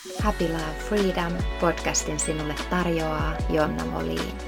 Happy 0.00 0.48
Love 0.48 0.78
Freedom 0.88 1.32
podcastin 1.60 2.20
sinulle 2.20 2.54
tarjoaa 2.70 3.36
Jonna 3.50 3.84
Moliin. 3.84 4.38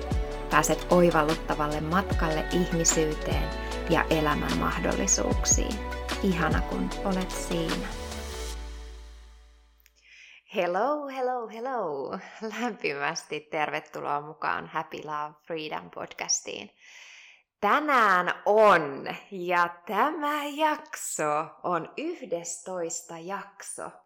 Pääset 0.51 0.87
oivalluttavalle 0.91 1.81
matkalle 1.81 2.45
ihmisyyteen 2.53 3.49
ja 3.91 4.05
elämän 4.11 4.59
mahdollisuuksiin. 4.59 5.75
Ihana 6.23 6.61
kun 6.61 6.91
olet 7.05 7.31
siinä. 7.31 7.89
Hello, 10.55 11.09
hello, 11.09 11.49
hello! 11.49 12.19
Lämpimästi 12.61 13.41
tervetuloa 13.41 14.21
mukaan 14.21 14.67
Happy 14.67 14.99
Love 15.05 15.35
Freedom 15.47 15.91
podcastiin. 15.91 16.71
Tänään 17.61 18.35
on, 18.47 19.07
ja 19.31 19.69
tämä 19.87 20.45
jakso 20.45 21.47
on 21.63 21.93
11 21.97 23.19
jakso. 23.19 24.02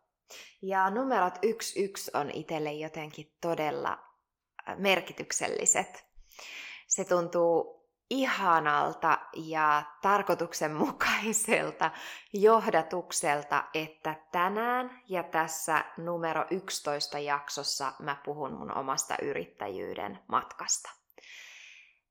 Ja 0.62 0.90
numerot 0.90 1.34
11 1.42 2.18
on 2.18 2.30
itselle 2.30 2.72
jotenkin 2.72 3.32
todella 3.40 3.98
äh, 4.68 4.78
merkitykselliset. 4.78 6.06
Se 6.86 7.04
tuntuu 7.04 7.76
ihanalta 8.10 9.18
ja 9.36 9.82
tarkoituksenmukaiselta 10.02 11.90
johdatukselta, 12.32 13.64
että 13.74 14.14
tänään 14.32 15.02
ja 15.08 15.22
tässä 15.22 15.84
numero 15.96 16.44
11 16.50 17.18
jaksossa 17.18 17.92
mä 17.98 18.16
puhun 18.24 18.52
mun 18.52 18.76
omasta 18.76 19.14
yrittäjyyden 19.22 20.18
matkasta. 20.26 20.90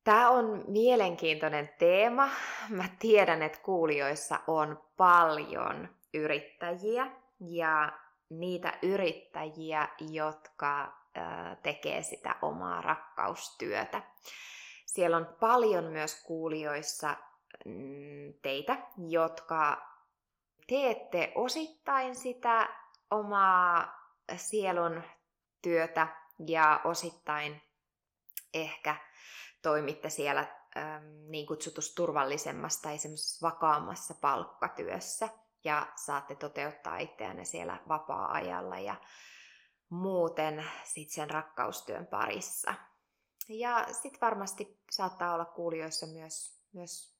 Tämä 0.03 0.29
on 0.29 0.63
mielenkiintoinen 0.67 1.69
teema. 1.79 2.29
Mä 2.69 2.89
tiedän, 2.99 3.41
että 3.41 3.59
kuulijoissa 3.59 4.39
on 4.47 4.83
paljon 4.97 5.89
yrittäjiä 6.13 7.11
ja 7.39 7.99
niitä 8.39 8.79
yrittäjiä, 8.81 9.87
jotka 9.99 10.93
tekee 11.63 12.03
sitä 12.03 12.35
omaa 12.41 12.81
rakkaustyötä. 12.81 14.01
Siellä 14.85 15.17
on 15.17 15.35
paljon 15.39 15.83
myös 15.83 16.23
kuulijoissa 16.23 17.17
mm, 17.65 18.33
teitä, 18.41 18.77
jotka 19.07 19.89
teette 20.67 21.31
osittain 21.35 22.15
sitä 22.15 22.69
omaa 23.11 23.99
sielun 24.37 25.03
työtä 25.61 26.07
ja 26.47 26.81
osittain 26.83 27.61
ehkä 28.53 28.95
toimitte 29.61 30.09
siellä 30.09 30.45
niin 31.27 31.47
kutsutussa 31.47 31.95
turvallisemmassa 31.95 32.81
tai 32.81 32.97
vakaammassa 33.41 34.13
palkkatyössä 34.21 35.29
ja 35.65 35.87
saatte 35.95 36.35
toteuttaa 36.35 36.97
itseänne 36.97 37.45
siellä 37.45 37.77
vapaa-ajalla 37.87 38.79
ja 38.79 38.95
muuten 39.89 40.65
sit 40.83 41.09
sen 41.09 41.29
rakkaustyön 41.29 42.07
parissa. 42.07 42.73
Ja 43.49 43.85
sitten 43.91 44.21
varmasti 44.21 44.79
saattaa 44.91 45.33
olla 45.33 45.45
kuulijoissa 45.45 46.05
myös, 46.05 46.59
myös 46.73 47.15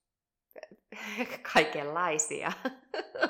kaikenlaisia. 1.54 2.52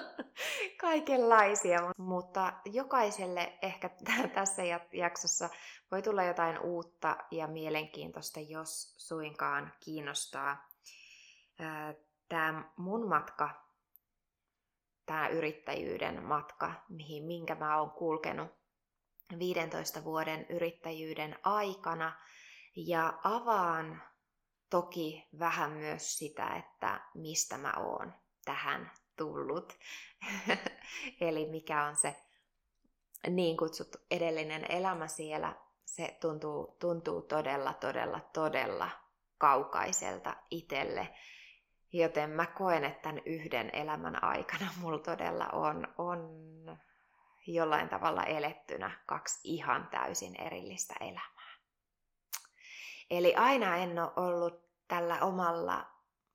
kaikenlaisia, 0.81 1.79
mutta 1.99 2.53
jokaiselle 2.65 3.59
ehkä 3.63 3.91
tässä 4.35 4.63
jaksossa 4.93 5.51
voi 5.91 6.03
tulla 6.03 6.25
jotain 6.25 6.59
uutta 6.59 7.17
ja 7.31 7.47
mielenkiintoista, 7.47 8.41
jos 8.41 8.95
suinkaan 8.97 9.73
kiinnostaa 9.81 10.69
tämä 12.29 12.65
mun 12.77 13.09
matka, 13.09 13.66
tämä 15.07 15.29
yrittäjyyden 15.29 16.23
matka, 16.23 16.73
mihin, 16.89 17.25
minkä 17.25 17.55
mä 17.55 17.81
oon 17.81 17.91
kulkenut 17.91 18.51
15 19.39 20.05
vuoden 20.05 20.47
yrittäjyyden 20.49 21.39
aikana 21.43 22.13
ja 22.77 23.19
avaan 23.25 24.03
toki 24.71 25.29
vähän 25.39 25.71
myös 25.71 26.19
sitä, 26.19 26.57
että 26.57 27.01
mistä 27.15 27.59
mä 27.59 27.73
oon 27.77 28.13
tähän 28.45 28.91
tullut. 29.17 29.79
Eli 31.21 31.47
mikä 31.51 31.85
on 31.85 31.97
se 31.97 32.17
niin 33.31 33.57
kutsuttu 33.57 33.99
edellinen 34.11 34.67
elämä 34.69 35.09
siellä. 35.09 35.57
Se 35.85 36.17
tuntuu, 36.21 36.77
tuntuu 36.81 37.23
todella, 37.23 37.73
todella, 37.75 38.21
todella 38.33 38.91
kaukaiselta 39.39 40.37
itselle. 40.51 41.15
Joten 41.93 42.31
mä 42.31 42.47
koen, 42.47 42.85
että 42.85 43.03
tämän 43.03 43.23
yhden 43.27 43.71
elämän 43.73 44.25
aikana 44.25 44.67
mulla 44.81 44.99
todella 44.99 45.49
on, 45.49 45.89
on 45.99 46.29
jollain 47.47 47.89
tavalla 47.89 48.25
elettynä 48.25 48.91
kaksi 49.07 49.41
ihan 49.45 49.89
täysin 49.91 50.41
erillistä 50.41 50.95
elämää. 51.01 51.57
Eli 53.11 53.35
aina 53.35 53.77
en 53.77 53.99
ole 53.99 54.13
ollut 54.17 54.67
tällä 54.89 55.21
omalla 55.21 55.87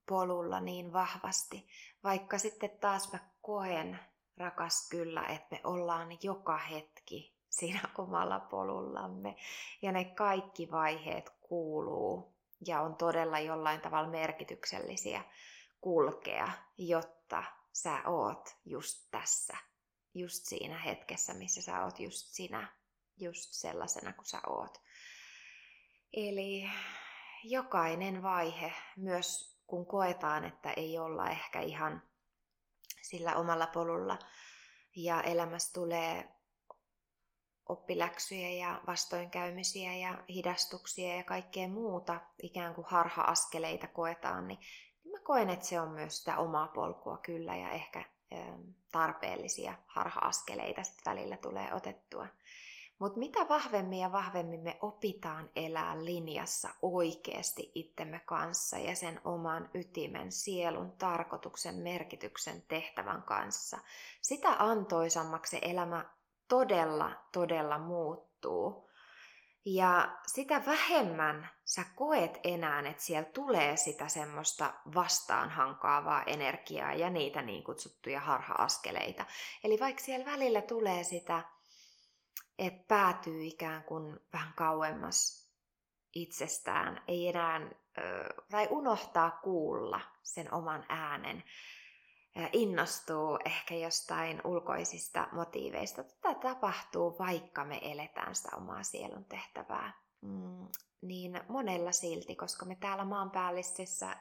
polulla 0.09 0.59
niin 0.59 0.93
vahvasti, 0.93 1.67
vaikka 2.03 2.37
sitten 2.37 2.69
taas 2.69 3.13
mä 3.13 3.19
koen, 3.41 3.99
rakas 4.37 4.89
kyllä, 4.89 5.23
että 5.23 5.47
me 5.55 5.61
ollaan 5.63 6.17
joka 6.23 6.57
hetki 6.57 7.35
siinä 7.49 7.79
omalla 7.97 8.39
polullamme. 8.39 9.35
Ja 9.81 9.91
ne 9.91 10.05
kaikki 10.05 10.71
vaiheet 10.71 11.29
kuuluu 11.41 12.35
ja 12.67 12.81
on 12.81 12.95
todella 12.95 13.39
jollain 13.39 13.81
tavalla 13.81 14.09
merkityksellisiä 14.09 15.23
kulkea, 15.81 16.51
jotta 16.77 17.43
sä 17.73 18.01
oot 18.05 18.57
just 18.65 19.07
tässä, 19.11 19.57
just 20.13 20.45
siinä 20.45 20.77
hetkessä, 20.77 21.33
missä 21.33 21.61
sä 21.61 21.83
oot 21.83 21.99
just 21.99 22.27
sinä, 22.27 22.75
just 23.17 23.49
sellaisena 23.51 24.13
kuin 24.13 24.25
sä 24.25 24.41
oot. 24.47 24.81
Eli 26.13 26.69
jokainen 27.43 28.23
vaihe, 28.23 28.73
myös 28.97 29.57
kun 29.67 29.85
koetaan, 29.85 30.45
että 30.45 30.71
ei 30.71 30.99
olla 30.99 31.29
ehkä 31.29 31.61
ihan 31.61 32.01
sillä 33.01 33.35
omalla 33.35 33.67
polulla 33.67 34.19
ja 34.95 35.21
elämässä 35.21 35.73
tulee 35.73 36.40
oppiläksyjä 37.69 38.49
ja 38.49 38.81
vastoinkäymisiä 38.87 39.95
ja 39.95 40.23
hidastuksia 40.29 41.15
ja 41.15 41.23
kaikkea 41.23 41.67
muuta, 41.67 42.21
ikään 42.41 42.75
kuin 42.75 42.85
harha-askeleita 42.89 43.87
koetaan, 43.87 44.47
niin, 44.47 44.59
mä 45.11 45.19
koen, 45.23 45.49
että 45.49 45.65
se 45.65 45.81
on 45.81 45.89
myös 45.89 46.17
sitä 46.17 46.37
omaa 46.37 46.67
polkua 46.67 47.17
kyllä 47.17 47.55
ja 47.55 47.71
ehkä 47.71 48.03
tarpeellisia 48.91 49.73
harha-askeleita 49.87 50.83
sitten 50.83 51.11
välillä 51.11 51.37
tulee 51.37 51.73
otettua. 51.73 52.27
Mutta 52.99 53.19
mitä 53.19 53.49
vahvemmin 53.49 53.99
ja 53.99 54.11
vahvemmin 54.11 54.59
me 54.59 54.77
opitaan 54.81 55.49
elää 55.55 56.05
linjassa 56.05 56.69
oikeasti 56.81 57.71
itsemme 57.75 58.19
kanssa 58.19 58.77
ja 58.77 58.95
sen 58.95 59.21
oman 59.23 59.69
ytimen, 59.73 60.31
sielun, 60.31 60.91
tarkoituksen, 60.91 61.75
merkityksen, 61.75 62.61
tehtävän 62.67 63.23
kanssa, 63.23 63.79
sitä 64.21 64.55
antoisammaksi 64.59 65.51
se 65.51 65.59
elämä 65.61 66.05
todella, 66.51 67.11
todella 67.31 67.77
muuttuu. 67.77 68.89
Ja 69.65 70.17
sitä 70.27 70.65
vähemmän 70.65 71.49
sä 71.65 71.85
koet 71.95 72.39
enää, 72.43 72.79
että 72.79 73.03
siellä 73.03 73.29
tulee 73.29 73.77
sitä 73.77 74.07
semmoista 74.07 74.73
vastaanhankaavaa 74.95 76.23
energiaa 76.23 76.93
ja 76.93 77.09
niitä 77.09 77.41
niin 77.41 77.63
kutsuttuja 77.63 78.19
harha-askeleita. 78.19 79.25
Eli 79.63 79.79
vaikka 79.79 80.01
siellä 80.01 80.25
välillä 80.25 80.61
tulee 80.61 81.03
sitä 81.03 81.43
että 82.57 82.83
päätyy 82.87 83.43
ikään 83.43 83.83
kuin 83.83 84.19
vähän 84.33 84.53
kauemmas 84.53 85.49
itsestään, 86.15 87.03
ei 87.07 87.27
enää, 87.27 87.61
tai 88.51 88.67
unohtaa 88.69 89.39
kuulla 89.43 90.01
sen 90.23 90.53
oman 90.53 90.85
äänen, 90.89 91.43
innostuu 92.53 93.39
ehkä 93.45 93.75
jostain 93.75 94.41
ulkoisista 94.43 95.27
motiiveista. 95.31 96.03
Tätä 96.03 96.39
tapahtuu, 96.39 97.15
vaikka 97.19 97.65
me 97.65 97.79
eletään 97.81 98.35
sitä 98.35 98.49
omaa 98.57 98.83
sielun 98.83 99.25
tehtävää. 99.25 99.93
Mm, 100.21 100.67
niin 101.01 101.41
monella 101.47 101.91
silti, 101.91 102.35
koska 102.35 102.65
me 102.65 102.75
täällä 102.75 103.05
maanpäällisessä 103.05 104.17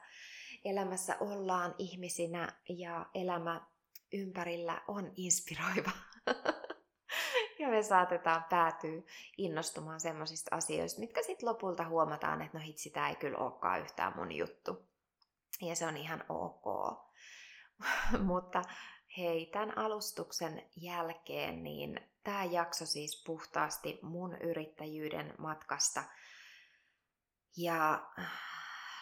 elämässä 0.64 1.16
ollaan 1.20 1.74
ihmisinä 1.78 2.52
ja 2.68 3.06
elämä 3.14 3.66
ympärillä 4.12 4.82
on 4.88 5.12
inspiroiva. 5.16 5.90
ja 7.58 7.68
me 7.68 7.82
saatetaan 7.82 8.44
päätyä 8.44 9.02
innostumaan 9.38 10.00
semmoisista 10.00 10.56
asioista, 10.56 11.00
mitkä 11.00 11.22
sitten 11.22 11.48
lopulta 11.48 11.88
huomataan, 11.88 12.42
että 12.42 12.58
no 12.58 12.64
hitsi, 12.64 12.90
tämä 12.90 13.08
ei 13.08 13.16
kyllä 13.16 13.38
olekaan 13.38 13.80
yhtään 13.80 14.12
mun 14.16 14.32
juttu. 14.32 14.88
Ja 15.60 15.76
se 15.76 15.86
on 15.86 15.96
ihan 15.96 16.24
ok. 16.28 16.64
Mutta 18.30 18.62
hei, 19.16 19.46
tämän 19.46 19.78
alustuksen 19.78 20.62
jälkeen, 20.76 21.62
niin 21.62 22.00
tämä 22.24 22.44
jakso 22.44 22.86
siis 22.86 23.22
puhtaasti 23.26 23.98
mun 24.02 24.36
yrittäjyyden 24.36 25.34
matkasta. 25.38 26.04
Ja 27.56 28.10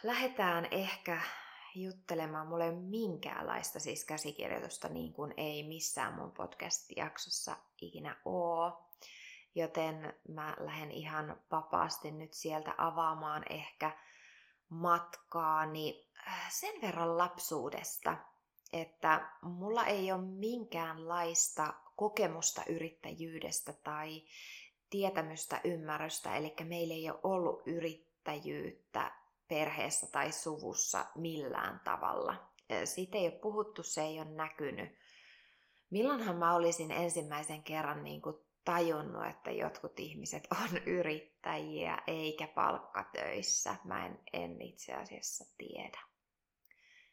lähdetään 0.03 0.69
ehkä 0.71 1.21
juttelemaan. 1.75 2.47
Mulla 2.47 2.65
ei 2.65 2.71
ole 2.71 2.81
minkäänlaista 2.81 3.81
siis 3.81 4.05
käsikirjoitusta, 4.05 4.89
niin 4.89 5.13
kuin 5.13 5.35
ei 5.37 5.69
missään 5.69 6.15
mun 6.15 6.33
podcast-jaksossa 6.33 7.57
ikinä 7.81 8.17
oo. 8.25 8.85
joten 9.55 10.15
mä 10.29 10.57
lähden 10.59 10.91
ihan 10.91 11.41
vapaasti 11.51 12.11
nyt 12.11 12.35
sieltä 12.35 12.75
avaamaan 12.79 13.43
ehkä 13.51 13.97
matkaani 14.69 16.09
äh, 16.29 16.53
sen 16.53 16.81
verran 16.83 17.19
lapsuudesta, 17.19 18.17
että 18.73 19.31
mulla 19.43 19.87
ei 19.87 20.13
ole 20.13 20.23
minkäänlaista 20.23 21.75
kokemusta 21.97 22.63
yrittäjyydestä 22.69 23.73
tai 23.73 24.23
tietämystä, 24.91 25.61
ymmärrystä, 25.65 26.37
eli 26.37 26.55
meillä 26.65 26.95
ei 26.95 27.11
ole 27.11 27.21
ollut 27.23 27.63
yrittäjyyttä 27.67 29.13
perheessä 29.49 30.07
tai 30.07 30.33
suvussa 30.33 31.07
millään 31.15 31.81
tavalla. 31.85 32.35
Siitä 32.85 33.19
ei 33.19 33.25
ole 33.25 33.39
puhuttu, 33.43 33.83
se 33.83 34.03
ei 34.03 34.21
ole 34.21 34.31
näkynyt. 34.31 34.99
Milloinhan 35.91 36.37
mä 36.37 36.55
olisin 36.55 36.91
ensimmäisen 36.91 37.63
kerran 37.63 38.05
niin 38.05 38.23
kuin 38.23 38.37
tajunnut, 38.65 39.27
että 39.27 39.51
jotkut 39.51 40.01
ihmiset 40.01 40.49
on 40.63 40.83
yrittäjiä 40.87 42.03
eikä 42.07 42.47
palkkatöissä. 42.47 43.77
Mä 43.85 44.07
en, 44.07 44.21
en 44.33 44.63
itse 44.63 44.95
asiassa 44.95 45.45
tiedä. 45.59 46.08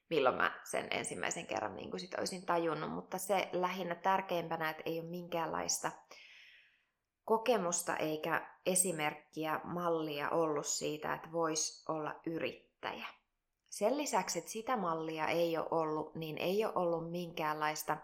Milloin 0.10 0.36
mä 0.36 0.60
sen 0.64 0.88
ensimmäisen 0.92 1.48
kerran 1.48 1.76
niin 1.76 1.90
kuin 1.90 2.00
sit 2.00 2.14
olisin 2.14 2.46
tajunnut, 2.46 2.92
mutta 2.92 3.18
se 3.18 3.50
lähinnä 3.52 3.96
tärkeimpänä, 3.96 4.70
että 4.70 4.84
ei 4.86 5.00
ole 5.00 5.10
minkäänlaista 5.10 5.92
kokemusta 7.26 7.98
eikä 7.98 8.50
esimerkkiä, 8.66 9.60
mallia 9.64 10.30
ollut 10.30 10.66
siitä, 10.66 11.14
että 11.14 11.32
voisi 11.32 11.92
olla 11.92 12.20
yrittäjä. 12.26 13.08
Sen 13.70 13.98
lisäksi, 13.98 14.40
että 14.40 14.52
sitä 14.52 14.78
mallia 14.78 15.28
ei 15.28 15.58
ole 15.58 15.68
ollut, 15.72 16.16
niin 16.16 16.38
ei 16.38 16.66
ole 16.66 16.74
ollut 16.76 17.12
minkäänlaista 17.12 17.98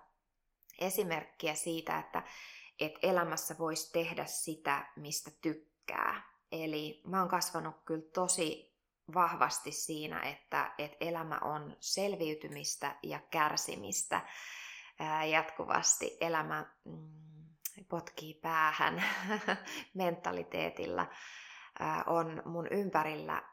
esimerkkiä 0.80 1.56
siitä, 1.56 2.00
että, 2.00 2.24
että 2.80 3.00
elämässä 3.04 3.56
voisi 3.60 3.92
tehdä 3.92 4.26
sitä, 4.26 4.92
mistä 4.96 5.32
tykkää. 5.42 6.32
Eli 6.52 7.02
mä 7.06 7.20
oon 7.20 7.30
kasvanut 7.30 7.76
kyllä 7.86 8.12
tosi 8.14 8.71
vahvasti 9.14 9.72
siinä, 9.72 10.20
että, 10.20 10.74
että 10.78 10.98
elämä 11.00 11.40
on 11.42 11.78
selviytymistä 11.80 12.96
ja 13.04 13.20
kärsimistä 13.20 14.22
jatkuvasti. 15.32 16.18
Elämä 16.22 16.66
mm, 16.86 17.10
potkii 17.90 18.34
päähän 18.34 19.04
mentaliteetilla. 19.94 21.08
On 22.06 22.42
mun 22.46 22.68
ympärillä 22.72 23.44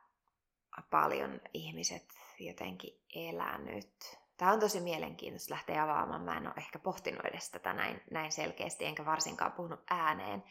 paljon 0.91 1.41
ihmiset 1.55 2.07
jotenkin 2.39 3.01
elänyt 3.15 4.19
Tämä 4.39 4.53
on 4.53 4.61
tosi 4.61 4.81
mielenkiintoista 4.81 5.55
lähteä 5.55 5.83
avaamaan. 5.83 6.23
Mä 6.23 6.37
en 6.37 6.47
ole 6.47 6.55
ehkä 6.57 6.79
pohtinut 6.79 7.25
edes 7.25 7.51
tätä 7.51 7.73
näin, 7.73 8.03
näin 8.11 8.33
selkeästi, 8.33 8.85
enkä 8.85 9.05
varsinkaan 9.05 9.53
puhunut 9.53 9.81
ääneen. 9.91 10.45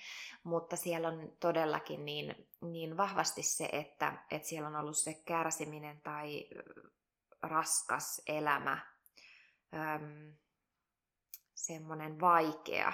Mutta 0.44 0.76
siellä 0.76 1.08
on 1.08 1.32
todellakin 1.40 2.06
niin, 2.06 2.48
niin 2.62 2.98
vahvasti 2.98 3.44
se, 3.44 3.70
että, 3.72 4.14
että 4.32 4.48
siellä 4.48 4.68
on 4.68 4.76
ollut 4.76 4.98
se 4.98 5.14
kärsiminen 5.26 6.02
tai 6.02 6.50
raskas 7.42 8.22
elämä, 8.28 8.78
äm, 9.74 10.34
semmoinen 11.56 12.20
vaikea 12.20 12.94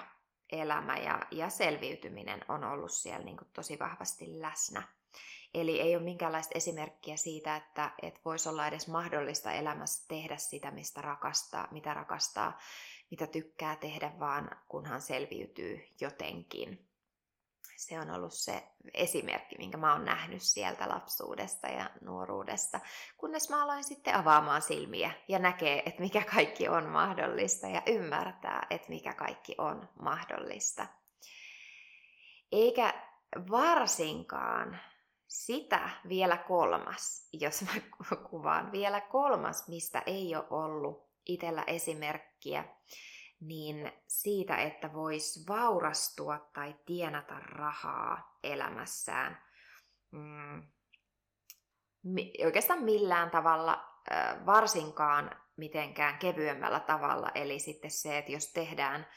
elämä 0.51 0.97
ja, 0.97 1.19
ja 1.31 1.49
selviytyminen 1.49 2.45
on 2.47 2.63
ollut 2.63 2.91
siellä 2.91 3.25
niin 3.25 3.37
tosi 3.53 3.79
vahvasti 3.79 4.41
läsnä. 4.41 4.83
Eli 5.53 5.81
ei 5.81 5.95
ole 5.95 6.03
minkäänlaista 6.03 6.57
esimerkkiä 6.57 7.17
siitä, 7.17 7.55
että, 7.55 7.91
että 8.01 8.19
voisi 8.25 8.49
olla 8.49 8.67
edes 8.67 8.87
mahdollista 8.87 9.51
elämässä 9.51 10.07
tehdä 10.07 10.37
sitä, 10.37 10.71
mistä 10.71 11.01
rakastaa, 11.01 11.67
mitä 11.71 11.93
rakastaa, 11.93 12.59
mitä 13.11 13.27
tykkää 13.27 13.75
tehdä, 13.75 14.11
vaan 14.19 14.49
kunhan 14.67 15.01
selviytyy 15.01 15.87
jotenkin. 16.01 16.89
Se 17.75 17.99
on 17.99 18.11
ollut 18.11 18.33
se 18.33 18.63
esimerkki, 18.93 19.55
minkä 19.57 19.77
mä 19.77 19.93
oon 19.93 20.05
nähnyt 20.05 20.41
sieltä 20.41 20.89
lapsuudesta 20.89 21.67
ja 21.67 21.89
nuoruudesta, 22.01 22.79
kunnes 23.17 23.49
mä 23.49 23.63
aloin 23.63 23.83
sitten 23.83 24.15
avaamaan 24.15 24.61
silmiä 24.61 25.11
ja 25.27 25.39
näkee, 25.39 25.83
että 25.85 26.01
mikä 26.01 26.23
kaikki 26.35 26.67
on 26.69 26.85
mahdollista 26.85 27.67
ja 27.67 27.81
ymmärtää, 27.85 28.67
että 28.69 28.89
mikä 28.89 29.13
kaikki 29.13 29.55
on 29.57 29.89
mahdollista. 29.99 30.87
Eikä 32.51 32.93
varsinkaan 33.51 34.79
sitä 35.33 35.89
vielä 36.09 36.37
kolmas, 36.37 37.29
jos 37.33 37.61
mä 37.61 37.71
kuvaan, 38.29 38.71
vielä 38.71 39.01
kolmas, 39.01 39.67
mistä 39.67 40.03
ei 40.05 40.35
ole 40.35 40.45
ollut 40.49 41.09
itsellä 41.25 41.63
esimerkkiä, 41.67 42.65
niin 43.41 43.91
siitä, 44.07 44.55
että 44.55 44.93
vois 44.93 45.45
vaurastua 45.49 46.49
tai 46.53 46.75
tienata 46.85 47.39
rahaa 47.39 48.37
elämässään. 48.43 49.41
Mm, 50.11 50.67
oikeastaan 52.45 52.83
millään 52.83 53.31
tavalla, 53.31 53.89
varsinkaan 54.45 55.41
mitenkään 55.57 56.17
kevyemmällä 56.17 56.79
tavalla. 56.79 57.31
Eli 57.35 57.59
sitten 57.59 57.91
se, 57.91 58.17
että 58.17 58.31
jos 58.31 58.53
tehdään, 58.53 59.07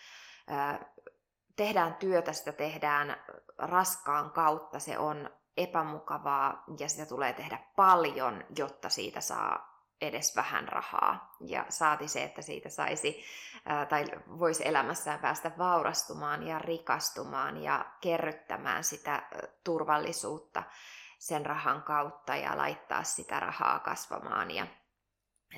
tehdään 1.56 1.94
työtä, 1.94 2.32
sitä 2.32 2.52
tehdään 2.52 3.24
raskaan 3.58 4.30
kautta, 4.30 4.78
se 4.78 4.98
on 4.98 5.30
epämukavaa 5.56 6.64
ja 6.78 6.88
sitä 6.88 7.06
tulee 7.06 7.32
tehdä 7.32 7.58
paljon, 7.76 8.44
jotta 8.58 8.88
siitä 8.88 9.20
saa 9.20 9.76
edes 10.00 10.36
vähän 10.36 10.68
rahaa. 10.68 11.36
Ja 11.40 11.66
saati 11.68 12.08
se, 12.08 12.22
että 12.24 12.42
siitä 12.42 12.68
saisi 12.68 13.24
tai 13.88 14.04
voisi 14.38 14.68
elämässään 14.68 15.20
päästä 15.20 15.50
vaurastumaan 15.58 16.46
ja 16.46 16.58
rikastumaan 16.58 17.62
ja 17.62 17.86
kerryttämään 18.00 18.84
sitä 18.84 19.22
turvallisuutta 19.64 20.62
sen 21.18 21.46
rahan 21.46 21.82
kautta 21.82 22.36
ja 22.36 22.56
laittaa 22.56 23.02
sitä 23.02 23.40
rahaa 23.40 23.78
kasvamaan 23.78 24.50
ja 24.50 24.66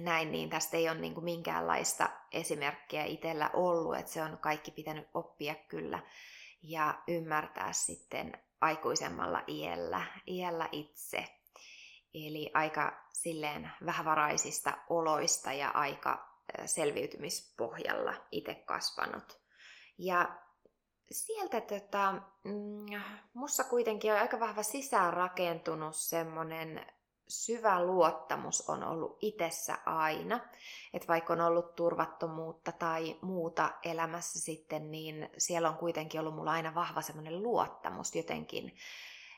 näin, 0.01 0.33
niin 0.33 0.51
tästä 0.51 0.77
ei 0.77 0.89
ole 0.89 0.99
niin 0.99 1.15
kuin 1.15 1.25
minkäänlaista 1.25 2.09
esimerkkiä 2.33 3.05
itsellä 3.05 3.51
ollut, 3.53 3.97
että 3.97 4.13
se 4.13 4.23
on 4.23 4.39
kaikki 4.39 4.71
pitänyt 4.71 5.09
oppia 5.15 5.55
kyllä 5.55 5.99
ja 6.63 6.95
ymmärtää 7.09 7.73
sitten 7.73 8.33
aikuisemmalla 8.61 9.45
iällä, 9.49 10.07
iällä 10.27 10.69
itse. 10.73 11.25
Eli 12.15 12.51
aika 12.55 13.05
silleen 13.13 13.71
vähävaraisista 13.87 14.79
oloista 14.89 15.53
ja 15.53 15.69
aika 15.69 16.29
selviytymispohjalla 16.67 18.15
itse 18.33 18.55
kasvanut. 18.55 19.41
Ja 19.99 20.39
sieltä 21.11 21.61
tota, 21.61 22.13
mm, 22.45 23.03
mussa 23.35 23.65
kuitenkin 23.65 24.13
on 24.13 24.19
aika 24.19 24.41
vahva 24.41 24.63
sisään 24.63 25.13
rakentunut 25.13 25.97
semmonen 25.97 26.87
syvä 27.29 27.85
luottamus 27.85 28.69
on 28.69 28.85
ollut 28.85 29.19
itsessä 29.21 29.79
aina. 29.87 30.41
Että 30.95 31.09
vaikka 31.09 31.33
on 31.33 31.41
ollut 31.41 31.75
turvattomuutta 31.77 32.73
tai 32.73 33.17
muuta 33.23 33.71
elämässä 33.83 34.41
sitten, 34.41 34.91
niin 34.91 35.31
siellä 35.39 35.69
on 35.69 35.77
kuitenkin 35.77 36.21
ollut 36.21 36.35
mulla 36.35 36.51
aina 36.51 36.75
vahva 36.75 37.03
semmoinen 37.03 37.43
luottamus 37.43 38.17
jotenkin. 38.17 38.77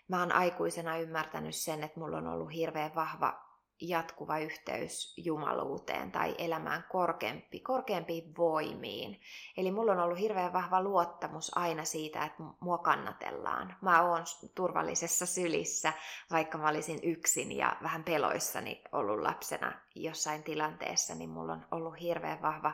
Mä 0.08 0.20
oon 0.20 0.32
aikuisena 0.32 0.98
ymmärtänyt 0.98 1.54
sen, 1.54 1.84
että 1.84 2.00
mulla 2.00 2.16
on 2.16 2.26
ollut 2.26 2.52
hirveän 2.52 2.94
vahva 2.94 3.49
jatkuva 3.80 4.38
yhteys 4.38 5.14
jumaluuteen 5.16 6.12
tai 6.12 6.34
elämään 6.38 6.84
korkeampi, 6.88 7.60
korkeampiin 7.60 8.36
voimiin. 8.36 9.20
Eli 9.56 9.70
mulla 9.70 9.92
on 9.92 10.00
ollut 10.00 10.18
hirveän 10.18 10.52
vahva 10.52 10.82
luottamus 10.82 11.56
aina 11.56 11.84
siitä, 11.84 12.24
että 12.24 12.42
mua 12.60 12.78
kannatellaan. 12.78 13.76
Mä 13.80 14.02
oon 14.02 14.24
turvallisessa 14.54 15.26
sylissä, 15.26 15.92
vaikka 16.30 16.58
mä 16.58 16.68
olisin 16.68 17.00
yksin 17.02 17.56
ja 17.56 17.76
vähän 17.82 18.04
peloissani 18.04 18.82
ollut 18.92 19.20
lapsena 19.20 19.72
jossain 19.94 20.42
tilanteessa, 20.42 21.14
niin 21.14 21.30
mulla 21.30 21.52
on 21.52 21.66
ollut 21.70 22.00
hirveän 22.00 22.42
vahva 22.42 22.72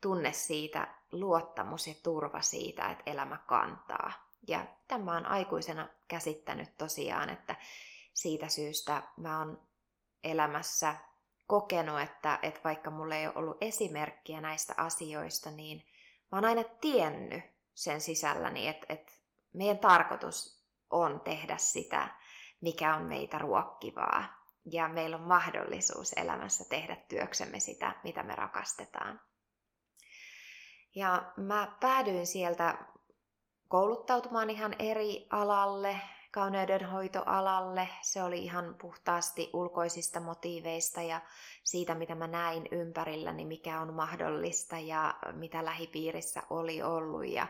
tunne 0.00 0.32
siitä, 0.32 0.88
luottamus 1.12 1.86
ja 1.86 1.94
turva 2.02 2.40
siitä, 2.40 2.90
että 2.90 3.10
elämä 3.10 3.38
kantaa. 3.46 4.12
Ja 4.48 4.66
tämä 4.88 5.16
on 5.16 5.26
aikuisena 5.26 5.88
käsittänyt 6.08 6.76
tosiaan, 6.78 7.30
että 7.30 7.56
siitä 8.14 8.48
syystä 8.48 9.02
mä 9.16 9.38
oon 9.38 9.65
elämässä 10.30 10.94
kokenut, 11.46 12.00
että, 12.00 12.38
että 12.42 12.60
vaikka 12.64 12.90
mulla 12.90 13.14
ei 13.14 13.26
ole 13.26 13.36
ollut 13.36 13.56
esimerkkiä 13.60 14.40
näistä 14.40 14.74
asioista, 14.76 15.50
niin 15.50 15.78
mä 16.32 16.38
oon 16.38 16.44
aina 16.44 16.64
tiennyt 16.64 17.44
sen 17.74 18.00
sisälläni, 18.00 18.68
että, 18.68 18.86
että 18.88 19.12
meidän 19.52 19.78
tarkoitus 19.78 20.66
on 20.90 21.20
tehdä 21.20 21.56
sitä, 21.56 22.08
mikä 22.60 22.96
on 22.96 23.02
meitä 23.02 23.38
ruokkivaa. 23.38 24.36
Ja 24.72 24.88
meillä 24.88 25.16
on 25.16 25.22
mahdollisuus 25.22 26.12
elämässä 26.12 26.64
tehdä 26.68 26.96
työksemme 26.96 27.60
sitä, 27.60 27.92
mitä 28.04 28.22
me 28.22 28.34
rakastetaan. 28.34 29.20
Ja 30.94 31.32
mä 31.36 31.76
päädyin 31.80 32.26
sieltä 32.26 32.78
kouluttautumaan 33.68 34.50
ihan 34.50 34.74
eri 34.78 35.26
alalle, 35.30 36.00
kauneudenhoitoalalle. 36.36 37.88
Se 38.02 38.22
oli 38.22 38.38
ihan 38.38 38.74
puhtaasti 38.80 39.50
ulkoisista 39.52 40.20
motiiveista 40.20 41.02
ja 41.02 41.20
siitä, 41.64 41.94
mitä 41.94 42.14
mä 42.14 42.26
näin 42.26 42.68
ympärilläni, 42.70 43.44
mikä 43.44 43.80
on 43.80 43.94
mahdollista 43.94 44.78
ja 44.78 45.14
mitä 45.32 45.64
lähipiirissä 45.64 46.42
oli 46.50 46.82
ollut. 46.82 47.26
Ja 47.26 47.46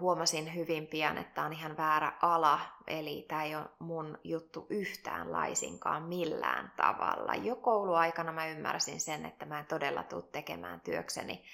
huomasin 0.00 0.54
hyvin 0.54 0.86
pian, 0.86 1.18
että 1.18 1.34
tämä 1.34 1.46
on 1.46 1.52
ihan 1.52 1.76
väärä 1.76 2.12
ala, 2.22 2.60
eli 2.86 3.24
tämä 3.28 3.44
ei 3.44 3.56
ole 3.56 3.68
mun 3.78 4.18
juttu 4.24 4.66
yhtään 4.70 5.32
laisinkaan 5.32 6.02
millään 6.02 6.72
tavalla. 6.76 7.34
Jo 7.34 7.56
kouluaikana 7.56 8.32
mä 8.32 8.46
ymmärsin 8.46 9.00
sen, 9.00 9.26
että 9.26 9.46
mä 9.46 9.58
en 9.58 9.66
todella 9.66 10.02
tule 10.02 10.24
tekemään 10.32 10.80
työkseni 10.80 11.44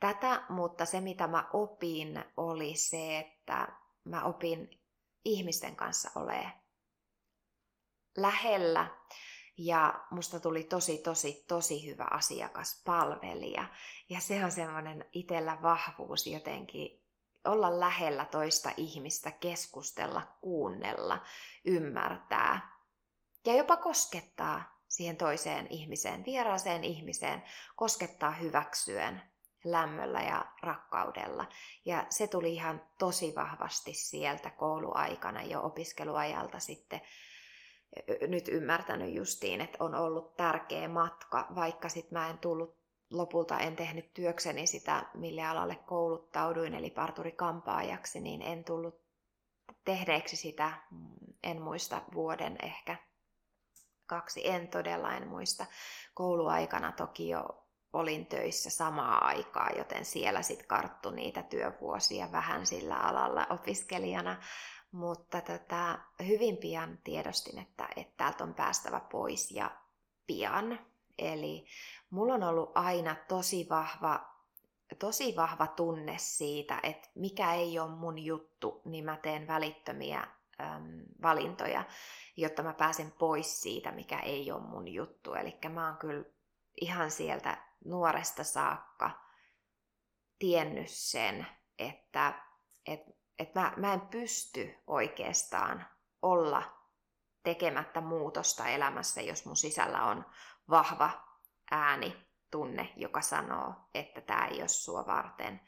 tätä, 0.00 0.42
mutta 0.48 0.84
se 0.84 1.00
mitä 1.00 1.26
mä 1.26 1.44
opin 1.52 2.24
oli 2.36 2.74
se, 2.76 3.18
että 3.18 3.68
mä 4.04 4.24
opin 4.24 4.83
ihmisten 5.24 5.76
kanssa 5.76 6.10
olemaan 6.14 6.52
lähellä. 8.16 8.86
Ja 9.56 10.04
musta 10.10 10.40
tuli 10.40 10.64
tosi, 10.64 10.98
tosi, 10.98 11.44
tosi 11.48 11.86
hyvä 11.86 12.06
asiakaspalvelija. 12.10 13.66
Ja 14.08 14.20
se 14.20 14.44
on 14.44 14.50
semmoinen 14.50 15.04
itsellä 15.12 15.58
vahvuus 15.62 16.26
jotenkin 16.26 17.04
olla 17.44 17.80
lähellä 17.80 18.24
toista 18.24 18.70
ihmistä, 18.76 19.30
keskustella, 19.30 20.36
kuunnella, 20.40 21.22
ymmärtää. 21.64 22.74
Ja 23.46 23.56
jopa 23.56 23.76
koskettaa 23.76 24.80
siihen 24.88 25.16
toiseen 25.16 25.66
ihmiseen, 25.70 26.24
vieraaseen 26.24 26.84
ihmiseen, 26.84 27.42
koskettaa 27.76 28.30
hyväksyen 28.30 29.22
lämmöllä 29.64 30.20
ja 30.20 30.46
rakkaudella. 30.62 31.46
Ja 31.84 32.06
se 32.10 32.26
tuli 32.26 32.54
ihan 32.54 32.82
tosi 32.98 33.34
vahvasti 33.36 33.94
sieltä 33.94 34.50
kouluaikana 34.50 35.42
jo 35.42 35.62
opiskeluajalta 35.62 36.58
sitten 36.58 37.00
nyt 38.28 38.48
ymmärtänyt 38.48 39.14
justiin, 39.14 39.60
että 39.60 39.76
on 39.80 39.94
ollut 39.94 40.36
tärkeä 40.36 40.88
matka, 40.88 41.46
vaikka 41.54 41.88
sitten 41.88 42.18
mä 42.18 42.30
en 42.30 42.38
tullut 42.38 42.76
lopulta 43.10 43.58
en 43.58 43.76
tehnyt 43.76 44.14
työkseni 44.14 44.66
sitä, 44.66 45.06
mille 45.14 45.42
alalle 45.42 45.76
kouluttauduin, 45.76 46.74
eli 46.74 46.90
parturikampaajaksi, 46.90 48.20
niin 48.20 48.42
en 48.42 48.64
tullut 48.64 49.04
tehneeksi 49.84 50.36
sitä, 50.36 50.72
mm, 50.90 51.08
en 51.42 51.62
muista 51.62 52.02
vuoden 52.14 52.58
ehkä 52.62 52.96
kaksi, 54.06 54.48
en 54.48 54.68
todella 54.68 55.14
en 55.14 55.28
muista. 55.28 55.66
Kouluaikana 56.14 56.92
toki 56.92 57.28
jo 57.28 57.63
olin 57.94 58.26
töissä 58.26 58.70
samaa 58.70 59.24
aikaa, 59.24 59.70
joten 59.78 60.04
siellä 60.04 60.42
sitten 60.42 60.66
karttu 60.66 61.10
niitä 61.10 61.42
työvuosia 61.42 62.32
vähän 62.32 62.66
sillä 62.66 62.96
alalla 62.96 63.46
opiskelijana. 63.50 64.36
Mutta 64.92 65.40
tota, 65.40 65.98
hyvin 66.26 66.56
pian 66.56 66.98
tiedostin, 67.04 67.58
että, 67.58 67.88
että 67.96 68.14
täältä 68.16 68.44
on 68.44 68.54
päästävä 68.54 69.00
pois 69.00 69.50
ja 69.50 69.70
pian. 70.26 70.80
Eli 71.18 71.66
mulla 72.10 72.34
on 72.34 72.42
ollut 72.42 72.72
aina 72.74 73.16
tosi 73.28 73.66
vahva, 73.70 74.20
tosi 74.98 75.36
vahva 75.36 75.66
tunne 75.66 76.14
siitä, 76.18 76.80
että 76.82 77.08
mikä 77.14 77.54
ei 77.54 77.78
ole 77.78 77.90
mun 77.90 78.18
juttu, 78.18 78.82
niin 78.84 79.04
mä 79.04 79.16
teen 79.16 79.46
välittömiä 79.46 80.26
äm, 80.60 81.02
valintoja, 81.22 81.84
jotta 82.36 82.62
mä 82.62 82.72
pääsen 82.72 83.12
pois 83.12 83.62
siitä, 83.62 83.92
mikä 83.92 84.18
ei 84.18 84.52
ole 84.52 84.62
mun 84.62 84.88
juttu. 84.88 85.34
Eli 85.34 85.58
mä 85.68 85.88
oon 85.88 85.96
kyllä 85.96 86.24
ihan 86.80 87.10
sieltä 87.10 87.58
nuoresta 87.84 88.44
saakka 88.44 89.10
tiennyt 90.38 90.88
sen, 90.88 91.46
että, 91.78 92.42
että, 92.86 93.12
että 93.38 93.60
mä, 93.60 93.72
mä 93.76 93.92
en 93.92 94.00
pysty 94.00 94.74
oikeastaan 94.86 95.86
olla 96.22 96.62
tekemättä 97.42 98.00
muutosta 98.00 98.68
elämässä, 98.68 99.22
jos 99.22 99.46
mun 99.46 99.56
sisällä 99.56 100.04
on 100.04 100.26
vahva 100.70 101.10
ääni, 101.70 102.24
tunne, 102.50 102.92
joka 102.96 103.20
sanoo, 103.20 103.74
että 103.94 104.20
tämä 104.20 104.46
ei 104.46 104.60
ole 104.60 104.68
sua 104.68 105.06
varten, 105.06 105.60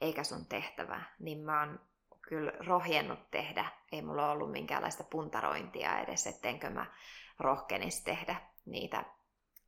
eikä 0.00 0.24
sun 0.24 0.46
tehtävä, 0.46 1.02
niin 1.18 1.38
mä 1.38 1.60
oon 1.60 1.80
kyllä 2.28 2.52
rohjennut 2.66 3.30
tehdä. 3.30 3.70
Ei 3.92 4.02
mulla 4.02 4.30
ollut 4.30 4.52
minkäänlaista 4.52 5.04
puntarointia 5.04 5.98
edes, 5.98 6.26
ettenkö 6.26 6.70
mä 6.70 6.86
rohkenisi 7.38 8.04
tehdä 8.04 8.36
niitä 8.66 9.04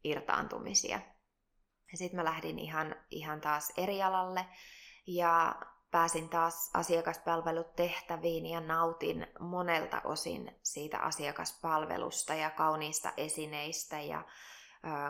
irtaantumisia. 0.05 1.01
Sitten 1.95 2.17
mä 2.17 2.25
lähdin 2.25 2.59
ihan, 2.59 2.97
ihan 3.11 3.41
taas 3.41 3.73
eri 3.77 4.03
alalle 4.03 4.47
ja 5.07 5.55
pääsin 5.91 6.29
taas 6.29 6.71
asiakaspalvelutehtäviin 6.75 8.47
ja 8.47 8.61
nautin 8.61 9.27
monelta 9.41 10.01
osin 10.05 10.59
siitä 10.63 10.99
asiakaspalvelusta 10.99 12.35
ja 12.35 12.51
kauniista 12.51 13.13
esineistä 13.17 14.01
ja 14.01 14.25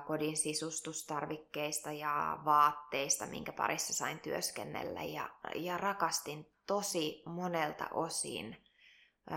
kodin 0.07 0.37
sisustustarvikkeista 0.37 1.93
ja 1.93 2.39
vaatteista, 2.45 3.27
minkä 3.27 3.53
parissa 3.53 3.95
sain 3.95 4.21
työskennellä. 4.21 5.03
Ja, 5.03 5.31
ja 5.55 5.79
rakastin 5.79 6.53
tosi 6.67 7.23
monelta 7.27 7.89
osin 7.91 8.57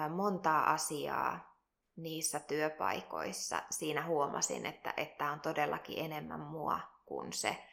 montaa 0.10 0.72
asiaa 0.72 1.56
niissä 1.96 2.40
työpaikoissa. 2.40 3.62
Siinä 3.70 4.06
huomasin, 4.06 4.66
että, 4.66 4.94
että 4.98 5.32
on 5.32 5.40
todellakin 5.40 6.06
enemmän 6.06 6.40
mua 6.40 6.80
kuin 7.10 7.34
se 7.34 7.66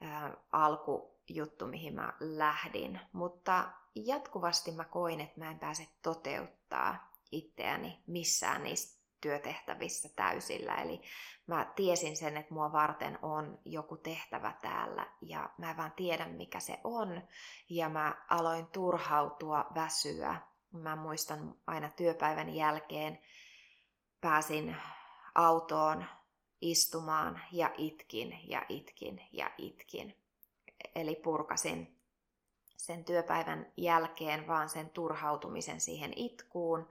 ää, 0.00 0.36
alkujuttu, 0.52 1.66
mihin 1.66 1.94
mä 1.94 2.12
lähdin. 2.20 3.00
Mutta 3.12 3.68
jatkuvasti 3.94 4.70
mä 4.70 4.84
koin, 4.84 5.20
että 5.20 5.40
mä 5.40 5.50
en 5.50 5.58
pääse 5.58 5.88
toteuttaa 6.02 7.12
itseäni 7.32 8.02
missään 8.06 8.62
niistä 8.62 8.98
työtehtävissä 9.20 10.08
täysillä. 10.16 10.74
Eli 10.74 11.02
mä 11.46 11.72
tiesin 11.76 12.16
sen, 12.16 12.36
että 12.36 12.54
mua 12.54 12.72
varten 12.72 13.18
on 13.22 13.58
joku 13.64 13.96
tehtävä 13.96 14.52
täällä 14.62 15.06
ja 15.20 15.50
mä 15.58 15.76
vaan 15.76 15.92
tiedän 15.92 16.30
mikä 16.30 16.60
se 16.60 16.80
on. 16.84 17.22
Ja 17.68 17.88
mä 17.88 18.14
aloin 18.30 18.66
turhautua, 18.66 19.66
väsyä. 19.74 20.36
Mä 20.72 20.96
muistan 20.96 21.54
aina 21.66 21.90
työpäivän 21.90 22.54
jälkeen 22.54 23.18
pääsin 24.20 24.76
autoon 25.34 26.04
istumaan 26.60 27.40
ja 27.52 27.74
itkin 27.76 28.40
ja 28.44 28.66
itkin 28.68 29.22
ja 29.32 29.50
itkin. 29.58 30.16
Eli 30.94 31.14
purkasin 31.14 31.98
sen 32.76 33.04
työpäivän 33.04 33.72
jälkeen 33.76 34.46
vaan 34.46 34.68
sen 34.68 34.90
turhautumisen 34.90 35.80
siihen 35.80 36.12
itkuun. 36.16 36.88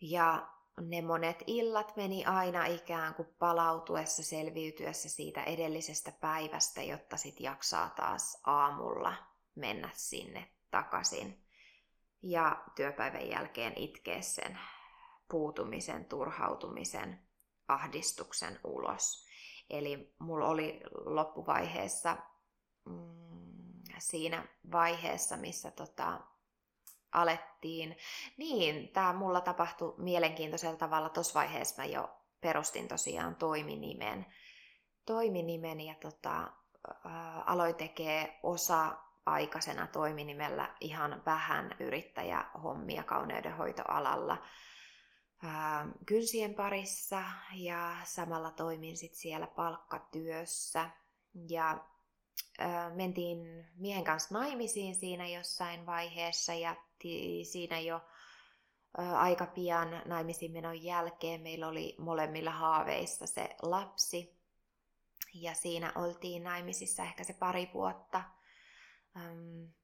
Ja 0.00 0.48
ne 0.80 1.02
monet 1.02 1.42
illat 1.46 1.96
meni 1.96 2.24
aina 2.24 2.66
ikään 2.66 3.14
kuin 3.14 3.28
palautuessa, 3.38 4.22
selviytyessä 4.22 5.08
siitä 5.08 5.42
edellisestä 5.42 6.12
päivästä, 6.20 6.82
jotta 6.82 7.16
sit 7.16 7.40
jaksaa 7.40 7.90
taas 7.90 8.40
aamulla 8.44 9.14
mennä 9.54 9.90
sinne 9.94 10.50
takaisin. 10.70 11.44
Ja 12.22 12.64
työpäivän 12.74 13.28
jälkeen 13.28 13.72
itkee 13.76 14.22
sen 14.22 14.58
puutumisen, 15.30 16.04
turhautumisen, 16.04 17.29
ahdistuksen 17.72 18.60
ulos. 18.64 19.26
Eli 19.70 20.14
mulla 20.18 20.48
oli 20.48 20.80
loppuvaiheessa, 21.04 22.16
mm, 22.84 23.82
siinä 23.98 24.48
vaiheessa, 24.72 25.36
missä 25.36 25.70
tota, 25.70 26.20
alettiin. 27.12 27.96
Niin, 28.36 28.88
tämä 28.88 29.12
mulla 29.12 29.40
tapahtui 29.40 29.94
mielenkiintoisella 29.98 30.76
tavalla. 30.76 31.08
Tuossa 31.08 31.40
vaiheessa 31.40 31.82
mä 31.82 31.86
jo 31.86 32.10
perustin 32.40 32.88
tosiaan 32.88 33.36
toiminimen. 33.36 34.26
Toiminimen 35.06 35.80
ja 35.80 35.94
tota, 35.94 36.52
ää, 37.04 37.42
aloin 37.46 37.74
tekee 37.74 38.40
osa 38.42 38.96
aikaisena 39.26 39.86
toiminimellä 39.86 40.74
ihan 40.80 41.22
vähän 41.26 41.76
yrittäjähommia 41.80 43.02
kauneudenhoitoalalla 43.02 44.42
kynsien 46.06 46.54
parissa 46.54 47.22
ja 47.54 47.96
samalla 48.04 48.50
toimin 48.50 48.96
sit 48.96 49.14
siellä 49.14 49.46
palkkatyössä. 49.46 50.90
Ja 51.48 51.84
mentiin 52.94 53.66
miehen 53.76 54.04
kanssa 54.04 54.34
naimisiin 54.34 54.94
siinä 54.94 55.28
jossain 55.28 55.86
vaiheessa 55.86 56.54
ja 56.54 56.76
siinä 57.42 57.80
jo 57.80 58.00
aika 59.14 59.46
pian 59.46 60.02
naimisiin 60.04 60.52
menon 60.52 60.82
jälkeen 60.82 61.40
meillä 61.40 61.68
oli 61.68 61.96
molemmilla 61.98 62.50
haaveissa 62.50 63.26
se 63.26 63.56
lapsi. 63.62 64.40
Ja 65.34 65.54
siinä 65.54 65.92
oltiin 65.94 66.44
naimisissa 66.44 67.02
ehkä 67.02 67.24
se 67.24 67.32
pari 67.32 67.70
vuotta. 67.74 68.22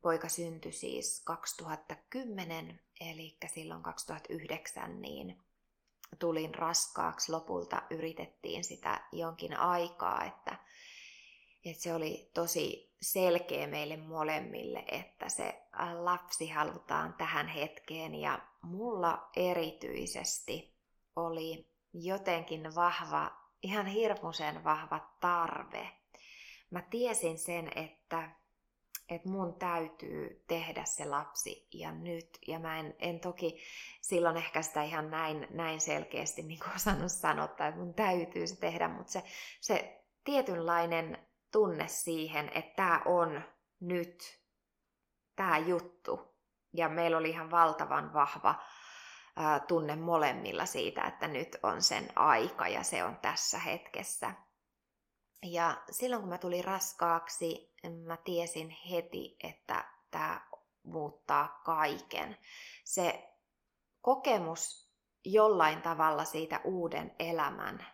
Poika 0.02 0.28
syntyi 0.28 0.72
siis 0.72 1.22
2010, 1.25 2.80
eli 3.00 3.38
silloin 3.54 3.82
2009 3.82 5.00
niin 5.00 5.42
tulin 6.18 6.54
raskaaksi. 6.54 7.32
Lopulta 7.32 7.82
yritettiin 7.90 8.64
sitä 8.64 9.00
jonkin 9.12 9.58
aikaa, 9.58 10.25
että 10.25 10.58
että 11.70 11.82
se 11.82 11.94
oli 11.94 12.30
tosi 12.34 12.94
selkeä 13.02 13.66
meille 13.66 13.96
molemmille, 13.96 14.84
että 14.86 15.28
se 15.28 15.62
lapsi 15.94 16.48
halutaan 16.48 17.14
tähän 17.14 17.48
hetkeen 17.48 18.14
ja 18.14 18.38
mulla 18.62 19.30
erityisesti 19.36 20.76
oli 21.16 21.70
jotenkin 21.92 22.75
vahva, 22.75 23.30
ihan 23.62 23.86
hirmuisen 23.86 24.64
vahva 24.64 25.00
tarve. 25.20 25.88
Mä 26.70 26.82
tiesin 26.82 27.38
sen, 27.38 27.70
että 27.76 28.30
että 29.08 29.28
mun 29.28 29.54
täytyy 29.54 30.44
tehdä 30.48 30.84
se 30.84 31.04
lapsi 31.04 31.68
ja 31.75 31.92
nyt. 31.92 32.38
Ja 32.46 32.58
mä 32.58 32.78
en, 32.78 32.94
en 32.98 33.20
toki 33.20 33.62
silloin 34.00 34.36
ehkä 34.36 34.62
sitä 34.62 34.82
ihan 34.82 35.10
näin, 35.10 35.46
näin 35.50 35.80
selkeästi 35.80 36.42
niin 36.42 36.58
kuin 36.58 36.75
osannut 36.75 37.12
sanottaa, 37.12 37.68
että 37.68 37.80
mun 37.80 37.94
täytyy 37.94 38.46
se 38.46 38.56
tehdä, 38.56 38.88
mutta 38.88 39.12
se, 39.12 39.22
se 39.60 40.04
tietynlainen 40.25 41.26
tunne 41.52 41.88
siihen, 41.88 42.50
että 42.54 42.76
tämä 42.76 43.02
on 43.04 43.42
nyt 43.80 44.40
tämä 45.36 45.58
juttu. 45.58 46.36
Ja 46.72 46.88
meillä 46.88 47.18
oli 47.18 47.30
ihan 47.30 47.50
valtavan 47.50 48.12
vahva 48.12 48.54
ää, 49.36 49.60
tunne 49.60 49.96
molemmilla 49.96 50.66
siitä, 50.66 51.04
että 51.04 51.28
nyt 51.28 51.56
on 51.62 51.82
sen 51.82 52.08
aika 52.16 52.68
ja 52.68 52.82
se 52.82 53.04
on 53.04 53.16
tässä 53.16 53.58
hetkessä. 53.58 54.45
Ja 55.43 55.83
silloin 55.90 56.23
kun 56.23 56.28
mä 56.28 56.38
tulin 56.38 56.64
raskaaksi, 56.64 57.73
mä 58.05 58.16
tiesin 58.16 58.71
heti, 58.71 59.37
että 59.45 59.93
tämä 60.11 60.49
muuttaa 60.83 61.61
kaiken. 61.64 62.38
Se 62.85 63.33
kokemus 64.00 64.90
jollain 65.25 65.83
tavalla 65.83 66.25
siitä 66.25 66.61
uuden 66.64 67.14
elämän 67.19 67.87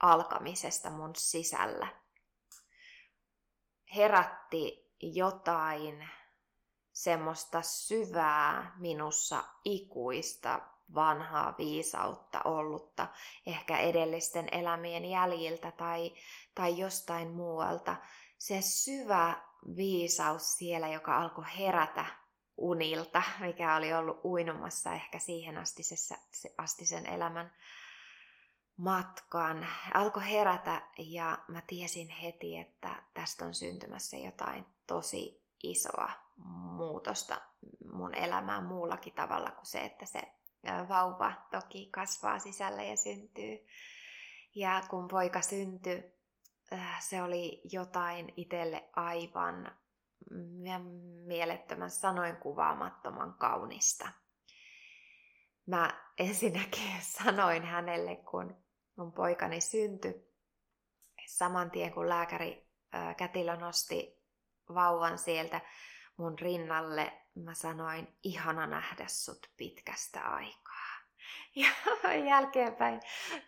alkamisesta 0.00 0.90
mun 0.90 1.16
sisällä 1.16 2.02
herätti 3.96 4.92
jotain 5.00 6.08
semmoista 6.92 7.62
syvää 7.62 8.74
minussa 8.78 9.44
ikuista 9.64 10.60
vanhaa 10.94 11.54
viisautta 11.58 12.40
ollutta, 12.44 13.08
ehkä 13.46 13.78
edellisten 13.78 14.48
elämien 14.52 15.04
jäljiltä 15.04 15.70
tai, 15.70 16.12
tai 16.54 16.78
jostain 16.78 17.30
muualta. 17.30 17.96
Se 18.38 18.60
syvä 18.62 19.42
viisaus 19.76 20.52
siellä, 20.52 20.88
joka 20.88 21.18
alkoi 21.18 21.44
herätä 21.58 22.04
unilta, 22.56 23.22
mikä 23.40 23.76
oli 23.76 23.94
ollut 23.94 24.24
uinumassa 24.24 24.92
ehkä 24.92 25.18
siihen 25.18 25.58
astisessa, 25.58 26.14
astisen 26.58 27.06
elämän 27.06 27.52
matkaan, 28.76 29.66
alkoi 29.94 30.30
herätä 30.30 30.82
ja 30.98 31.38
mä 31.48 31.62
tiesin 31.66 32.08
heti, 32.08 32.58
että 32.58 33.02
tästä 33.14 33.44
on 33.44 33.54
syntymässä 33.54 34.16
jotain 34.16 34.66
tosi 34.86 35.42
isoa 35.62 36.10
muutosta 36.76 37.40
mun 37.92 38.14
elämään 38.14 38.64
muullakin 38.64 39.12
tavalla 39.12 39.50
kuin 39.50 39.66
se, 39.66 39.80
että 39.80 40.06
se 40.06 40.22
vauva 40.88 41.32
toki 41.50 41.88
kasvaa 41.90 42.38
sisällä 42.38 42.82
ja 42.82 42.96
syntyy. 42.96 43.66
Ja 44.54 44.82
kun 44.90 45.08
poika 45.08 45.42
syntyi, 45.42 46.12
se 47.00 47.22
oli 47.22 47.60
jotain 47.72 48.32
itselle 48.36 48.88
aivan 48.96 49.76
mielettömän 51.26 51.90
sanoin 51.90 52.36
kuvaamattoman 52.36 53.34
kaunista. 53.34 54.08
Mä 55.66 55.90
ensinnäkin 56.18 56.92
sanoin 57.22 57.64
hänelle, 57.64 58.16
kun 58.16 58.56
mun 58.96 59.12
poikani 59.12 59.60
syntyi, 59.60 60.32
saman 61.26 61.70
tien 61.70 61.92
kun 61.92 62.08
lääkäri 62.08 62.66
kätilö 63.16 63.56
nosti 63.56 64.22
vauvan 64.74 65.18
sieltä 65.18 65.60
mun 66.16 66.38
rinnalle, 66.38 67.21
mä 67.34 67.54
sanoin, 67.54 68.08
ihana 68.22 68.66
nähdä 68.66 69.04
sut 69.08 69.50
pitkästä 69.56 70.20
aikaa. 70.20 70.82
Ja 71.54 71.68
jälkeenpäin 72.28 73.00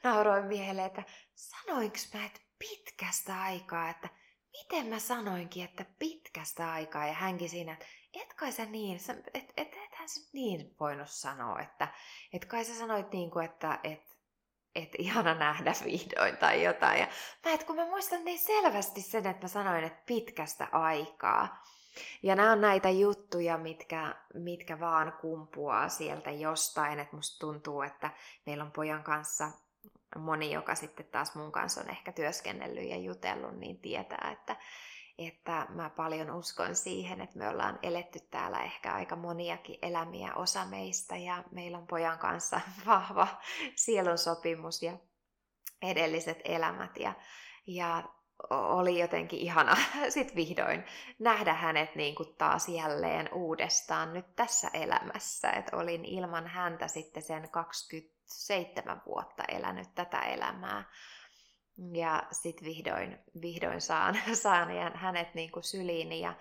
nauroin 0.02 0.44
miehelle, 0.44 0.84
että 0.84 1.02
sanoinko 1.34 1.96
mä, 2.14 2.24
että 2.24 2.40
pitkästä 2.58 3.42
aikaa, 3.42 3.90
että 3.90 4.08
miten 4.52 4.86
mä 4.86 4.98
sanoinkin, 4.98 5.64
että 5.64 5.84
pitkästä 5.98 6.72
aikaa. 6.72 7.06
Ja 7.06 7.12
hänkin 7.12 7.50
siinä, 7.50 7.72
että 7.72 7.86
et 8.14 8.34
kai 8.34 8.52
sä 8.52 8.64
niin, 8.64 9.00
et, 9.34 9.52
et, 9.56 9.74
ethän 9.76 10.08
sä 10.08 10.30
niin 10.32 10.76
voinut 10.80 11.10
sanoa, 11.10 11.60
että 11.60 11.88
et 12.32 12.44
kai 12.44 12.64
sä 12.64 12.74
sanoit 12.74 13.12
niin 13.12 13.30
kuin, 13.30 13.44
että 13.44 13.80
et, 13.84 14.18
et 14.75 14.88
ihana 14.99 15.34
nähdä 15.34 15.73
vihdoin 15.84 16.36
tai 16.36 16.62
jotain. 16.62 17.00
Ja 17.00 17.08
mä, 17.44 17.52
et 17.52 17.64
kun 17.64 17.76
mä 17.76 17.86
muistan 17.86 18.25
niin 18.25 18.38
selvästi 18.38 19.02
sen, 19.02 19.26
että 19.26 19.44
mä 19.44 19.49
sanoin, 19.49 19.84
että 19.84 20.02
pitkästä 20.06 20.68
aikaa. 20.73 21.62
Ja 22.23 22.37
nämä 22.37 22.52
on 22.52 22.61
näitä 22.61 22.91
juttuja, 22.91 23.59
mitkä, 23.59 24.15
mitkä 24.35 24.80
vaan 24.80 25.13
kumpuaa 25.21 25.89
sieltä 25.89 26.30
jostain. 26.30 27.00
Että 27.00 27.17
musta 27.17 27.47
tuntuu, 27.47 27.83
että 27.83 28.11
meillä 28.47 28.65
on 28.65 28.73
pojan 28.73 29.02
kanssa 29.02 29.50
moni, 30.17 30.52
joka 30.52 30.75
sitten 30.75 31.07
taas 31.07 31.35
mun 31.35 31.52
kanssa 31.52 31.80
on 31.80 31.91
ehkä 31.91 32.13
työskennellyt 32.13 32.89
ja 32.89 32.97
jutellut, 32.97 33.59
niin 33.59 33.78
tietää, 33.78 34.30
että, 34.33 34.57
että 35.19 35.67
mä 35.69 35.91
paljon 35.91 36.30
uskon 36.30 36.76
siihen, 36.76 37.21
että 37.21 37.39
me 37.39 37.49
ollaan 37.49 37.78
eletty 37.83 38.19
täällä 38.30 38.63
ehkä 38.63 38.95
aika 38.95 39.17
moniakin 39.17 39.78
elämiä 39.83 40.35
osa 40.35 40.65
meistä 40.65 41.17
ja 41.17 41.45
meillä 41.50 41.78
on 41.78 41.87
pojan 41.87 42.19
kanssa 42.19 42.61
vahva 42.87 43.28
sielun 43.75 44.19
sopimus 44.19 44.83
ja 44.83 44.99
edelliset 45.83 46.39
elämät 46.45 46.97
ja, 46.97 47.13
ja 47.67 48.02
oli 48.50 48.99
jotenkin 48.99 49.39
ihana 49.39 49.76
sit 50.09 50.37
vihdoin 50.37 50.85
nähdä 51.19 51.54
hänet 51.54 51.95
niin 51.95 52.15
kuin 52.15 52.35
taas 52.39 52.69
jälleen 52.69 53.28
uudestaan 53.33 54.13
nyt 54.13 54.37
tässä 54.37 54.71
elämässä. 54.73 55.50
Et 55.50 55.71
olin 55.73 56.04
ilman 56.04 56.47
häntä 56.47 56.89
sitten 56.89 57.23
sen 57.23 57.49
27 57.50 59.02
vuotta 59.07 59.45
elänyt 59.49 59.95
tätä 59.95 60.21
elämää. 60.21 60.85
Ja 61.93 62.23
sitten 62.33 62.65
vihdoin, 62.65 63.19
vihdoin 63.41 63.80
saan, 63.80 64.19
saan 64.43 64.69
hänet 64.95 65.35
niin 65.35 65.52
kuin 65.52 65.65
syliini. 65.65 66.21
Ja, 66.21 66.35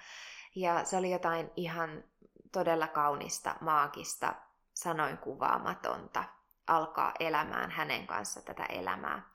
ja 0.55 0.83
se 0.83 0.97
oli 0.97 1.11
jotain 1.11 1.51
ihan 1.55 2.03
todella 2.51 2.87
kaunista, 2.87 3.55
maagista, 3.61 4.35
sanoin 4.73 5.17
kuvaamatonta 5.17 6.23
alkaa 6.67 7.11
elämään 7.19 7.71
hänen 7.71 8.07
kanssa 8.07 8.41
tätä 8.41 8.65
elämää 8.65 9.29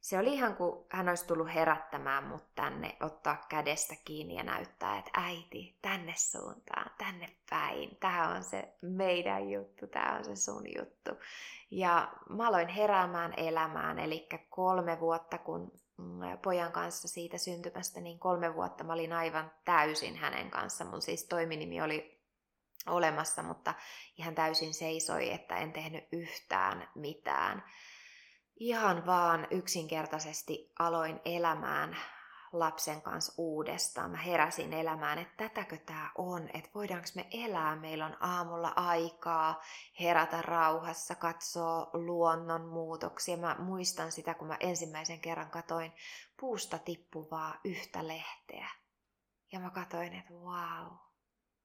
se 0.00 0.18
oli 0.18 0.34
ihan 0.34 0.56
kuin 0.56 0.86
hän 0.90 1.08
olisi 1.08 1.26
tullut 1.26 1.54
herättämään 1.54 2.24
mut 2.24 2.54
tänne, 2.54 2.96
ottaa 3.00 3.46
kädestä 3.48 3.94
kiinni 4.04 4.36
ja 4.36 4.42
näyttää, 4.42 4.98
että 4.98 5.10
äiti, 5.14 5.78
tänne 5.82 6.14
suuntaan, 6.16 6.90
tänne 6.98 7.36
päin. 7.50 7.96
Tämä 8.00 8.28
on 8.28 8.44
se 8.44 8.74
meidän 8.82 9.50
juttu, 9.50 9.86
tämä 9.86 10.16
on 10.18 10.24
se 10.24 10.36
sun 10.36 10.62
juttu. 10.78 11.10
Ja 11.70 12.12
mä 12.30 12.48
aloin 12.48 12.68
heräämään 12.68 13.34
elämään, 13.36 13.98
eli 13.98 14.28
kolme 14.48 15.00
vuotta, 15.00 15.38
kun 15.38 15.72
mm, 15.96 16.38
pojan 16.42 16.72
kanssa 16.72 17.08
siitä 17.08 17.38
syntymästä, 17.38 18.00
niin 18.00 18.18
kolme 18.18 18.54
vuotta 18.54 18.84
mä 18.84 18.92
olin 18.92 19.12
aivan 19.12 19.52
täysin 19.64 20.16
hänen 20.16 20.50
kanssa. 20.50 20.84
Mun 20.84 21.02
siis 21.02 21.24
toiminimi 21.24 21.82
oli 21.82 22.18
olemassa, 22.86 23.42
mutta 23.42 23.74
ihan 24.18 24.34
täysin 24.34 24.74
seisoi, 24.74 25.32
että 25.32 25.56
en 25.56 25.72
tehnyt 25.72 26.04
yhtään 26.12 26.88
mitään 26.94 27.64
ihan 28.60 29.06
vaan 29.06 29.46
yksinkertaisesti 29.50 30.72
aloin 30.78 31.20
elämään 31.24 31.96
lapsen 32.52 33.02
kanssa 33.02 33.32
uudestaan. 33.36 34.10
Mä 34.10 34.16
heräsin 34.16 34.72
elämään, 34.72 35.18
että 35.18 35.48
tätäkö 35.48 35.76
tämä 35.76 36.10
on, 36.18 36.48
että 36.54 36.70
voidaanko 36.74 37.08
me 37.14 37.26
elää, 37.30 37.76
meillä 37.76 38.06
on 38.06 38.16
aamulla 38.20 38.72
aikaa 38.76 39.62
herätä 40.00 40.42
rauhassa, 40.42 41.14
katsoa 41.14 41.90
luonnon 41.92 42.68
muutoksia. 42.68 43.36
Mä 43.36 43.56
muistan 43.58 44.12
sitä, 44.12 44.34
kun 44.34 44.48
mä 44.48 44.56
ensimmäisen 44.60 45.20
kerran 45.20 45.50
katoin 45.50 45.92
puusta 46.40 46.78
tippuvaa 46.78 47.60
yhtä 47.64 48.08
lehteä. 48.08 48.68
Ja 49.52 49.60
mä 49.60 49.70
katoin, 49.70 50.12
että 50.12 50.34
wow, 50.34 50.96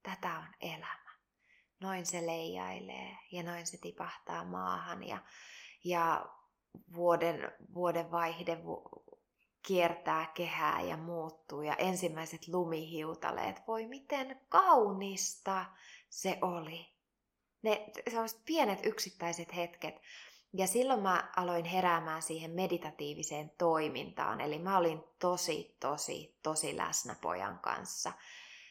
tätä 0.03 0.39
on 0.39 0.47
elämä. 0.61 1.13
Noin 1.79 2.05
se 2.05 2.25
leijailee 2.25 3.17
ja 3.31 3.43
noin 3.43 3.67
se 3.67 3.77
tipahtaa 3.77 4.43
maahan 4.43 5.03
ja, 5.03 5.17
ja 5.83 6.25
vuoden, 6.95 7.51
vuoden 7.73 8.11
vaihde 8.11 8.57
kiertää 9.67 10.31
kehää 10.33 10.81
ja 10.81 10.97
muuttuu 10.97 11.61
ja 11.61 11.75
ensimmäiset 11.75 12.47
lumihiutaleet, 12.47 13.61
voi 13.67 13.85
miten 13.85 14.41
kaunista 14.49 15.65
se 16.09 16.37
oli. 16.41 16.93
Ne 17.61 17.91
sellaiset 18.09 18.41
pienet 18.45 18.85
yksittäiset 18.85 19.55
hetket. 19.55 19.95
Ja 20.53 20.67
silloin 20.67 20.99
mä 21.01 21.31
aloin 21.35 21.65
heräämään 21.65 22.21
siihen 22.21 22.51
meditatiiviseen 22.51 23.51
toimintaan. 23.57 24.41
Eli 24.41 24.59
mä 24.59 24.77
olin 24.77 25.03
tosi, 25.19 25.77
tosi, 25.79 26.39
tosi 26.43 26.77
läsnä 26.77 27.15
pojan 27.21 27.59
kanssa 27.59 28.11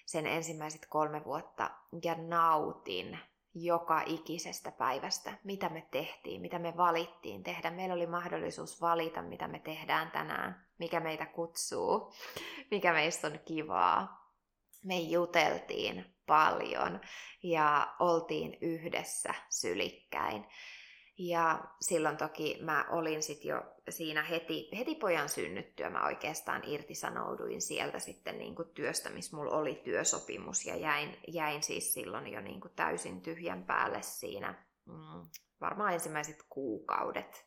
sen 0.07 0.27
ensimmäiset 0.27 0.87
kolme 0.87 1.25
vuotta 1.25 1.71
ja 2.05 2.15
nautin 2.15 3.19
joka 3.55 4.03
ikisestä 4.07 4.71
päivästä, 4.71 5.39
mitä 5.45 5.69
me 5.69 5.87
tehtiin, 5.91 6.41
mitä 6.41 6.59
me 6.59 6.77
valittiin 6.77 7.43
tehdä. 7.43 7.71
Meillä 7.71 7.95
oli 7.95 8.07
mahdollisuus 8.07 8.81
valita, 8.81 9.23
mitä 9.23 9.49
me 9.49 9.59
tehdään 9.59 10.11
tänään, 10.11 10.67
mikä 10.79 11.01
meitä 11.01 11.27
kutsuu, 11.27 12.13
mikä 12.71 12.93
meistä 12.93 13.27
on 13.27 13.39
kivaa. 13.45 14.23
Me 14.85 14.99
juteltiin 14.99 16.15
paljon 16.27 17.01
ja 17.43 17.95
oltiin 17.99 18.59
yhdessä 18.61 19.35
sylikkäin. 19.51 20.47
Ja 21.29 21.65
silloin 21.81 22.17
toki 22.17 22.59
mä 22.61 22.85
olin 22.91 23.23
sitten 23.23 23.49
jo 23.49 23.63
siinä 23.89 24.23
heti, 24.23 24.69
heti 24.79 24.95
pojan 24.95 25.29
synnyttyä, 25.29 25.91
mä 25.91 26.07
oikeastaan 26.07 26.63
irtisanouduin 26.65 27.63
sieltä 27.63 27.99
sitten 27.99 28.39
niin 28.39 28.55
kuin 28.55 28.69
työstä, 28.69 29.11
missä 29.11 29.37
mulla 29.37 29.57
oli 29.57 29.75
työsopimus. 29.85 30.67
Ja 30.67 30.77
jäin, 30.77 31.17
jäin 31.29 31.63
siis 31.63 31.95
silloin 31.95 32.33
jo 32.33 32.41
niin 32.41 32.61
kuin 32.61 32.73
täysin 32.77 33.21
tyhjän 33.21 33.65
päälle 33.65 34.03
siinä 34.03 34.65
mm, 34.87 35.27
varmaan 35.61 35.93
ensimmäiset 35.93 36.45
kuukaudet, 36.49 37.47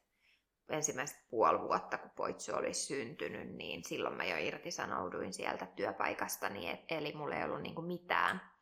ensimmäiset 0.70 1.18
puoli 1.30 1.60
vuotta, 1.62 1.98
kun 1.98 2.12
poitsu 2.16 2.56
oli 2.56 2.74
syntynyt, 2.74 3.56
niin 3.56 3.84
silloin 3.84 4.16
mä 4.16 4.26
jo 4.26 4.38
irtisanouduin 4.38 5.34
sieltä 5.34 5.66
työpaikastani, 5.66 6.86
eli 6.90 7.14
mulla 7.14 7.36
ei 7.36 7.44
ollut 7.44 7.62
niin 7.62 7.76
kuin 7.76 7.88
mitään 7.88 8.55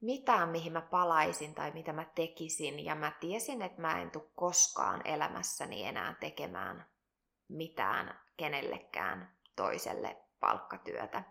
mitään, 0.00 0.48
mihin 0.48 0.72
mä 0.72 0.80
palaisin 0.80 1.54
tai 1.54 1.70
mitä 1.70 1.92
mä 1.92 2.04
tekisin. 2.04 2.84
Ja 2.84 2.94
mä 2.94 3.12
tiesin, 3.20 3.62
että 3.62 3.80
mä 3.80 4.00
en 4.00 4.10
tule 4.10 4.30
koskaan 4.34 5.02
elämässäni 5.04 5.84
enää 5.84 6.14
tekemään 6.20 6.86
mitään 7.48 8.20
kenellekään 8.36 9.36
toiselle 9.56 10.16
palkkatyötä. 10.40 11.22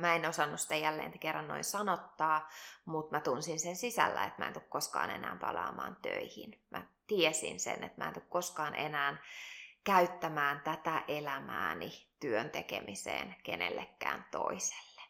Mä 0.00 0.14
en 0.14 0.28
osannut 0.28 0.60
sitä 0.60 0.76
jälleen 0.76 1.18
kerran 1.18 1.48
noin 1.48 1.64
sanottaa, 1.64 2.48
mutta 2.84 3.16
mä 3.16 3.20
tunsin 3.20 3.60
sen 3.60 3.76
sisällä, 3.76 4.24
että 4.24 4.42
mä 4.42 4.46
en 4.46 4.52
tule 4.52 4.64
koskaan 4.68 5.10
enää 5.10 5.36
palaamaan 5.40 5.96
töihin. 6.02 6.62
Mä 6.70 6.86
tiesin 7.06 7.60
sen, 7.60 7.84
että 7.84 8.02
mä 8.02 8.08
en 8.08 8.14
tule 8.14 8.24
koskaan 8.28 8.74
enää 8.74 9.16
käyttämään 9.84 10.60
tätä 10.60 11.02
elämääni 11.08 12.08
työn 12.20 12.50
tekemiseen 12.50 13.36
kenellekään 13.42 14.26
toiselle. 14.30 15.02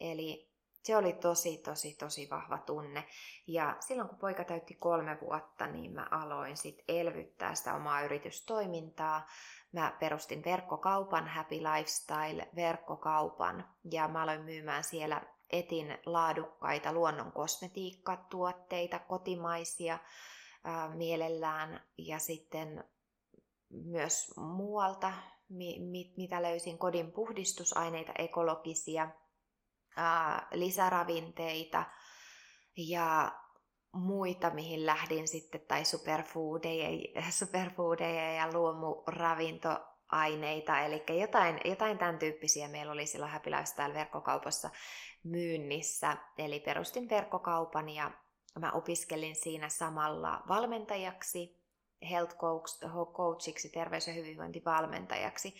Eli 0.00 0.55
se 0.86 0.96
oli 0.96 1.12
tosi, 1.12 1.58
tosi, 1.58 1.94
tosi 1.94 2.30
vahva 2.30 2.58
tunne. 2.58 3.04
Ja 3.46 3.76
silloin 3.80 4.08
kun 4.08 4.18
poika 4.18 4.44
täytti 4.44 4.74
kolme 4.74 5.18
vuotta, 5.20 5.66
niin 5.66 5.92
mä 5.92 6.08
aloin 6.10 6.56
sitten 6.56 6.84
elvyttää 6.88 7.54
sitä 7.54 7.74
omaa 7.74 8.02
yritystoimintaa. 8.02 9.26
Mä 9.72 9.96
perustin 10.00 10.44
verkkokaupan 10.44 11.28
Happy 11.28 11.54
Lifestyle-verkkokaupan 11.54 13.64
ja 13.90 14.08
mä 14.08 14.22
aloin 14.22 14.42
myymään 14.42 14.84
siellä 14.84 15.22
etin 15.50 15.98
laadukkaita 16.06 16.92
luonnon 16.92 17.32
kosmetiikkatuotteita, 17.32 18.98
kotimaisia 18.98 19.98
ää, 20.64 20.88
mielellään 20.88 21.80
ja 21.98 22.18
sitten 22.18 22.84
myös 23.70 24.34
muualta, 24.36 25.12
mi- 25.48 26.12
mitä 26.16 26.42
löysin, 26.42 26.78
kodin 26.78 27.12
puhdistusaineita, 27.12 28.12
ekologisia– 28.18 29.08
lisäravinteita 30.52 31.84
ja 32.76 33.32
muita, 33.92 34.50
mihin 34.50 34.86
lähdin 34.86 35.28
sitten, 35.28 35.60
tai 35.60 35.84
superfoodeja, 35.84 36.88
superfoodeja 37.30 38.32
ja 38.32 38.52
luomuravintoaineita, 38.52 40.80
eli 40.80 41.04
jotain, 41.20 41.60
jotain 41.64 41.98
tämän 41.98 42.18
tyyppisiä 42.18 42.68
meillä 42.68 42.92
oli 42.92 43.06
silloin 43.06 43.32
Happy 43.32 43.50
Lifestyle-verkkokaupassa 43.50 44.70
myynnissä. 45.24 46.16
Eli 46.38 46.60
perustin 46.60 47.08
verkkokaupan 47.08 47.88
ja 47.88 48.10
mä 48.58 48.72
opiskelin 48.72 49.36
siinä 49.36 49.68
samalla 49.68 50.42
valmentajaksi 50.48 51.65
health 52.10 52.36
coachiksi, 53.12 53.68
terveys- 53.68 54.06
ja 54.06 54.14
hyvinvointivalmentajaksi. 54.14 55.54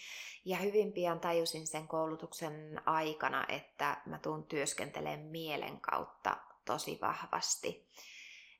Ja 0.44 0.56
hyvin 0.56 0.92
pian 0.92 1.20
tajusin 1.20 1.66
sen 1.66 1.88
koulutuksen 1.88 2.82
aikana, 2.86 3.46
että 3.48 4.02
mä 4.06 4.18
tuun 4.18 4.44
työskentelemään 4.46 5.20
mielen 5.20 5.80
kautta 5.80 6.36
tosi 6.64 6.98
vahvasti. 7.02 7.88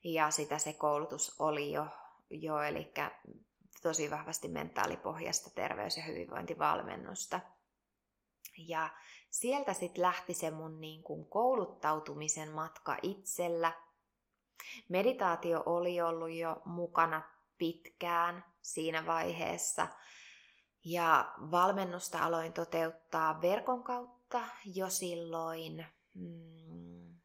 Ja 0.03 0.31
sitä 0.31 0.57
se 0.57 0.73
koulutus 0.73 1.35
oli 1.39 1.71
jo, 1.71 1.87
jo 2.29 2.61
eli 2.61 2.93
tosi 3.81 4.11
vahvasti 4.11 4.47
mentaalipohjasta 4.47 5.49
terveys- 5.49 5.97
ja 5.97 6.03
hyvinvointivalmennusta. 6.03 7.39
Ja 8.57 8.89
sieltä 9.29 9.73
sitten 9.73 10.01
lähti 10.01 10.33
se 10.33 10.51
mun 10.51 10.81
niin 10.81 11.03
kuin 11.03 11.25
kouluttautumisen 11.25 12.51
matka 12.51 12.97
itsellä. 13.01 13.73
Meditaatio 14.89 15.63
oli 15.65 16.01
ollut 16.01 16.31
jo 16.31 16.61
mukana 16.65 17.36
pitkään 17.57 18.43
siinä 18.61 19.05
vaiheessa. 19.05 19.87
Ja 20.85 21.33
valmennusta 21.51 22.19
aloin 22.19 22.53
toteuttaa 22.53 23.41
verkon 23.41 23.83
kautta 23.83 24.41
jo 24.75 24.89
silloin 24.89 25.85
mm, 26.13 27.15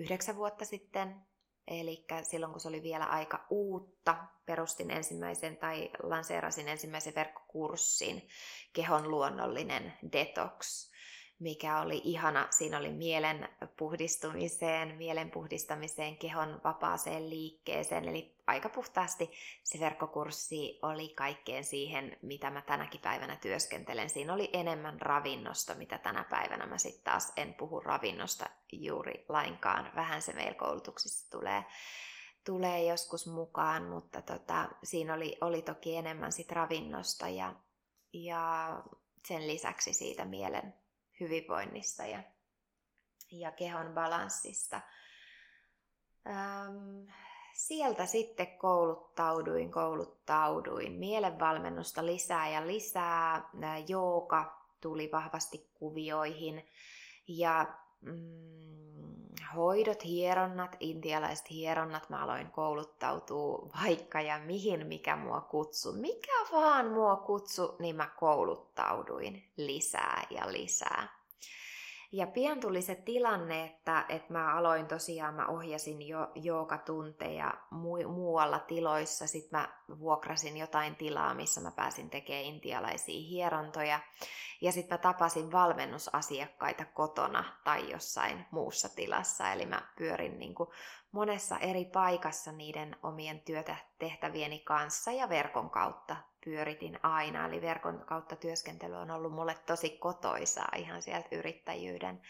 yhdeksän 0.00 0.36
vuotta 0.36 0.64
sitten. 0.64 1.26
Eli 1.66 2.06
silloin 2.22 2.52
kun 2.52 2.60
se 2.60 2.68
oli 2.68 2.82
vielä 2.82 3.04
aika 3.04 3.46
uutta, 3.50 4.16
perustin 4.46 4.90
ensimmäisen 4.90 5.56
tai 5.56 5.90
lanseerasin 6.02 6.68
ensimmäisen 6.68 7.14
verkkokurssin 7.14 8.28
Kehon 8.72 9.10
luonnollinen 9.10 9.92
detox 10.12 10.90
mikä 11.38 11.80
oli 11.80 12.00
ihana. 12.04 12.46
Siinä 12.50 12.78
oli 12.78 12.90
mielen 12.90 13.48
puhdistumiseen, 13.76 14.96
mielen 14.96 15.30
puhdistamiseen, 15.30 16.16
kehon 16.16 16.60
vapaaseen 16.64 17.30
liikkeeseen. 17.30 18.08
Eli 18.08 18.36
aika 18.46 18.68
puhtaasti 18.68 19.30
se 19.64 19.80
verkkokurssi 19.80 20.78
oli 20.82 21.08
kaikkeen 21.08 21.64
siihen, 21.64 22.16
mitä 22.22 22.50
mä 22.50 22.62
tänäkin 22.62 23.00
päivänä 23.00 23.36
työskentelen. 23.36 24.10
Siinä 24.10 24.34
oli 24.34 24.50
enemmän 24.52 25.00
ravinnosta, 25.00 25.74
mitä 25.74 25.98
tänä 25.98 26.24
päivänä 26.30 26.66
mä 26.66 26.78
sitten 26.78 27.04
taas 27.04 27.32
en 27.36 27.54
puhu 27.54 27.80
ravinnosta 27.80 28.46
juuri 28.72 29.24
lainkaan. 29.28 29.92
Vähän 29.94 30.22
se 30.22 30.32
meillä 30.32 30.54
koulutuksissa 30.54 31.30
tulee 31.30 31.64
tulee 32.44 32.84
joskus 32.84 33.26
mukaan, 33.26 33.84
mutta 33.84 34.22
tota, 34.22 34.68
siinä 34.84 35.14
oli, 35.14 35.38
oli 35.40 35.62
toki 35.62 35.96
enemmän 35.96 36.32
sit 36.32 36.52
ravinnosta 36.52 37.28
ja, 37.28 37.54
ja 38.12 38.82
sen 39.24 39.46
lisäksi 39.46 39.92
siitä 39.92 40.24
mielen 40.24 40.74
hyvinvoinnista 41.20 42.06
ja, 42.06 42.22
ja 43.30 43.52
kehon 43.52 43.94
balanssista. 43.94 44.80
Ähm, 46.26 47.08
sieltä 47.54 48.06
sitten 48.06 48.58
kouluttauduin, 48.58 49.70
kouluttauduin. 49.70 50.92
Mielenvalmennusta 50.92 52.06
lisää 52.06 52.48
ja 52.48 52.66
lisää. 52.66 53.50
Jooga 53.88 54.62
tuli 54.80 55.08
vahvasti 55.12 55.70
kuvioihin. 55.74 56.66
Ja 57.28 57.78
mm, 58.00 59.05
hoidot, 59.54 60.04
hieronnat, 60.04 60.76
intialaiset 60.80 61.50
hieronnat, 61.50 62.10
mä 62.10 62.22
aloin 62.22 62.50
kouluttautua 62.50 63.68
vaikka 63.82 64.20
ja 64.20 64.38
mihin, 64.38 64.86
mikä 64.86 65.16
mua 65.16 65.40
kutsu. 65.40 65.92
Mikä 65.92 66.32
vaan 66.52 66.86
mua 66.86 67.16
kutsu, 67.16 67.76
niin 67.78 67.96
mä 67.96 68.06
kouluttauduin 68.06 69.44
lisää 69.56 70.26
ja 70.30 70.52
lisää. 70.52 71.25
Ja 72.16 72.26
pian 72.26 72.60
tuli 72.60 72.82
se 72.82 72.94
tilanne, 72.94 73.64
että, 73.64 74.04
että 74.08 74.32
mä 74.32 74.54
aloin 74.54 74.86
tosiaan, 74.86 75.34
mä 75.34 75.46
ohjasin 75.46 76.08
jo 76.08 76.30
joogatunteja 76.34 77.54
mu- 77.72 78.08
muualla 78.08 78.58
tiloissa. 78.58 79.26
Sitten 79.26 79.60
mä 79.60 79.68
vuokrasin 79.98 80.56
jotain 80.56 80.96
tilaa, 80.96 81.34
missä 81.34 81.60
mä 81.60 81.70
pääsin 81.70 82.10
tekemään 82.10 82.44
intialaisia 82.44 83.28
hierontoja. 83.28 84.00
Ja 84.60 84.72
sitten 84.72 84.94
mä 84.94 85.02
tapasin 85.02 85.52
valmennusasiakkaita 85.52 86.84
kotona 86.84 87.44
tai 87.64 87.90
jossain 87.90 88.46
muussa 88.50 88.88
tilassa. 88.88 89.52
Eli 89.52 89.66
mä 89.66 89.82
pyörin 89.98 90.38
niin 90.38 90.54
kuin 90.54 90.68
monessa 91.12 91.58
eri 91.58 91.84
paikassa 91.84 92.52
niiden 92.52 92.96
omien 93.02 93.40
työtehtävieni 93.40 94.58
kanssa 94.58 95.12
ja 95.12 95.28
verkon 95.28 95.70
kautta 95.70 96.16
pyöritin 96.46 96.98
aina. 97.02 97.46
Eli 97.46 97.62
verkon 97.62 98.04
kautta 98.06 98.36
työskentely 98.36 98.94
on 98.94 99.10
ollut 99.10 99.32
mulle 99.32 99.54
tosi 99.66 99.90
kotoisaa 99.90 100.68
ihan 100.76 101.02
sieltä 101.02 101.28
yrittäjyyden 101.32 102.22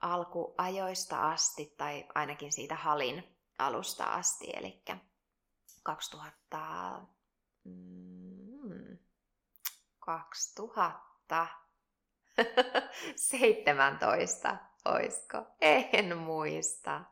alkuajoista 0.00 1.30
asti 1.30 1.74
tai 1.76 2.06
ainakin 2.14 2.52
siitä 2.52 2.74
halin 2.74 3.38
alusta 3.58 4.04
asti. 4.04 4.52
Eli 4.56 4.82
2000, 5.82 7.00
mm, 7.64 8.98
2000 9.98 11.46
17, 13.16 14.56
oisko? 14.84 15.46
En 15.60 16.18
muista. 16.18 17.04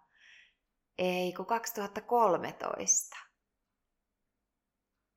Ei, 0.98 1.32
kun 1.32 1.46
2013. 1.46 3.16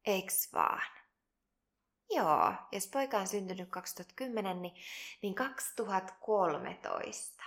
Eiks 0.06 0.54
vaan? 0.54 1.03
Joo, 2.16 2.54
jos 2.72 2.88
poika 2.88 3.18
on 3.18 3.28
syntynyt 3.28 3.70
2010, 3.70 4.62
niin, 4.62 4.74
niin 5.22 5.36
2013. 5.36 7.44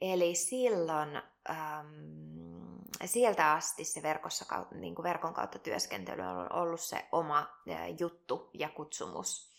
Eli 0.00 0.34
silloin 0.34 1.16
äm, 1.50 2.78
sieltä 3.04 3.52
asti 3.52 3.84
se 3.84 4.02
verkossa, 4.02 4.66
niin 4.74 4.94
kuin 4.94 5.04
verkon 5.04 5.34
kautta 5.34 5.58
työskentely 5.58 6.22
on 6.22 6.52
ollut 6.52 6.80
se 6.80 7.08
oma 7.12 7.48
juttu 8.00 8.50
ja 8.54 8.68
kutsumus. 8.68 9.54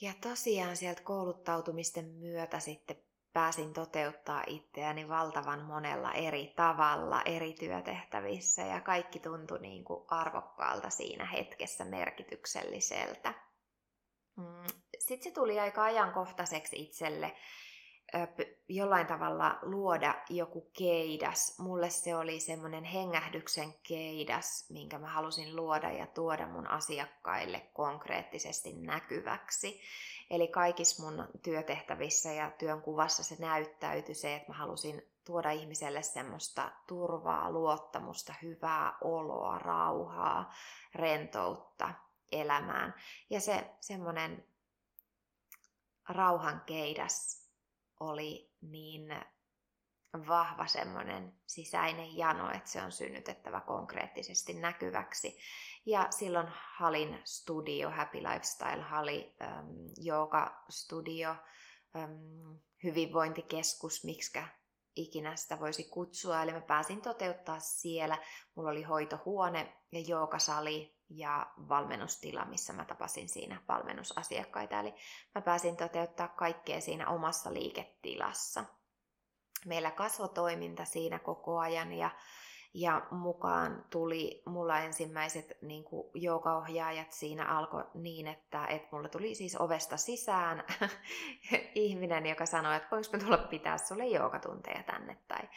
Ja 0.00 0.12
tosiaan 0.20 0.76
sieltä 0.76 1.02
kouluttautumisten 1.02 2.04
myötä 2.04 2.60
sitten 2.60 2.96
pääsin 3.32 3.72
toteuttaa 3.72 4.42
itseäni 4.46 5.08
valtavan 5.08 5.64
monella 5.64 6.12
eri 6.12 6.52
tavalla 6.56 7.22
eri 7.24 7.52
työtehtävissä 7.52 8.62
ja 8.62 8.80
kaikki 8.80 9.18
tuntui 9.18 9.58
niin 9.58 9.84
kuin 9.84 10.04
arvokkaalta 10.08 10.90
siinä 10.90 11.24
hetkessä 11.24 11.84
merkitykselliseltä. 11.84 13.34
Mm, 14.36 14.66
Sitten 14.98 15.22
se 15.24 15.34
tuli 15.34 15.60
aika 15.60 15.82
ajankohtaiseksi 15.84 16.82
itselle 16.82 17.36
jollain 18.68 19.06
tavalla 19.06 19.58
luoda 19.62 20.14
joku 20.30 20.70
keidas. 20.78 21.58
Mulle 21.58 21.90
se 21.90 22.16
oli 22.16 22.40
semmoinen 22.40 22.84
hengähdyksen 22.84 23.74
keidas, 23.82 24.70
minkä 24.70 24.98
mä 24.98 25.08
halusin 25.08 25.56
luoda 25.56 25.90
ja 25.90 26.06
tuoda 26.06 26.46
mun 26.46 26.66
asiakkaille 26.66 27.60
konkreettisesti 27.60 28.72
näkyväksi. 28.72 29.80
Eli 30.30 30.48
kaikissa 30.48 31.02
mun 31.02 31.28
työtehtävissä 31.42 32.32
ja 32.32 32.50
työn 32.50 32.82
kuvassa 32.82 33.24
se 33.24 33.36
näyttäytyi 33.38 34.14
se, 34.14 34.34
että 34.34 34.52
mä 34.52 34.58
halusin 34.58 35.02
tuoda 35.24 35.50
ihmiselle 35.50 36.02
semmoista 36.02 36.72
turvaa, 36.86 37.50
luottamusta, 37.50 38.34
hyvää 38.42 38.96
oloa, 39.00 39.58
rauhaa, 39.58 40.54
rentoutta 40.94 41.94
elämään. 42.32 42.94
Ja 43.30 43.40
se 43.40 43.70
semmoinen 43.80 44.44
rauhan 46.08 46.62
keidas 46.66 47.41
oli 48.02 48.52
niin 48.60 49.08
vahva 50.28 50.66
semmoinen 50.66 51.34
sisäinen 51.46 52.16
jano, 52.16 52.50
että 52.50 52.70
se 52.70 52.82
on 52.82 52.92
synnytettävä 52.92 53.60
konkreettisesti 53.60 54.54
näkyväksi. 54.54 55.38
Ja 55.86 56.06
silloin 56.10 56.46
Halin 56.50 57.20
studio, 57.24 57.90
Happy 57.90 58.18
Lifestyle 58.18 58.82
Hali, 58.82 59.34
ähm, 59.42 59.66
Jooga 59.96 60.64
Studio, 60.70 61.36
ähm, 61.96 62.56
hyvinvointikeskus, 62.82 64.04
miksikä 64.04 64.48
ikinä 64.96 65.36
sitä 65.36 65.60
voisi 65.60 65.84
kutsua. 65.84 66.42
Eli 66.42 66.52
mä 66.52 66.60
pääsin 66.60 67.02
toteuttaa 67.02 67.60
siellä. 67.60 68.18
Mulla 68.54 68.70
oli 68.70 68.82
hoitohuone 68.82 69.76
ja 69.92 70.00
jookasali 70.00 70.96
ja 71.16 71.46
valmennustila, 71.68 72.44
missä 72.44 72.72
mä 72.72 72.84
tapasin 72.84 73.28
siinä 73.28 73.60
valmennusasiakkaita. 73.68 74.80
Eli 74.80 74.94
mä 75.34 75.40
pääsin 75.40 75.76
toteuttaa 75.76 76.28
kaikkea 76.28 76.80
siinä 76.80 77.08
omassa 77.08 77.52
liiketilassa. 77.52 78.64
Meillä 79.66 79.90
kasvotoiminta 79.90 80.84
siinä 80.84 81.18
koko 81.18 81.58
ajan 81.58 81.92
ja 81.92 82.10
ja 82.74 83.06
mukaan 83.10 83.84
tuli 83.90 84.42
mulla 84.46 84.80
ensimmäiset 84.80 85.58
niin 85.62 85.84
kuin 85.84 86.10
joogaohjaajat 86.14 87.12
siinä 87.12 87.46
alkoi 87.46 87.84
niin, 87.94 88.26
että, 88.26 88.66
että 88.66 88.88
mulla 88.92 89.08
tuli 89.08 89.34
siis 89.34 89.60
ovesta 89.60 89.96
sisään 89.96 90.64
ihminen, 91.74 92.26
joka 92.26 92.46
sanoi, 92.46 92.76
että 92.76 92.88
voinko 92.90 93.08
mä 93.12 93.18
tulla 93.18 93.38
pitää 93.38 93.78
sulle 93.78 94.06
joogatunteja 94.06 94.82
tänne 94.82 95.18
tai 95.28 95.48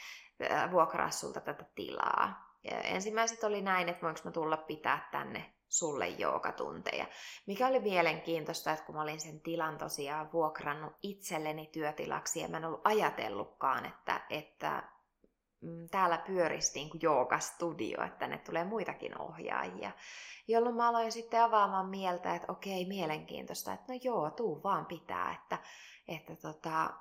vuokraa 0.71 1.11
sulta 1.11 1.41
tätä 1.41 1.65
tilaa. 1.75 2.44
Ensimmäiset 2.71 3.43
oli 3.43 3.61
näin, 3.61 3.89
että 3.89 4.01
voinko 4.01 4.19
mä 4.23 4.31
tulla 4.31 4.57
pitää 4.57 5.09
tänne 5.11 5.53
sulle 5.67 6.07
joogatunteja. 6.07 7.05
Mikä 7.47 7.67
oli 7.67 7.79
mielenkiintoista, 7.79 8.71
että 8.71 8.85
kun 8.85 8.95
mä 8.95 9.01
olin 9.01 9.19
sen 9.19 9.41
tilan 9.41 9.77
tosiaan 9.77 10.31
vuokrannut 10.31 10.93
itselleni 11.03 11.69
työtilaksi 11.71 12.39
ja 12.39 12.47
mä 12.47 12.57
en 12.57 12.65
ollut 12.65 12.81
ajatellutkaan, 12.87 13.85
että, 13.85 14.21
että 14.29 14.83
Mm, 15.65 15.89
täällä 15.91 16.17
pyörisi 16.17 16.79
niin 16.79 16.89
kuin 16.89 17.01
joogastudio, 17.03 18.03
että 18.03 18.19
tänne 18.19 18.37
tulee 18.37 18.63
muitakin 18.63 19.21
ohjaajia. 19.21 19.91
Jolloin 20.47 20.75
mä 20.75 20.89
aloin 20.89 21.11
sitten 21.11 21.43
avaamaan 21.43 21.89
mieltä, 21.89 22.35
että 22.35 22.51
okei, 22.51 22.85
mielenkiintoista, 22.85 23.73
että 23.73 23.93
no 23.93 23.99
joo, 24.03 24.29
tuu 24.29 24.63
vaan 24.63 24.85
pitää, 24.85 25.31
että, 25.41 25.57
että 26.07 26.35
tota, 26.35 26.93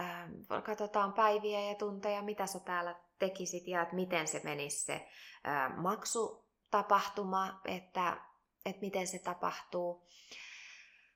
ähm, 0.00 0.62
katsotaan 0.64 1.12
päiviä 1.12 1.60
ja 1.60 1.74
tunteja, 1.74 2.22
mitä 2.22 2.46
sä 2.46 2.60
täällä 2.60 2.94
tekisit 3.22 3.68
ja 3.68 3.82
että 3.82 3.94
miten 3.94 4.28
se 4.28 4.40
menisi 4.44 4.84
se 4.84 4.94
äh, 4.94 5.76
maksutapahtuma, 5.76 7.60
että, 7.64 8.16
että 8.66 8.80
miten 8.80 9.06
se 9.06 9.18
tapahtuu. 9.18 10.08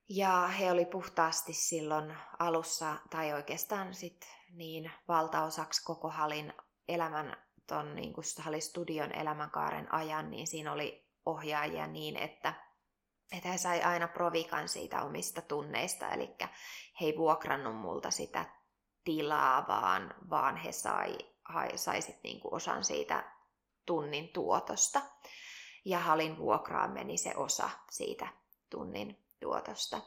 Ja 0.09 0.47
he 0.49 0.73
oli 0.73 0.85
puhtaasti 0.85 1.53
silloin 1.53 2.17
alussa, 2.39 2.97
tai 3.11 3.33
oikeastaan 3.33 3.95
sitten 3.95 4.29
niin 4.53 4.91
valtaosaksi 5.09 5.85
koko 5.85 6.09
halin 6.09 6.53
elämän, 6.89 7.37
ton 7.67 7.95
niin 7.95 8.13
kuin 8.13 8.25
Studion 8.61 9.13
elämänkaaren 9.13 9.95
ajan, 9.95 10.31
niin 10.31 10.47
siinä 10.47 10.73
oli 10.73 11.07
ohjaajia 11.27 11.87
niin, 11.87 12.17
että, 12.17 12.55
että 13.37 13.49
he 13.49 13.59
sai 13.59 13.83
aina 13.83 14.09
provikan 14.09 14.69
siitä 14.69 15.03
omista 15.03 15.43
tunneista, 15.43 16.09
eli 16.09 16.37
he 17.01 17.07
ei 17.07 17.17
vuokrannut 17.17 17.77
multa 17.77 18.11
sitä 18.11 18.45
tilaa, 19.05 19.67
vaan, 19.69 20.15
vaan 20.31 20.57
he 20.57 20.73
sai, 20.73 21.19
sai 21.77 22.03
sit 22.03 22.23
niin 22.23 22.41
kuin 22.41 22.55
osan 22.55 22.85
siitä 22.85 23.33
tunnin 23.87 24.29
tuotosta. 24.29 25.03
Ja 25.85 25.99
halin 25.99 26.39
vuokraan 26.39 26.91
meni 26.91 27.17
se 27.17 27.37
osa 27.37 27.71
siitä 27.91 28.29
tunnin 28.71 29.25
tuotosta. 29.41 30.01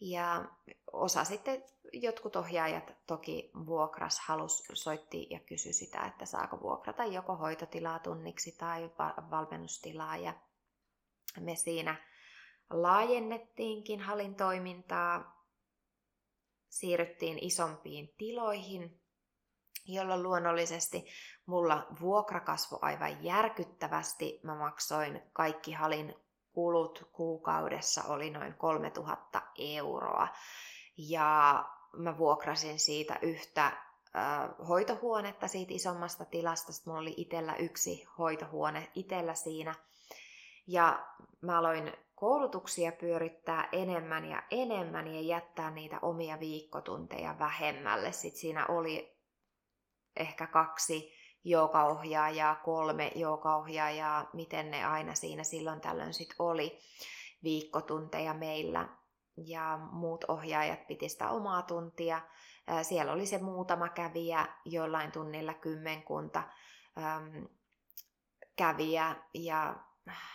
Ja 0.00 0.44
osa 0.92 1.24
sitten, 1.24 1.64
jotkut 1.92 2.36
ohjaajat 2.36 2.92
toki 3.06 3.50
vuokras, 3.66 4.20
halus, 4.20 4.62
soitti 4.72 5.26
ja 5.30 5.40
kysyi 5.40 5.72
sitä, 5.72 6.06
että 6.06 6.26
saako 6.26 6.60
vuokrata 6.60 7.04
joko 7.04 7.36
hoitotilaa 7.36 7.98
tunniksi 7.98 8.52
tai 8.58 8.90
valmennustilaa. 9.30 10.16
Ja 10.16 10.34
me 11.40 11.56
siinä 11.56 12.08
laajennettiinkin 12.70 14.00
halin 14.00 14.34
toimintaa, 14.34 15.44
siirryttiin 16.68 17.38
isompiin 17.40 18.14
tiloihin, 18.18 19.01
jolloin 19.84 20.22
luonnollisesti 20.22 21.04
mulla 21.46 21.86
vuokra 22.00 22.40
kasvoi 22.40 22.78
aivan 22.82 23.24
järkyttävästi. 23.24 24.40
Mä 24.42 24.54
maksoin 24.54 25.22
kaikki 25.32 25.72
halin 25.72 26.14
kulut 26.52 27.08
kuukaudessa 27.12 28.02
oli 28.08 28.30
noin 28.30 28.54
3000 28.54 29.42
euroa. 29.58 30.28
Ja 30.96 31.64
mä 31.96 32.18
vuokrasin 32.18 32.78
siitä 32.78 33.18
yhtä 33.22 33.72
hoitohuonetta 34.68 35.48
siitä 35.48 35.74
isommasta 35.74 36.24
tilasta. 36.24 36.72
Sitten 36.72 36.90
mulla 36.90 37.00
oli 37.00 37.14
itsellä 37.16 37.56
yksi 37.56 38.04
hoitohuone 38.18 38.90
itsellä 38.94 39.34
siinä. 39.34 39.74
Ja 40.66 41.06
mä 41.40 41.58
aloin 41.58 41.92
koulutuksia 42.14 42.92
pyörittää 42.92 43.68
enemmän 43.72 44.24
ja 44.24 44.42
enemmän 44.50 45.06
ja 45.06 45.20
jättää 45.20 45.70
niitä 45.70 45.98
omia 46.02 46.40
viikkotunteja 46.40 47.38
vähemmälle. 47.38 48.12
Sitten 48.12 48.40
siinä 48.40 48.66
oli 48.66 49.16
ehkä 50.16 50.46
kaksi 50.46 51.12
joogaohjaajaa, 51.44 52.54
kolme 52.54 53.12
joogaohjaajaa, 53.14 54.30
miten 54.32 54.70
ne 54.70 54.84
aina 54.84 55.14
siinä 55.14 55.44
silloin 55.44 55.80
tällöin 55.80 56.14
sit 56.14 56.34
oli 56.38 56.78
viikkotunteja 57.42 58.34
meillä. 58.34 58.88
Ja 59.36 59.78
muut 59.92 60.24
ohjaajat 60.28 60.86
piti 60.86 61.08
sitä 61.08 61.30
omaa 61.30 61.62
tuntia. 61.62 62.20
Siellä 62.82 63.12
oli 63.12 63.26
se 63.26 63.38
muutama 63.38 63.88
kävijä, 63.88 64.46
jollain 64.64 65.12
tunnilla 65.12 65.54
kymmenkunta 65.54 66.42
äm, 66.98 67.48
kävijä. 68.56 69.16
Ja 69.34 69.76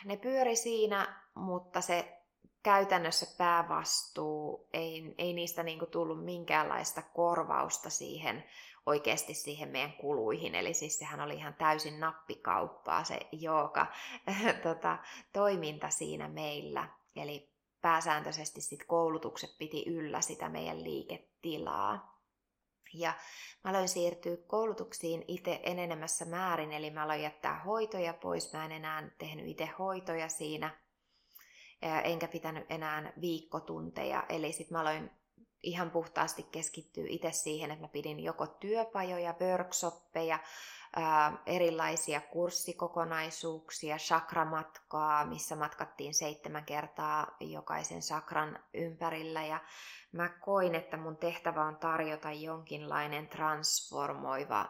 ne 0.06 0.18
pyöri 0.18 0.56
siinä, 0.56 1.22
mutta 1.36 1.82
se 1.82 2.18
käytännössä 2.64 3.26
päävastuu, 3.38 4.68
ei, 4.74 5.16
ei 5.18 5.34
niistä 5.34 5.64
niinku 5.64 5.86
tullut 5.86 6.26
minkäänlaista 6.26 7.02
korvausta 7.02 7.90
siihen 7.90 8.44
oikeasti 8.88 9.34
siihen 9.34 9.70
meidän 9.70 9.94
kuluihin. 9.94 10.56
Eli 10.56 10.74
siis 10.74 11.00
sehän 11.00 11.22
oli 11.22 11.36
ihan 11.36 11.54
täysin 11.54 12.00
nappikauppaa 12.00 13.04
se 13.04 13.20
jooga 13.32 13.86
tota, 14.64 14.98
toiminta 15.34 15.90
siinä 15.90 16.28
meillä. 16.28 16.90
Eli 17.16 17.54
pääsääntöisesti 17.82 18.62
sit 18.62 18.84
koulutukset 18.88 19.58
piti 19.58 19.84
yllä 19.88 20.22
sitä 20.22 20.50
meidän 20.50 20.84
liiketilaa. 20.84 22.18
Ja 22.94 23.14
mä 23.64 23.70
aloin 23.70 23.90
siirtyä 23.90 24.38
koulutuksiin 24.48 25.26
itse 25.28 25.60
enenemässä 25.64 26.26
määrin, 26.26 26.72
eli 26.72 26.90
mä 26.90 27.04
aloin 27.04 27.22
jättää 27.22 27.64
hoitoja 27.64 28.14
pois. 28.14 28.54
Mä 28.54 28.66
en 28.66 28.72
enää 28.72 29.10
tehnyt 29.18 29.48
itse 29.48 29.66
hoitoja 29.80 30.30
siinä, 30.30 30.70
enkä 32.04 32.28
pitänyt 32.28 32.66
enää 32.70 33.14
viikkotunteja. 33.22 34.24
Eli 34.30 34.52
sitten 34.52 34.78
mä 34.78 34.82
aloin 34.82 35.12
ihan 35.64 35.92
puhtaasti 35.92 36.44
keskittyä 36.44 37.04
itse 37.08 37.32
siihen, 37.32 37.72
että 37.72 37.84
mä 37.84 37.88
pidin 37.88 38.20
joko 38.20 38.48
työpajoja, 38.48 39.36
workshoppeja, 39.42 40.40
erilaisia 41.46 42.22
kurssikokonaisuuksia, 42.22 43.98
chakramatkaa, 43.98 45.26
missä 45.26 45.56
matkattiin 45.56 46.14
seitsemän 46.14 46.66
kertaa 46.66 47.38
jokaisen 47.40 48.02
sakran 48.02 48.60
ympärillä. 48.74 49.46
Ja 49.46 49.60
mä 50.12 50.30
koin, 50.30 50.76
että 50.76 50.98
mun 50.98 51.18
tehtävä 51.18 51.66
on 51.66 51.78
tarjota 51.78 52.32
jonkinlainen 52.32 53.28
transformoiva 53.28 54.66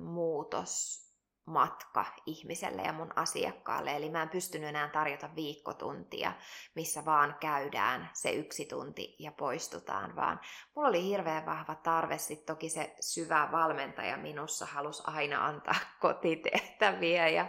muutos 0.00 1.02
matka 1.46 2.04
ihmiselle 2.26 2.82
ja 2.82 2.92
mun 2.92 3.12
asiakkaalle. 3.16 3.96
Eli 3.96 4.10
mä 4.10 4.22
en 4.22 4.28
pystynyt 4.28 4.68
enää 4.68 4.88
tarjota 4.88 5.30
viikkotuntia, 5.36 6.32
missä 6.74 7.04
vaan 7.04 7.36
käydään 7.40 8.10
se 8.12 8.30
yksi 8.30 8.64
tunti 8.64 9.16
ja 9.18 9.32
poistutaan, 9.32 10.16
vaan 10.16 10.40
mulla 10.76 10.88
oli 10.88 11.04
hirveän 11.04 11.46
vahva 11.46 11.74
tarve. 11.74 12.18
Sitten 12.18 12.46
toki 12.46 12.68
se 12.68 12.96
syvä 13.00 13.48
valmentaja 13.52 14.16
minussa 14.16 14.66
halusi 14.66 15.02
aina 15.06 15.46
antaa 15.46 15.76
kotitehtäviä 16.00 17.28
ja 17.28 17.48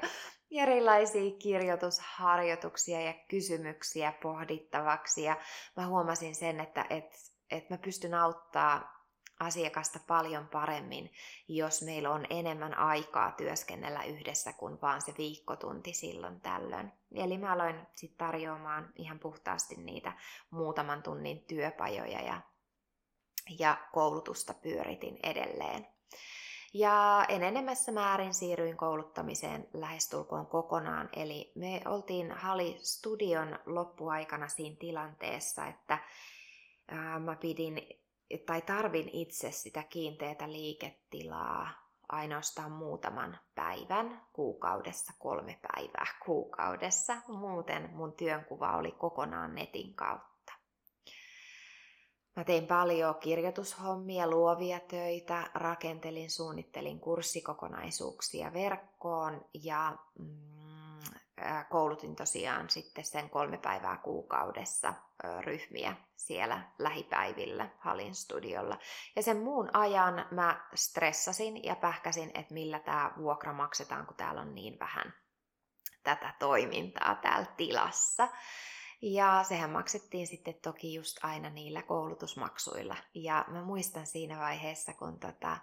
erilaisia 0.52 1.38
kirjoitusharjoituksia 1.40 3.02
ja 3.02 3.14
kysymyksiä 3.30 4.14
pohdittavaksi. 4.22 5.24
Ja 5.24 5.38
mä 5.78 5.88
huomasin 5.88 6.36
sen, 6.36 6.60
että 6.60 6.86
et, 6.90 7.06
et 7.52 7.70
mä 7.70 7.78
pystyn 7.78 8.14
auttaa 8.14 9.03
asiakasta 9.44 10.00
paljon 10.08 10.48
paremmin, 10.48 11.12
jos 11.48 11.82
meillä 11.82 12.12
on 12.12 12.26
enemmän 12.30 12.78
aikaa 12.78 13.32
työskennellä 13.32 14.04
yhdessä 14.04 14.54
kuin 14.54 14.82
vaan 14.82 15.02
se 15.02 15.14
viikkotunti 15.18 15.94
silloin 15.94 16.42
tällöin. 16.42 16.92
Eli 17.16 17.38
mä 17.38 17.54
aloin 17.54 17.76
sitten 17.96 18.18
tarjoamaan 18.18 18.94
ihan 18.96 19.20
puhtaasti 19.20 19.76
niitä 19.76 20.14
muutaman 20.50 21.04
tunnin 21.04 21.40
työpajoja 21.40 22.22
ja, 22.22 22.42
ja 23.60 23.78
koulutusta 23.92 24.54
pyöritin 24.54 25.20
edelleen. 25.24 25.88
Ja 26.74 27.26
enenemässä 27.30 27.92
määrin 27.92 28.34
siirryin 28.34 28.78
kouluttamiseen 28.78 29.68
lähestulkoon 29.74 30.48
kokonaan, 30.48 31.10
eli 31.16 31.52
me 31.56 31.82
oltiin 31.86 32.32
Hali 32.32 32.80
Studion 32.82 33.60
loppuaikana 33.66 34.48
siinä 34.48 34.76
tilanteessa, 34.80 35.68
että 35.68 35.98
ää, 36.88 37.20
mä 37.20 37.36
pidin 37.36 38.03
tai 38.46 38.62
tarvin 38.62 39.10
itse 39.14 39.52
sitä 39.52 39.84
kiinteätä 39.84 40.52
liiketilaa 40.52 41.84
ainoastaan 42.10 42.72
muutaman 42.72 43.40
päivän 43.56 44.22
kuukaudessa, 44.34 45.14
kolme 45.20 45.60
päivää 45.62 46.08
kuukaudessa. 46.26 47.18
Muuten 47.28 47.90
mun 47.94 48.14
työnkuva 48.14 48.78
oli 48.78 48.92
kokonaan 48.92 49.56
netin 49.56 49.94
kautta. 49.96 50.54
Mä 52.36 52.44
tein 52.44 52.68
paljon 52.68 53.16
kirjoitushommia, 53.16 54.30
luovia 54.30 54.80
töitä, 54.80 55.52
rakentelin, 55.54 56.32
suunnittelin 56.32 57.00
kurssikokonaisuuksia 57.00 58.54
verkkoon 58.54 59.46
ja 59.54 59.98
mm, 60.20 60.63
koulutin 61.70 62.16
tosiaan 62.16 62.70
sitten 62.70 63.06
sen 63.06 63.30
kolme 63.30 63.58
päivää 63.58 63.98
kuukaudessa 63.98 64.94
ryhmiä 65.40 65.96
siellä 66.16 66.62
lähipäivillä 66.80 67.70
Halin 67.80 68.16
studiolla. 68.16 68.78
Ja 69.16 69.24
sen 69.24 69.38
muun 69.38 69.70
ajan 69.74 70.26
mä 70.32 70.68
stressasin 70.76 71.64
ja 71.64 71.76
pähkäsin, 71.76 72.32
että 72.34 72.54
millä 72.54 72.80
tämä 72.80 73.12
vuokra 73.18 73.54
maksetaan, 73.54 74.06
kun 74.06 74.18
täällä 74.18 74.42
on 74.42 74.56
niin 74.56 74.80
vähän 74.80 75.14
tätä 76.04 76.34
toimintaa 76.40 77.16
täällä 77.16 77.48
tilassa. 77.58 78.28
Ja 79.02 79.44
sehän 79.48 79.70
maksettiin 79.70 80.28
sitten 80.28 80.56
toki 80.62 80.94
just 80.94 81.18
aina 81.24 81.50
niillä 81.50 81.82
koulutusmaksuilla. 81.82 82.96
Ja 83.14 83.46
mä 83.48 83.62
muistan 83.62 84.08
siinä 84.08 84.40
vaiheessa, 84.40 84.94
kun 84.94 85.20
tota, 85.20 85.58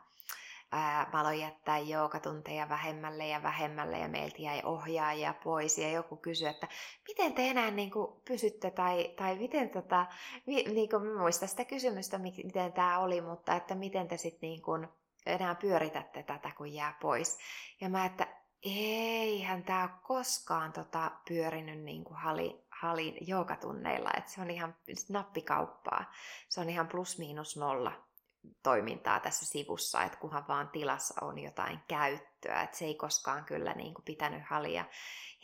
ää, 0.73 1.11
mä 1.13 1.21
aloin 1.21 1.41
jättää 1.41 1.79
joogatunteja 1.79 2.69
vähemmälle 2.69 3.27
ja 3.27 3.43
vähemmälle 3.43 3.99
ja 3.99 4.09
meiltä 4.09 4.43
jäi 4.43 4.63
ohjaajia 4.65 5.35
pois 5.45 5.79
ja 5.79 5.91
joku 5.91 6.17
kysyi, 6.17 6.49
että 6.49 6.69
miten 7.09 7.33
te 7.33 7.49
enää 7.49 7.71
niin 7.71 7.91
kuin, 7.91 8.23
pysytte 8.29 8.71
tai, 8.71 9.15
tai 9.17 9.37
miten 9.37 9.71
tota, 9.71 10.07
niin 10.47 10.89
kuin, 10.89 11.19
muista 11.19 11.47
sitä 11.47 11.65
kysymystä, 11.65 12.19
miten 12.19 12.73
tämä 12.73 12.99
oli, 12.99 13.21
mutta 13.21 13.55
että 13.55 13.75
miten 13.75 14.09
te 14.09 14.17
sitten 14.17 14.49
niin 14.49 14.63
kuin, 14.63 14.89
enää 15.27 15.55
pyöritätte 15.55 16.23
tätä, 16.23 16.51
kun 16.57 16.73
jää 16.73 16.99
pois. 17.01 17.39
Ja 17.81 17.89
mä, 17.89 18.05
että 18.05 18.27
eihän 18.63 19.65
tämä 19.65 19.83
ole 19.83 19.91
koskaan 20.03 20.73
tota, 20.73 21.11
pyörinyt 21.29 21.81
niin 21.81 22.05
kuin 22.05 22.17
hali, 22.17 22.65
halin 22.71 23.17
joogatunneilla, 23.21 24.11
että 24.17 24.31
se 24.31 24.41
on 24.41 24.51
ihan 24.51 24.77
nappikauppaa. 25.09 26.13
Se 26.49 26.61
on 26.61 26.71
ihan 26.71 26.89
plus 26.89 27.19
miinus 27.19 27.57
nolla 27.57 28.10
toimintaa 28.63 29.21
tässä 29.21 29.47
sivussa, 29.47 30.03
että 30.03 30.19
kunhan 30.19 30.45
vaan 30.49 30.69
tilassa 30.69 31.25
on 31.25 31.39
jotain 31.39 31.81
käyttöä. 31.89 32.63
Että 32.63 32.77
se 32.77 32.85
ei 32.85 32.95
koskaan 32.95 33.45
kyllä 33.45 33.73
niin 33.73 33.95
kuin 33.95 34.05
pitänyt 34.05 34.43
halia 34.49 34.85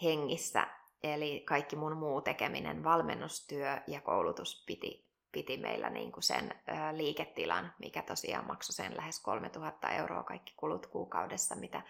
hengissä. 0.03 0.67
Eli 1.03 1.43
kaikki 1.47 1.77
mun 1.77 1.97
muu 1.97 2.21
tekeminen, 2.21 2.85
valmennustyö 2.85 3.81
ja 3.87 4.01
koulutus 4.01 4.65
piti, 4.67 5.09
piti 5.33 5.57
meillä 5.57 5.91
niin 5.91 6.13
kuin 6.13 6.23
sen 6.23 6.53
ö, 6.53 6.97
liiketilan, 6.97 7.73
mikä 7.79 8.03
tosiaan 8.03 8.47
maksoi 8.47 8.75
sen 8.75 8.97
lähes 8.97 9.21
3000 9.21 9.89
euroa 9.89 10.23
kaikki 10.23 10.55
kulut 10.57 10.87
kuukaudessa, 10.87 11.55
mitä, 11.55 11.83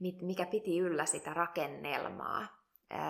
mikä 0.00 0.46
piti 0.46 0.78
yllä 0.78 1.06
sitä 1.06 1.34
rakennelmaa. 1.34 2.46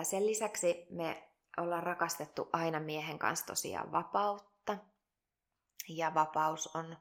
Sen 0.03 0.25
lisäksi 0.25 0.87
me 0.89 1.29
ollaan 1.57 1.83
rakastettu 1.83 2.49
aina 2.53 2.79
miehen 2.79 3.19
kanssa 3.19 3.45
tosiaan 3.45 3.91
vapautta. 3.91 4.77
Ja 5.89 6.13
vapaus 6.13 6.75
on 6.75 6.97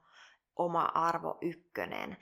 oma 0.59 0.83
arvo 0.95 1.39
ykkönen. 1.41 2.17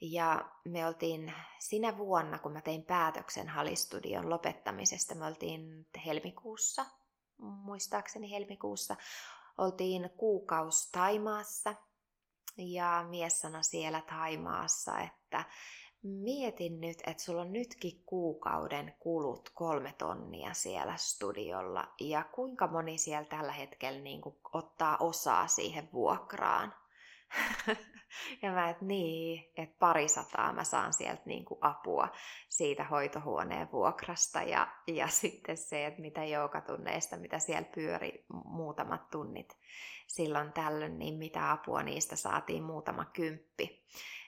Ja 0.00 0.50
me 0.64 0.86
oltiin 0.86 1.32
sinä 1.58 1.98
vuonna, 1.98 2.38
kun 2.38 2.52
mä 2.52 2.60
tein 2.60 2.82
päätöksen 2.82 3.48
Halistudion 3.48 4.30
lopettamisesta, 4.30 5.14
me 5.14 5.26
oltiin 5.26 5.86
helmikuussa, 6.06 6.86
muistaakseni 7.38 8.30
helmikuussa, 8.30 8.96
oltiin 9.58 10.10
kuukaus 10.16 10.90
Taimaassa 10.90 11.74
ja 12.56 13.06
mies 13.08 13.40
sanoi 13.40 13.64
siellä 13.64 14.00
Taimaassa, 14.00 15.00
että 15.00 15.44
mietin 16.02 16.80
nyt, 16.80 16.98
että 17.06 17.22
sulla 17.22 17.42
on 17.42 17.52
nytkin 17.52 18.02
kuukauden 18.06 18.94
kulut 18.98 19.50
kolme 19.54 19.94
tonnia 19.98 20.54
siellä 20.54 20.96
studiolla 20.96 21.94
ja 22.00 22.24
kuinka 22.24 22.66
moni 22.66 22.98
siellä 22.98 23.28
tällä 23.28 23.52
hetkellä 23.52 24.00
niin 24.00 24.20
ottaa 24.52 24.96
osaa 24.96 25.46
siihen 25.46 25.88
vuokraan. 25.92 26.74
ja 28.42 28.52
mä, 28.52 28.70
että 28.70 28.84
niin, 28.84 29.52
että 29.56 29.76
pari 29.78 30.08
sataa 30.08 30.52
mä 30.52 30.64
saan 30.64 30.92
sieltä 30.92 31.22
niin 31.24 31.44
kuin 31.44 31.58
apua 31.60 32.08
siitä 32.48 32.84
hoitohuoneen 32.84 33.72
vuokrasta 33.72 34.42
ja, 34.42 34.68
ja 34.86 35.08
sitten 35.22 35.56
se, 35.56 35.86
että 35.86 36.00
mitä 36.00 36.24
joukatunneista, 36.24 37.16
mitä 37.16 37.38
siellä 37.38 37.68
pyöri 37.74 38.24
muutamat 38.44 39.10
tunnit 39.10 39.58
silloin 40.06 40.52
tällöin, 40.52 40.98
niin 40.98 41.14
mitä 41.14 41.50
apua 41.50 41.82
niistä 41.82 42.16
saatiin 42.16 42.62
muutama 42.62 43.04
kymppi. 43.04 43.84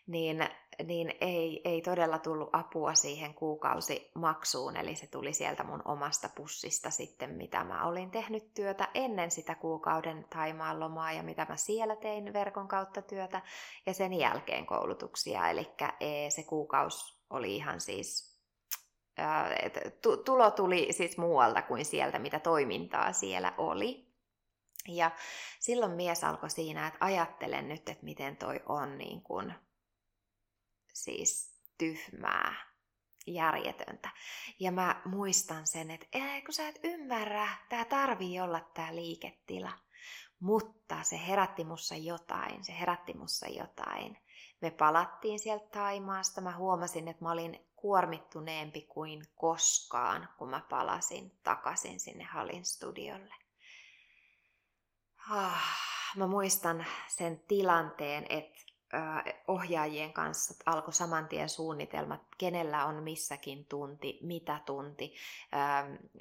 Niin, 0.06 0.48
niin 0.84 1.14
ei, 1.20 1.60
ei 1.64 1.82
todella 1.82 2.18
tullut 2.18 2.48
apua 2.52 2.94
siihen 2.94 3.34
kuukausimaksuun, 3.34 4.76
eli 4.76 4.94
se 4.94 5.06
tuli 5.06 5.32
sieltä 5.32 5.64
mun 5.64 5.82
omasta 5.84 6.28
pussista 6.36 6.90
sitten, 6.90 7.30
mitä 7.30 7.64
mä 7.64 7.86
olin 7.86 8.10
tehnyt 8.10 8.54
työtä 8.54 8.88
ennen 8.94 9.30
sitä 9.30 9.54
kuukauden 9.54 10.26
Taimaan 10.30 10.80
lomaa 10.80 11.12
ja 11.12 11.22
mitä 11.22 11.46
mä 11.48 11.56
siellä 11.56 11.96
tein 11.96 12.32
verkon 12.32 12.68
kautta 12.68 13.02
työtä 13.02 13.42
ja 13.86 13.94
sen 13.94 14.12
jälkeen 14.12 14.66
koulutuksia, 14.66 15.50
eli 15.50 15.70
e, 16.00 16.30
se 16.30 16.42
kuukaus 16.42 17.24
oli 17.30 17.56
ihan 17.56 17.80
siis 17.80 18.30
tulo 20.24 20.50
tuli 20.50 20.88
siis 20.90 21.18
muualta 21.18 21.62
kuin 21.62 21.84
sieltä, 21.84 22.18
mitä 22.18 22.38
toimintaa 22.38 23.12
siellä 23.12 23.54
oli. 23.58 24.10
Ja 24.88 25.10
silloin 25.60 25.92
mies 25.92 26.24
alkoi 26.24 26.50
siinä, 26.50 26.86
että 26.86 27.04
ajattelen 27.04 27.68
nyt, 27.68 27.88
että 27.88 28.04
miten 28.04 28.36
toi 28.36 28.60
on 28.66 28.98
niin 28.98 29.22
kuin 29.22 29.54
siis 30.92 31.54
tyhmää, 31.78 32.70
järjetöntä. 33.26 34.10
Ja 34.60 34.72
mä 34.72 35.02
muistan 35.04 35.66
sen, 35.66 35.90
että 35.90 36.06
ei 36.12 36.42
kun 36.42 36.54
sä 36.54 36.68
et 36.68 36.80
ymmärrä, 36.84 37.48
tää 37.68 37.84
tarvii 37.84 38.40
olla 38.40 38.60
tää 38.60 38.94
liiketila. 38.94 39.72
Mutta 40.40 41.02
se 41.02 41.26
herätti 41.26 41.64
mussa 41.64 41.96
jotain, 41.96 42.64
se 42.64 42.78
herätti 42.80 43.14
mussa 43.14 43.48
jotain. 43.48 44.18
Me 44.60 44.70
palattiin 44.70 45.38
sieltä 45.38 45.66
Taimaasta, 45.66 46.40
mä 46.40 46.56
huomasin, 46.56 47.08
että 47.08 47.24
mä 47.24 47.30
olin 47.30 47.66
kuormittuneempi 47.76 48.82
kuin 48.82 49.22
koskaan, 49.34 50.28
kun 50.38 50.50
mä 50.50 50.62
palasin 50.70 51.38
takaisin 51.42 52.00
sinne 52.00 52.24
Halin 52.24 52.64
studiolle. 52.64 53.34
Ah, 55.30 55.64
mä 56.16 56.26
muistan 56.26 56.86
sen 57.08 57.40
tilanteen, 57.40 58.26
että 58.28 58.69
ohjaajien 59.48 60.12
kanssa 60.12 60.54
alkoi 60.66 60.92
saman 60.92 61.28
tien 61.28 61.48
suunnitelmat, 61.48 62.20
kenellä 62.38 62.86
on 62.86 63.02
missäkin 63.02 63.64
tunti, 63.64 64.18
mitä 64.22 64.60
tunti, 64.66 65.14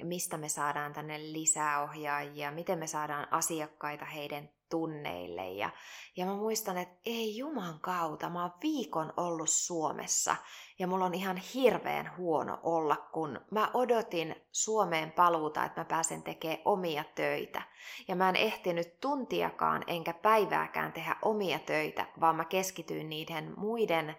mistä 0.02 0.36
me 0.36 0.48
saadaan 0.48 0.92
tänne 0.92 1.32
lisää 1.32 1.82
ohjaajia, 1.82 2.50
miten 2.50 2.78
me 2.78 2.86
saadaan 2.86 3.28
asiakkaita 3.30 4.04
heidän 4.04 4.48
tunneille. 4.70 5.48
Ja, 5.48 5.70
ja 6.16 6.26
mä 6.26 6.34
muistan, 6.34 6.78
että 6.78 7.00
ei 7.06 7.36
juman 7.36 7.80
kautta, 7.80 8.30
mä 8.30 8.42
oon 8.42 8.54
viikon 8.62 9.12
ollut 9.16 9.50
Suomessa 9.50 10.36
ja 10.78 10.86
mulla 10.86 11.04
on 11.04 11.14
ihan 11.14 11.36
hirveän 11.36 12.16
huono 12.16 12.60
olla, 12.62 12.96
kun 12.96 13.40
mä 13.50 13.70
odotin 13.74 14.36
Suomeen 14.52 15.12
paluuta, 15.12 15.64
että 15.64 15.80
mä 15.80 15.84
pääsen 15.84 16.22
tekemään 16.22 16.60
omia 16.64 17.04
töitä. 17.14 17.62
Ja 18.08 18.16
mä 18.16 18.28
en 18.28 18.36
ehtinyt 18.36 19.00
tuntiakaan 19.00 19.84
enkä 19.86 20.12
päivääkään 20.12 20.92
tehdä 20.92 21.16
omia 21.22 21.58
töitä, 21.58 22.06
vaan 22.20 22.36
mä 22.36 22.44
keskityin 22.44 23.08
niiden 23.08 23.54
muiden 23.56 24.16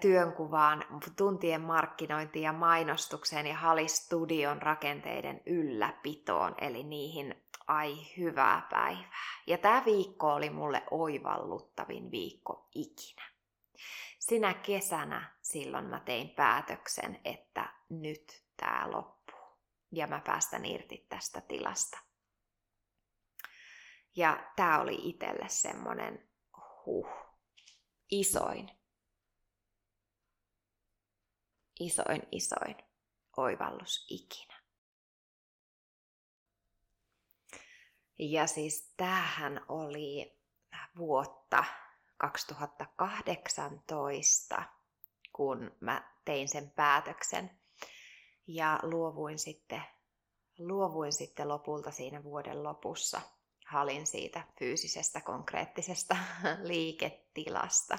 työnkuvaan, 0.00 0.84
tuntien 1.16 1.60
markkinointiin 1.60 2.42
ja 2.42 2.52
mainostukseen 2.52 3.46
ja 3.46 3.56
Halistudion 3.56 4.62
rakenteiden 4.62 5.40
ylläpitoon, 5.46 6.54
eli 6.60 6.82
niihin 6.82 7.34
ai 7.66 8.16
hyvää 8.16 8.66
päivää. 8.70 9.10
Ja 9.46 9.58
tämä 9.58 9.84
viikko 9.84 10.32
oli 10.34 10.50
mulle 10.50 10.82
oivalluttavin 10.90 12.10
viikko 12.10 12.68
ikinä. 12.74 13.30
Sinä 14.18 14.54
kesänä 14.54 15.36
silloin 15.42 15.84
mä 15.84 16.00
tein 16.00 16.30
päätöksen, 16.30 17.20
että 17.24 17.74
nyt 17.88 18.44
tämä 18.56 18.90
loppuu 18.90 19.56
ja 19.92 20.06
mä 20.06 20.20
päästän 20.26 20.64
irti 20.64 21.06
tästä 21.08 21.40
tilasta. 21.40 21.98
Ja 24.16 24.52
tämä 24.56 24.80
oli 24.80 25.08
itselle 25.08 25.48
semmonen 25.48 26.28
huh, 26.86 27.08
isoin, 28.10 28.70
isoin, 31.80 32.22
isoin 32.32 32.76
oivallus 33.36 34.06
ikinä. 34.10 34.55
Ja 38.18 38.46
siis 38.46 38.92
tämähän 38.96 39.60
oli 39.68 40.36
vuotta 40.98 41.64
2018, 42.16 44.62
kun 45.32 45.72
mä 45.80 46.12
tein 46.24 46.48
sen 46.48 46.70
päätöksen. 46.70 47.50
Ja 48.46 48.80
luovuin 48.82 49.38
sitten, 49.38 49.82
luovuin 50.58 51.12
sitten 51.12 51.48
lopulta 51.48 51.90
siinä 51.90 52.24
vuoden 52.24 52.62
lopussa. 52.62 53.20
Halin 53.66 54.06
siitä 54.06 54.42
fyysisestä, 54.58 55.20
konkreettisesta 55.20 56.16
liiketilasta. 56.62 57.98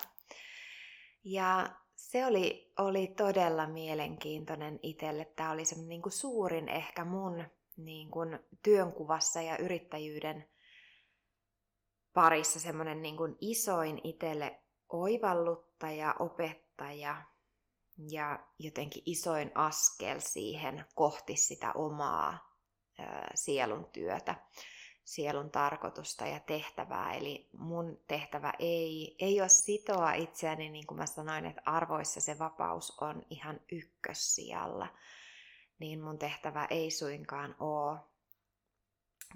Ja 1.23 1.69
se 1.95 2.25
oli, 2.25 2.73
oli 2.77 3.07
todella 3.07 3.67
mielenkiintoinen 3.67 4.79
itselle. 4.83 5.25
Tämä 5.25 5.51
oli 5.51 5.65
semmoinen 5.65 5.89
niin 5.89 6.11
suurin 6.11 6.69
ehkä 6.69 7.05
mun 7.05 7.45
niin 7.77 8.11
kuin 8.11 8.39
työnkuvassa 8.63 9.41
ja 9.41 9.57
yrittäjyyden 9.57 10.49
parissa 12.13 12.59
semmoinen 12.59 13.01
niin 13.01 13.17
kuin 13.17 13.35
isoin 13.41 14.01
itselle 14.03 14.61
oivalluttaja, 14.89 16.15
opettaja 16.19 17.23
ja 18.09 18.39
jotenkin 18.59 19.03
isoin 19.05 19.51
askel 19.55 20.19
siihen 20.19 20.85
kohti 20.95 21.35
sitä 21.35 21.71
omaa 21.73 22.47
sielun 23.35 23.85
työtä, 23.85 24.35
sielun 25.03 25.51
tarkoitusta 25.51 26.27
ja 26.27 26.39
tehtävää. 26.39 27.13
Eli 27.13 27.49
mun 27.57 27.99
tehtävä 28.07 28.53
ei, 28.59 29.15
ei 29.19 29.41
ole 29.41 29.49
sitoa 29.49 30.13
itseäni, 30.13 30.69
niin 30.69 30.87
kuin 30.87 30.97
mä 30.97 31.05
sanoin, 31.05 31.45
että 31.45 31.61
arvoissa 31.65 32.21
se 32.21 32.39
vapaus 32.39 32.97
on 33.01 33.25
ihan 33.29 33.59
ykkössijalla. 33.71 34.87
Niin 35.79 36.03
mun 36.03 36.19
tehtävä 36.19 36.67
ei 36.69 36.91
suinkaan 36.91 37.55
ole 37.59 37.99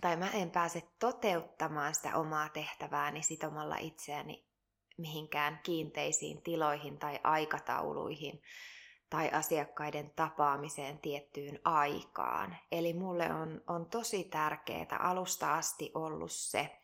tai 0.02 0.18
mä 0.18 0.30
en 0.30 0.52
pääse 0.52 0.84
toteuttamaan 1.00 1.96
sitä 1.96 2.18
omaa 2.18 2.50
tehtävääni 2.50 3.24
sitomalla 3.24 3.78
itseäni 3.78 4.46
mihinkään 4.98 5.60
kiinteisiin 5.64 6.42
tiloihin 6.42 7.00
tai 7.00 7.20
aikatauluihin 7.24 8.42
tai 9.10 9.30
asiakkaiden 9.30 10.12
tapaamiseen 10.16 11.00
tiettyyn 11.00 11.60
aikaan. 11.64 12.58
Eli 12.72 12.94
mulle 12.94 13.34
on, 13.34 13.62
on 13.68 13.86
tosi 13.86 14.24
tärkeää 14.24 14.98
alusta 15.00 15.54
asti 15.54 15.92
ollut 15.94 16.32
se, 16.32 16.80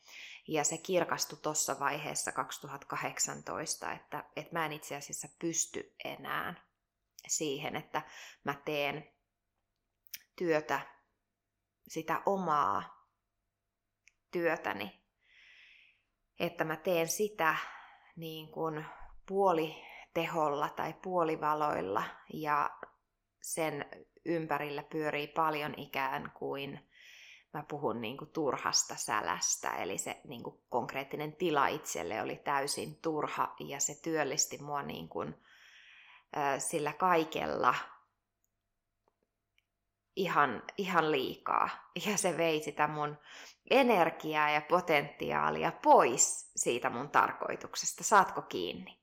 ja 0.48 0.64
se 0.64 0.78
kirkastui 0.78 1.40
tuossa 1.42 1.80
vaiheessa 1.80 2.32
2018, 2.32 3.92
että, 3.92 4.24
että 4.36 4.54
mä 4.54 4.66
en 4.66 4.74
itse 4.74 4.96
asiassa 4.96 5.28
pysty 5.40 5.96
enää 6.04 6.54
siihen, 7.28 7.76
että 7.76 8.02
mä 8.44 8.56
teen 8.66 9.17
työtä, 10.38 10.80
sitä 11.88 12.22
omaa 12.26 13.08
työtäni. 14.32 15.02
Että 16.40 16.64
mä 16.64 16.76
teen 16.76 17.08
sitä 17.08 17.56
niin 18.16 18.52
kuin 18.52 18.86
puoliteholla 19.28 20.70
tai 20.70 20.94
puolivaloilla 20.94 22.04
ja 22.34 22.78
sen 23.42 23.86
ympärillä 24.26 24.84
pyörii 24.84 25.28
paljon 25.28 25.74
ikään 25.78 26.32
kuin 26.32 26.90
mä 27.54 27.64
puhun 27.64 28.02
niin 28.02 28.18
kuin 28.18 28.32
turhasta 28.32 28.96
sälästä, 28.96 29.70
eli 29.70 29.98
se 29.98 30.22
niin 30.28 30.44
kuin 30.44 30.62
konkreettinen 30.70 31.36
tila 31.36 31.68
itselle 31.68 32.22
oli 32.22 32.36
täysin 32.36 32.96
turha 33.02 33.56
ja 33.60 33.80
se 33.80 34.02
työllisti 34.02 34.58
mua 34.58 34.82
niin 34.82 35.10
kuin, 35.10 35.36
sillä 36.58 36.94
kaikella 36.94 37.76
ihan, 40.18 40.64
ihan 40.78 41.12
liikaa. 41.12 41.70
Ja 42.06 42.18
se 42.18 42.38
vei 42.38 42.64
sitä 42.64 42.88
mun 42.88 43.18
energiaa 43.70 44.50
ja 44.50 44.62
potentiaalia 44.62 45.72
pois 45.72 46.52
siitä 46.56 46.90
mun 46.90 47.10
tarkoituksesta. 47.10 48.04
Saatko 48.04 48.42
kiinni? 48.42 48.98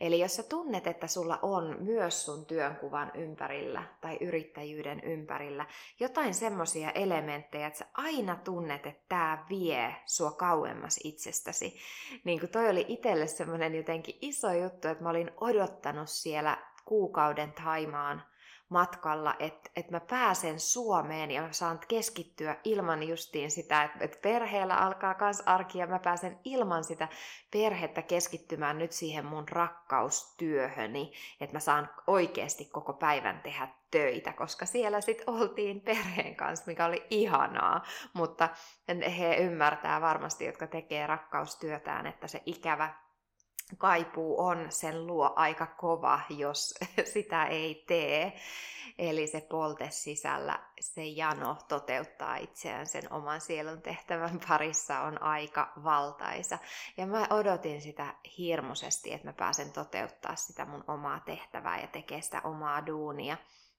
Eli 0.00 0.20
jos 0.20 0.36
sä 0.36 0.42
tunnet, 0.42 0.86
että 0.86 1.06
sulla 1.06 1.38
on 1.42 1.76
myös 1.80 2.24
sun 2.24 2.46
työnkuvan 2.46 3.12
ympärillä 3.14 3.82
tai 4.00 4.18
yrittäjyyden 4.20 5.00
ympärillä 5.04 5.66
jotain 6.00 6.34
semmoisia 6.34 6.90
elementtejä, 6.90 7.66
että 7.66 7.78
sä 7.78 7.86
aina 7.94 8.36
tunnet, 8.44 8.86
että 8.86 9.04
tämä 9.08 9.44
vie 9.48 9.96
sua 10.06 10.32
kauemmas 10.32 11.00
itsestäsi. 11.04 11.78
Niin 12.24 12.40
kuin 12.40 12.50
toi 12.50 12.68
oli 12.68 12.84
itselle 12.88 13.26
semmoinen 13.26 13.74
jotenkin 13.74 14.18
iso 14.20 14.52
juttu, 14.52 14.88
että 14.88 15.04
mä 15.04 15.10
olin 15.10 15.30
odottanut 15.40 16.08
siellä 16.08 16.58
kuukauden 16.84 17.52
Taimaan 17.52 18.22
matkalla, 18.68 19.34
että, 19.38 19.70
että 19.76 19.92
mä 19.92 20.00
pääsen 20.00 20.60
Suomeen 20.60 21.30
ja 21.30 21.42
mä 21.42 21.52
saan 21.52 21.80
keskittyä 21.88 22.56
ilman 22.64 23.02
justiin 23.02 23.50
sitä, 23.50 23.84
että, 23.84 23.98
että 24.00 24.18
perheellä 24.22 24.76
alkaa 24.76 25.14
kans 25.14 25.42
arki 25.46 25.78
ja 25.78 25.86
mä 25.86 25.98
pääsen 25.98 26.38
ilman 26.44 26.84
sitä 26.84 27.08
perhettä 27.50 28.02
keskittymään 28.02 28.78
nyt 28.78 28.92
siihen 28.92 29.26
mun 29.26 29.48
rakkaustyöhöni, 29.48 31.12
että 31.40 31.56
mä 31.56 31.60
saan 31.60 31.90
oikeasti 32.06 32.64
koko 32.64 32.92
päivän 32.92 33.40
tehdä 33.40 33.68
töitä, 33.90 34.32
koska 34.32 34.66
siellä 34.66 35.00
sitten 35.00 35.30
oltiin 35.30 35.80
perheen 35.80 36.36
kanssa, 36.36 36.66
mikä 36.66 36.86
oli 36.86 37.06
ihanaa, 37.10 37.82
mutta 38.12 38.48
he 39.18 39.36
ymmärtää 39.36 40.00
varmasti, 40.00 40.44
jotka 40.44 40.66
tekee 40.66 41.06
rakkaustyötään, 41.06 42.06
että 42.06 42.26
se 42.26 42.42
ikävä 42.46 43.05
kaipuu 43.78 44.40
on 44.40 44.66
sen 44.68 45.06
luo 45.06 45.32
aika 45.36 45.66
kova, 45.66 46.20
jos 46.28 46.74
sitä 47.14 47.44
ei 47.44 47.84
tee. 47.86 48.32
Eli 48.98 49.26
se 49.26 49.40
polte 49.40 49.90
sisällä, 49.90 50.58
se 50.80 51.04
jano 51.04 51.56
toteuttaa 51.68 52.36
itseään 52.36 52.86
sen 52.86 53.12
oman 53.12 53.40
sielun 53.40 53.82
tehtävän 53.82 54.40
parissa 54.48 55.00
on 55.00 55.22
aika 55.22 55.72
valtaisa. 55.84 56.58
Ja 56.96 57.06
mä 57.06 57.26
odotin 57.30 57.82
sitä 57.82 58.14
hirmuisesti, 58.38 59.12
että 59.12 59.26
mä 59.26 59.32
pääsen 59.32 59.72
toteuttaa 59.72 60.36
sitä 60.36 60.64
mun 60.64 60.84
omaa 60.88 61.20
tehtävää 61.20 61.80
ja 61.80 61.86
tekee 61.86 62.20
sitä 62.20 62.40
omaa 62.44 62.86
duunia. 62.86 63.36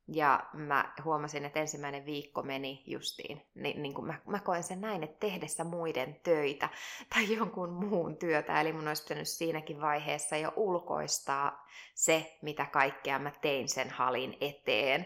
Ja 0.07 0.43
mä 0.53 0.93
huomasin, 1.03 1.45
että 1.45 1.59
ensimmäinen 1.59 2.05
viikko 2.05 2.43
meni 2.43 2.83
justiin, 2.85 3.41
niin, 3.55 3.81
niin 3.81 3.93
kuin 3.93 4.07
mä, 4.07 4.19
mä 4.25 4.39
koen 4.39 4.63
sen 4.63 4.81
näin, 4.81 5.03
että 5.03 5.27
tehdessä 5.27 5.63
muiden 5.63 6.19
töitä 6.23 6.69
tai 7.13 7.35
jonkun 7.35 7.69
muun 7.69 8.17
työtä. 8.17 8.61
Eli 8.61 8.73
mun 8.73 8.87
olisi 8.87 9.03
pitänyt 9.03 9.27
siinäkin 9.27 9.81
vaiheessa 9.81 10.37
jo 10.37 10.53
ulkoistaa 10.55 11.67
se, 11.93 12.37
mitä 12.41 12.65
kaikkea 12.65 13.19
mä 13.19 13.31
tein 13.41 13.69
sen 13.69 13.89
halin 13.89 14.37
eteen, 14.41 15.05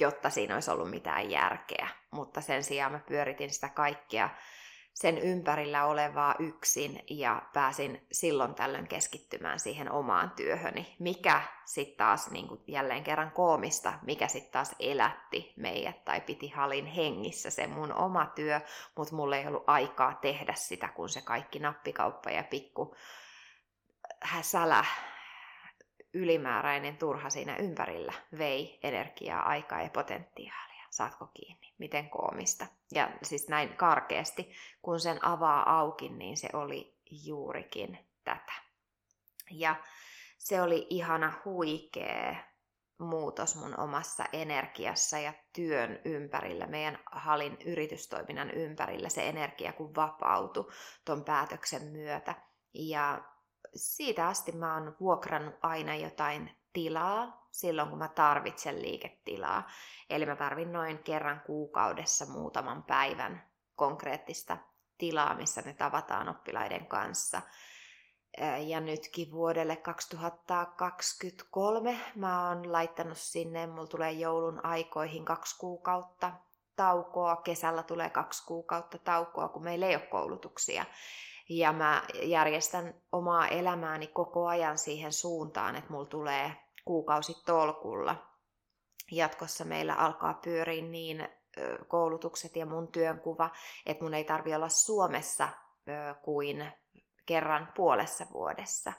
jotta 0.00 0.30
siinä 0.30 0.54
olisi 0.54 0.70
ollut 0.70 0.90
mitään 0.90 1.30
järkeä. 1.30 1.88
Mutta 2.10 2.40
sen 2.40 2.64
sijaan 2.64 2.92
mä 2.92 3.00
pyöritin 3.08 3.50
sitä 3.50 3.68
kaikkea 3.68 4.30
sen 4.96 5.18
ympärillä 5.18 5.84
olevaa 5.86 6.34
yksin 6.38 7.04
ja 7.10 7.42
pääsin 7.52 8.06
silloin 8.12 8.54
tällöin 8.54 8.88
keskittymään 8.88 9.60
siihen 9.60 9.92
omaan 9.92 10.30
työhöni, 10.30 10.96
mikä 10.98 11.42
sitten 11.64 11.96
taas 11.96 12.30
niin 12.30 12.48
kuin 12.48 12.60
jälleen 12.66 13.04
kerran 13.04 13.30
koomista, 13.30 13.92
mikä 14.02 14.28
sitten 14.28 14.52
taas 14.52 14.74
elätti 14.80 15.52
meidät 15.56 16.04
tai 16.04 16.20
piti 16.20 16.48
halin 16.48 16.86
hengissä 16.86 17.50
se 17.50 17.66
mun 17.66 17.92
oma 17.92 18.26
työ, 18.26 18.60
mutta 18.96 19.14
mulla 19.14 19.36
ei 19.36 19.46
ollut 19.46 19.64
aikaa 19.66 20.14
tehdä 20.14 20.54
sitä, 20.54 20.88
kun 20.88 21.08
se 21.08 21.22
kaikki 21.22 21.58
nappikauppa 21.58 22.30
ja 22.30 22.44
pikku 22.44 22.96
sälä 24.42 24.84
ylimääräinen 26.14 26.96
turha 26.96 27.30
siinä 27.30 27.56
ympärillä 27.56 28.12
vei 28.38 28.78
energiaa, 28.82 29.42
aikaa 29.42 29.82
ja 29.82 29.90
potentiaalia 29.90 30.75
saatko 30.96 31.26
kiinni, 31.26 31.74
miten 31.78 32.10
koomista. 32.10 32.66
Ja 32.94 33.10
siis 33.22 33.48
näin 33.48 33.76
karkeasti, 33.76 34.52
kun 34.82 35.00
sen 35.00 35.24
avaa 35.24 35.78
auki, 35.78 36.08
niin 36.08 36.36
se 36.36 36.48
oli 36.52 36.98
juurikin 37.10 37.98
tätä. 38.24 38.52
Ja 39.50 39.76
se 40.38 40.62
oli 40.62 40.86
ihana 40.90 41.32
huikea 41.44 42.36
muutos 42.98 43.56
mun 43.56 43.80
omassa 43.80 44.24
energiassa 44.32 45.18
ja 45.18 45.32
työn 45.52 46.00
ympärillä, 46.04 46.66
meidän 46.66 46.98
halin 47.12 47.58
yritystoiminnan 47.66 48.50
ympärillä 48.50 49.08
se 49.08 49.28
energia 49.28 49.72
kun 49.72 49.94
vapautui 49.94 50.70
ton 51.04 51.24
päätöksen 51.24 51.82
myötä. 51.82 52.34
Ja 52.74 53.24
siitä 53.74 54.28
asti 54.28 54.52
mä 54.52 54.74
oon 54.74 54.96
vuokrannut 55.00 55.54
aina 55.62 55.94
jotain 55.94 56.50
tilaa 56.76 57.48
silloin, 57.50 57.88
kun 57.88 57.98
mä 57.98 58.08
tarvitsen 58.08 58.82
liiketilaa. 58.82 59.68
Eli 60.10 60.26
mä 60.26 60.36
tarvin 60.36 60.72
noin 60.72 60.98
kerran 60.98 61.42
kuukaudessa 61.46 62.26
muutaman 62.26 62.82
päivän 62.82 63.46
konkreettista 63.76 64.56
tilaa, 64.98 65.34
missä 65.34 65.62
me 65.62 65.74
tavataan 65.74 66.28
oppilaiden 66.28 66.86
kanssa. 66.86 67.42
Ja 68.66 68.80
nytkin 68.80 69.32
vuodelle 69.32 69.76
2023 69.76 72.00
mä 72.14 72.48
oon 72.48 72.72
laittanut 72.72 73.18
sinne, 73.18 73.66
mulla 73.66 73.86
tulee 73.86 74.12
joulun 74.12 74.66
aikoihin 74.66 75.24
kaksi 75.24 75.58
kuukautta 75.58 76.32
taukoa, 76.76 77.36
kesällä 77.36 77.82
tulee 77.82 78.10
kaksi 78.10 78.46
kuukautta 78.46 78.98
taukoa, 78.98 79.48
kun 79.48 79.64
meillä 79.64 79.86
ei 79.86 79.94
ole 79.94 80.06
koulutuksia. 80.06 80.84
Ja 81.48 81.72
mä 81.72 82.02
järjestän 82.22 82.94
omaa 83.12 83.48
elämääni 83.48 84.06
koko 84.06 84.46
ajan 84.46 84.78
siihen 84.78 85.12
suuntaan, 85.12 85.76
että 85.76 85.92
mulla 85.92 86.06
tulee 86.06 86.65
kuukausi 86.86 87.34
tolkulla. 87.46 88.16
Jatkossa 89.12 89.64
meillä 89.64 89.94
alkaa 89.94 90.34
pyöriä 90.34 90.82
niin 90.82 91.28
koulutukset 91.88 92.56
ja 92.56 92.66
mun 92.66 92.88
työnkuva, 92.92 93.50
että 93.86 94.04
mun 94.04 94.14
ei 94.14 94.24
tarvi 94.24 94.54
olla 94.54 94.68
Suomessa 94.68 95.48
kuin 96.22 96.72
kerran 97.26 97.72
puolessa 97.76 98.26
vuodessa. 98.32 98.92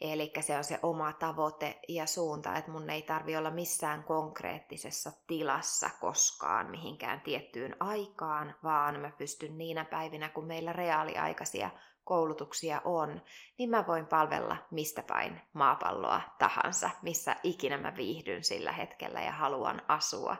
Eli 0.00 0.32
se 0.40 0.56
on 0.56 0.64
se 0.64 0.78
oma 0.82 1.12
tavoite 1.12 1.80
ja 1.88 2.06
suunta, 2.06 2.56
että 2.56 2.70
mun 2.70 2.90
ei 2.90 3.02
tarvi 3.02 3.36
olla 3.36 3.50
missään 3.50 4.04
konkreettisessa 4.04 5.12
tilassa 5.26 5.90
koskaan 6.00 6.70
mihinkään 6.70 7.20
tiettyyn 7.20 7.76
aikaan, 7.80 8.54
vaan 8.62 9.00
mä 9.00 9.10
pystyn 9.18 9.58
niinä 9.58 9.84
päivinä, 9.84 10.28
kun 10.28 10.46
meillä 10.46 10.72
reaaliaikaisia 10.72 11.70
koulutuksia 12.04 12.80
on, 12.84 13.22
niin 13.58 13.70
mä 13.70 13.86
voin 13.86 14.06
palvella 14.06 14.56
mistä 14.70 15.02
päin 15.02 15.40
maapalloa 15.52 16.20
tahansa, 16.38 16.90
missä 17.02 17.36
ikinä 17.42 17.78
mä 17.78 17.96
viihdyn 17.96 18.44
sillä 18.44 18.72
hetkellä 18.72 19.20
ja 19.20 19.32
haluan 19.32 19.82
asua 19.88 20.36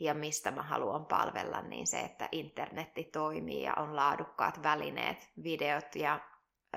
ja 0.00 0.14
mistä 0.14 0.50
mä 0.50 0.62
haluan 0.62 1.06
palvella, 1.06 1.62
niin 1.62 1.86
se, 1.86 2.00
että 2.00 2.28
internetti 2.32 3.04
toimii 3.04 3.62
ja 3.62 3.74
on 3.76 3.96
laadukkaat 3.96 4.62
välineet, 4.62 5.30
videot 5.42 5.96
ja 5.96 6.20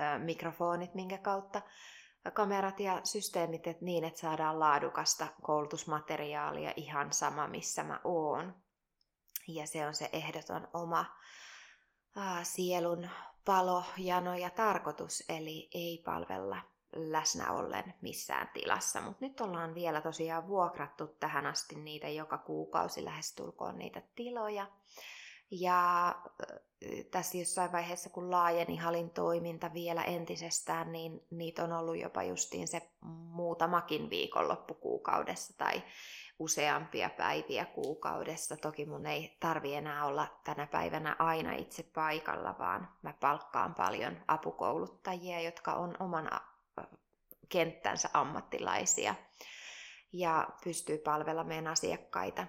ö, 0.00 0.18
mikrofonit, 0.18 0.94
minkä 0.94 1.18
kautta 1.18 1.62
kamerat 2.32 2.80
ja 2.80 3.00
systeemit 3.04 3.66
että 3.66 3.84
niin, 3.84 4.04
että 4.04 4.20
saadaan 4.20 4.60
laadukasta 4.60 5.26
koulutusmateriaalia 5.42 6.72
ihan 6.76 7.12
sama, 7.12 7.48
missä 7.48 7.84
mä 7.84 8.00
oon. 8.04 8.54
Ja 9.48 9.66
se 9.66 9.86
on 9.86 9.94
se 9.94 10.08
ehdoton 10.12 10.68
oma 10.72 11.04
sielun 12.42 13.08
palo, 13.46 13.84
jano 13.98 14.34
ja 14.34 14.50
tarkoitus, 14.50 15.24
eli 15.28 15.68
ei 15.74 16.02
palvella 16.04 16.62
läsnä 16.96 17.52
ollen 17.52 17.94
missään 18.00 18.48
tilassa. 18.52 19.00
Mutta 19.00 19.24
nyt 19.24 19.40
ollaan 19.40 19.74
vielä 19.74 20.00
tosiaan 20.00 20.48
vuokrattu 20.48 21.06
tähän 21.06 21.46
asti 21.46 21.74
niitä 21.74 22.08
joka 22.08 22.38
kuukausi 22.38 23.04
lähestulkoon 23.04 23.78
niitä 23.78 24.02
tiloja. 24.14 24.66
Ja 25.50 26.14
tässä 27.10 27.38
jossain 27.38 27.72
vaiheessa, 27.72 28.10
kun 28.10 28.30
laajeni 28.30 28.76
halin 28.76 29.10
toiminta 29.10 29.72
vielä 29.72 30.02
entisestään, 30.02 30.92
niin 30.92 31.26
niitä 31.30 31.64
on 31.64 31.72
ollut 31.72 31.98
jopa 31.98 32.22
justiin 32.22 32.68
se 32.68 32.90
muutamakin 33.04 34.10
viikonloppu 34.10 34.74
kuukaudessa 34.74 35.58
tai 35.58 35.82
useampia 36.38 37.10
päiviä 37.10 37.64
kuukaudessa. 37.64 38.56
Toki 38.56 38.86
mun 38.86 39.06
ei 39.06 39.36
tarvi 39.40 39.74
enää 39.74 40.04
olla 40.04 40.26
tänä 40.44 40.66
päivänä 40.66 41.16
aina 41.18 41.52
itse 41.52 41.82
paikalla, 41.82 42.54
vaan 42.58 42.88
mä 43.02 43.14
palkkaan 43.20 43.74
paljon 43.74 44.16
apukouluttajia, 44.28 45.40
jotka 45.40 45.72
on 45.72 45.96
oman 46.00 46.30
kenttänsä 47.48 48.10
ammattilaisia 48.14 49.14
ja 50.12 50.48
pystyy 50.64 50.98
palvelemaan 50.98 51.46
meidän 51.46 51.66
asiakkaita 51.66 52.46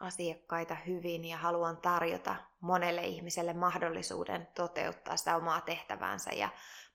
asiakkaita 0.00 0.74
hyvin 0.74 1.24
ja 1.24 1.36
haluan 1.36 1.76
tarjota 1.76 2.36
monelle 2.60 3.02
ihmiselle 3.02 3.52
mahdollisuuden 3.52 4.48
toteuttaa 4.54 5.16
sitä 5.16 5.36
omaa 5.36 5.60
tehtävänsä 5.60 6.30
ja 6.30 6.48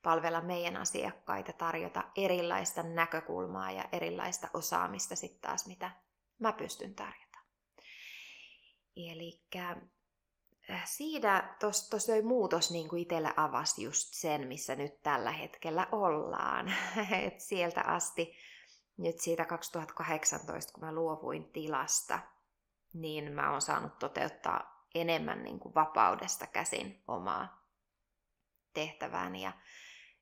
palvella 0.04 0.42
meidän 0.42 0.78
asiakkaita, 0.78 1.54
tarjota 1.54 2.04
erilaista 2.16 2.84
näkökulmaa 2.84 3.72
ja 3.72 3.86
erilaista 3.92 4.48
osaamista 4.54 5.16
sitten 5.16 5.42
taas, 5.42 5.68
mitä 5.68 5.92
mä 6.40 6.54
pystyn 6.54 6.96
tarjota. 6.96 7.40
Eli 8.96 9.42
äh, 9.56 9.78
siinä 10.86 11.56
tuossa 11.60 12.14
muutos 12.24 12.72
niin 12.72 12.90
kuin 12.90 13.02
itsellä 13.02 13.34
avasi 13.38 13.84
just 13.84 14.14
sen, 14.14 14.48
missä 14.48 14.76
nyt 14.76 15.02
tällä 15.02 15.32
hetkellä 15.32 15.88
ollaan. 15.92 16.74
Et 17.26 17.40
sieltä 17.40 17.82
asti, 17.82 18.34
nyt 18.98 19.20
siitä 19.20 19.46
2018, 19.46 20.74
kun 20.74 20.84
mä 20.84 20.94
luovuin 20.94 21.52
tilasta, 21.52 22.20
niin 22.94 23.32
mä 23.32 23.52
oon 23.52 23.62
saanut 23.62 24.00
toteuttaa 24.00 24.73
enemmän 24.96 25.44
niin 25.44 25.60
kuin 25.60 25.76
vapaudesta 25.76 26.48
käsin 26.48 27.04
omaa 27.08 27.64
tehtävääni 28.74 29.44
ja 29.44 29.52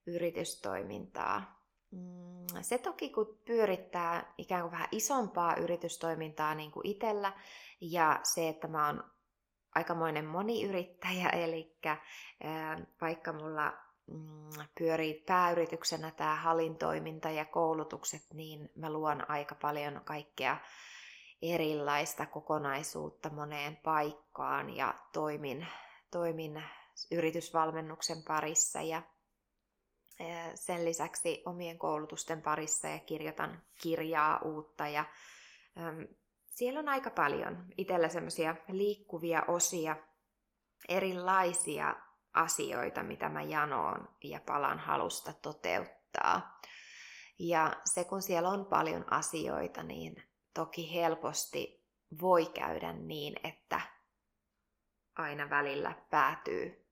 yritystoimintaa. 0.08 1.62
Mm, 1.92 2.62
se 2.62 2.78
toki, 2.78 3.10
kun 3.10 3.40
pyörittää 3.46 4.34
ikään 4.38 4.62
kuin 4.62 4.72
vähän 4.72 4.88
isompaa 4.92 5.56
yritystoimintaa 5.56 6.56
niin 6.56 6.72
kuin 6.72 6.88
itsellä, 6.88 7.34
ja 7.82 8.20
se, 8.24 8.50
että 8.50 8.68
mä 8.68 8.86
oon 8.86 9.04
aikamoinen 9.76 10.26
moniyrittäjä, 10.26 11.30
eli 11.44 11.78
vaikka 13.02 13.34
mulla 13.34 13.74
mm, 14.08 14.66
pyörii 14.78 15.14
pääyrityksenä 15.14 16.12
tämä 16.12 16.36
hallintoiminta 16.36 17.30
ja 17.30 17.46
koulutukset, 17.46 18.22
niin 18.34 18.70
mä 18.76 18.90
luon 18.90 19.30
aika 19.30 19.56
paljon 19.56 20.02
kaikkea 20.06 20.58
erilaista 21.42 22.26
kokonaisuutta 22.26 23.30
moneen 23.30 23.78
paikkaan 23.78 24.76
ja 24.76 24.94
toimin, 25.14 25.68
toimin 26.12 26.64
yritysvalmennuksen 27.12 28.24
parissa 28.28 28.82
ja 28.82 29.02
sen 30.56 30.86
lisäksi 30.86 31.44
omien 31.46 31.78
koulutusten 31.78 32.42
parissa 32.42 32.88
ja 32.88 33.00
kirjoitan 33.00 33.62
kirjaa 33.82 34.40
uutta 34.44 34.88
ja 34.88 35.06
siellä 36.46 36.80
on 36.80 36.90
aika 36.90 37.10
paljon 37.10 37.66
itsellä 37.78 38.10
semmoisia 38.10 38.56
liikkuvia 38.68 39.44
osia, 39.48 39.96
erilaisia 40.90 41.96
asioita, 42.34 43.04
mitä 43.04 43.30
mä 43.30 43.42
janoon 43.42 44.10
ja 44.24 44.40
palan 44.46 44.80
halusta 44.80 45.34
toteuttaa. 45.34 46.60
Ja 47.40 47.74
se, 47.86 48.04
kun 48.04 48.22
siellä 48.22 48.50
on 48.50 48.66
paljon 48.66 49.14
asioita, 49.14 49.84
niin 49.84 50.31
toki 50.54 50.94
helposti 50.94 51.86
voi 52.22 52.46
käydä 52.46 52.94
niin, 52.94 53.36
että 53.44 53.82
aina 55.16 55.50
välillä 55.50 55.96
päätyy 56.10 56.86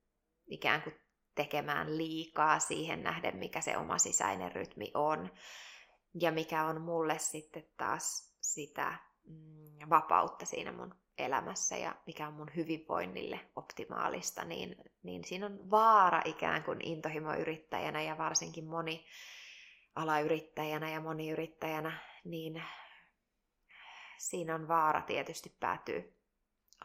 ikään 0.47 0.81
kuin 0.81 0.95
tekemään 1.35 1.97
liikaa 1.97 2.59
siihen 2.59 3.03
nähden, 3.03 3.37
mikä 3.37 3.61
se 3.61 3.77
oma 3.77 3.97
sisäinen 3.97 4.51
rytmi 4.51 4.91
on. 4.93 5.31
Ja 6.21 6.31
mikä 6.31 6.65
on 6.65 6.81
mulle 6.81 7.19
sitten 7.19 7.67
taas 7.77 8.35
sitä 8.41 8.97
mm, 9.27 9.89
vapautta 9.89 10.45
siinä 10.45 10.71
mun 10.71 10.95
elämässä 11.17 11.77
ja 11.77 11.95
mikä 12.05 12.27
on 12.27 12.33
mun 12.33 12.49
hyvinvoinnille 12.55 13.39
optimaalista, 13.55 14.45
niin, 14.45 14.75
niin 15.03 15.23
siinä 15.23 15.45
on 15.45 15.71
vaara 15.71 16.21
ikään 16.25 16.63
kuin 16.63 16.87
intohimoyrittäjänä 16.87 18.01
ja 18.01 18.17
varsinkin 18.17 18.65
moni 18.65 19.05
alayrittäjänä 19.95 20.89
ja 20.89 21.01
moniyrittäjänä, 21.01 21.99
niin 22.23 22.63
siinä 24.19 24.55
on 24.55 24.67
vaara 24.67 25.01
tietysti 25.01 25.55
päätyy 25.59 26.15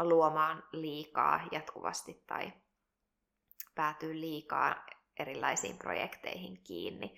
luomaan 0.01 0.62
liikaa 0.72 1.41
jatkuvasti 1.53 2.22
tai 2.26 2.53
päätyy 3.74 4.20
liikaa 4.20 4.87
erilaisiin 5.18 5.78
projekteihin 5.78 6.61
kiinni. 6.64 7.14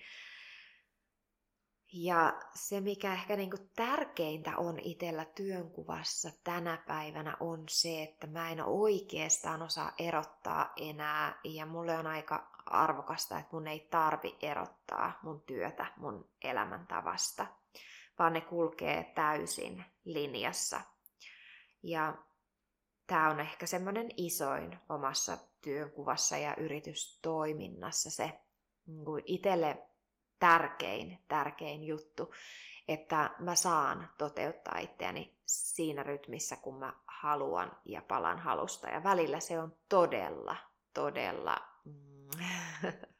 Ja 1.93 2.39
se, 2.55 2.81
mikä 2.81 3.13
ehkä 3.13 3.35
niin 3.35 3.49
kuin 3.49 3.69
tärkeintä 3.75 4.57
on 4.57 4.79
itsellä 4.79 5.25
työnkuvassa 5.25 6.29
tänä 6.43 6.83
päivänä, 6.87 7.37
on 7.39 7.63
se, 7.69 8.03
että 8.03 8.27
mä 8.27 8.49
en 8.49 8.65
oikeastaan 8.65 9.61
osaa 9.61 9.93
erottaa 9.97 10.73
enää. 10.77 11.39
Ja 11.43 11.65
mulle 11.65 11.97
on 11.97 12.07
aika 12.07 12.51
arvokasta, 12.65 13.39
että 13.39 13.55
mun 13.55 13.67
ei 13.67 13.87
tarvi 13.91 14.37
erottaa 14.41 15.19
mun 15.23 15.41
työtä 15.41 15.85
mun 15.97 16.29
elämäntavasta 16.41 17.47
vaan 18.19 18.33
ne 18.33 18.41
kulkee 18.41 19.11
täysin 19.15 19.85
linjassa. 20.05 20.81
Ja 21.83 22.17
tämä 23.07 23.29
on 23.29 23.39
ehkä 23.39 23.65
semmoinen 23.65 24.09
isoin 24.17 24.79
omassa 24.89 25.37
työnkuvassa 25.61 26.37
ja 26.37 26.55
yritystoiminnassa 26.55 28.11
se 28.11 28.39
niin 28.87 29.23
itselle 29.25 29.87
tärkein, 30.39 31.23
tärkein 31.27 31.83
juttu, 31.83 32.33
että 32.87 33.35
mä 33.39 33.55
saan 33.55 34.09
toteuttaa 34.17 34.77
itseäni 34.77 35.37
siinä 35.45 36.03
rytmissä, 36.03 36.55
kun 36.55 36.79
mä 36.79 36.93
haluan 37.07 37.77
ja 37.85 38.01
palan 38.01 38.39
halusta. 38.39 38.89
Ja 38.89 39.03
välillä 39.03 39.39
se 39.39 39.59
on 39.59 39.77
todella, 39.89 40.55
todella 40.93 41.57
mm, 41.85 42.29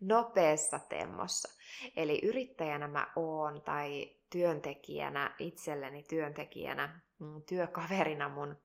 nopeassa 0.00 0.78
temmossa. 0.78 1.58
Eli 1.96 2.20
yrittäjänä 2.22 2.88
mä 2.88 3.06
oon 3.16 3.62
tai 3.62 4.16
työntekijänä, 4.30 5.34
itselleni 5.38 6.02
työntekijänä, 6.02 7.00
mm, 7.18 7.42
työkaverina 7.42 8.28
mun 8.28 8.56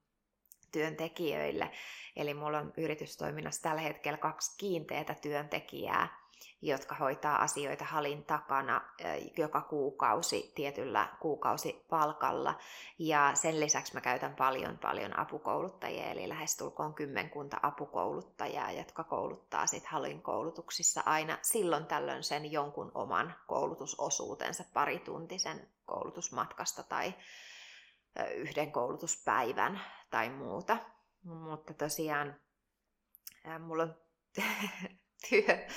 työntekijöille. 0.71 1.71
Eli 2.15 2.33
mulla 2.33 2.59
on 2.59 2.73
yritystoiminnassa 2.77 3.61
tällä 3.61 3.81
hetkellä 3.81 4.17
kaksi 4.17 4.57
kiinteätä 4.57 5.15
työntekijää, 5.21 6.22
jotka 6.61 6.95
hoitaa 6.95 7.41
asioita 7.41 7.85
halin 7.85 8.25
takana 8.25 8.81
joka 9.37 9.61
kuukausi 9.61 10.51
tietyllä 10.55 11.09
kuukausipalkalla. 11.19 12.59
Ja 12.99 13.31
sen 13.33 13.59
lisäksi 13.59 13.93
mä 13.93 14.01
käytän 14.01 14.35
paljon 14.35 14.77
paljon 14.77 15.19
apukouluttajia, 15.19 16.11
eli 16.11 16.29
lähestulkoon 16.29 16.93
kymmenkunta 16.93 17.57
apukouluttajaa, 17.63 18.71
jotka 18.71 19.03
kouluttaa 19.03 19.67
sit 19.67 19.85
halin 19.85 20.21
koulutuksissa 20.21 21.03
aina 21.05 21.37
silloin 21.41 21.85
tällöin 21.85 22.23
sen 22.23 22.51
jonkun 22.51 22.91
oman 22.95 23.35
koulutusosuutensa 23.47 24.63
parituntisen 24.73 25.67
koulutusmatkasta 25.85 26.83
tai 26.83 27.13
yhden 28.35 28.71
koulutuspäivän 28.71 29.81
tai 30.09 30.29
muuta. 30.29 30.77
Mutta 31.23 31.73
tosiaan 31.73 32.35
mulla 33.59 33.83
on 33.83 33.95
työ, 35.29 35.67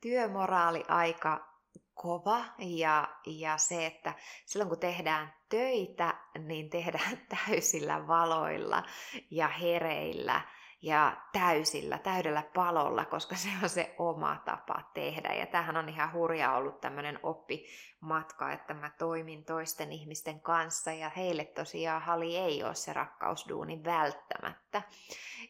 työmoraali 0.00 0.84
aika 0.88 1.54
kova 1.94 2.44
ja, 2.58 3.08
ja 3.26 3.56
se, 3.56 3.86
että 3.86 4.14
silloin 4.46 4.68
kun 4.68 4.78
tehdään 4.78 5.34
töitä, 5.48 6.14
niin 6.38 6.70
tehdään 6.70 7.18
täysillä 7.46 8.06
valoilla 8.06 8.82
ja 9.30 9.48
hereillä 9.48 10.40
ja 10.82 11.16
täysillä, 11.32 11.98
täydellä 11.98 12.42
palolla, 12.54 13.04
koska 13.04 13.36
se 13.36 13.48
on 13.62 13.68
se 13.68 13.94
oma 13.98 14.42
tapa 14.44 14.90
tehdä. 14.94 15.34
Ja 15.34 15.46
tämähän 15.46 15.76
on 15.76 15.88
ihan 15.88 16.12
hurja 16.12 16.52
ollut 16.52 16.80
tämmöinen 16.80 17.20
oppimatka, 17.22 18.52
että 18.52 18.74
mä 18.74 18.90
toimin 18.98 19.44
toisten 19.44 19.92
ihmisten 19.92 20.40
kanssa 20.40 20.92
ja 20.92 21.08
heille 21.08 21.44
tosiaan 21.44 22.02
hali 22.02 22.36
ei 22.36 22.64
ole 22.64 22.74
se 22.74 22.92
rakkausduuni 22.92 23.84
välttämättä. 23.84 24.82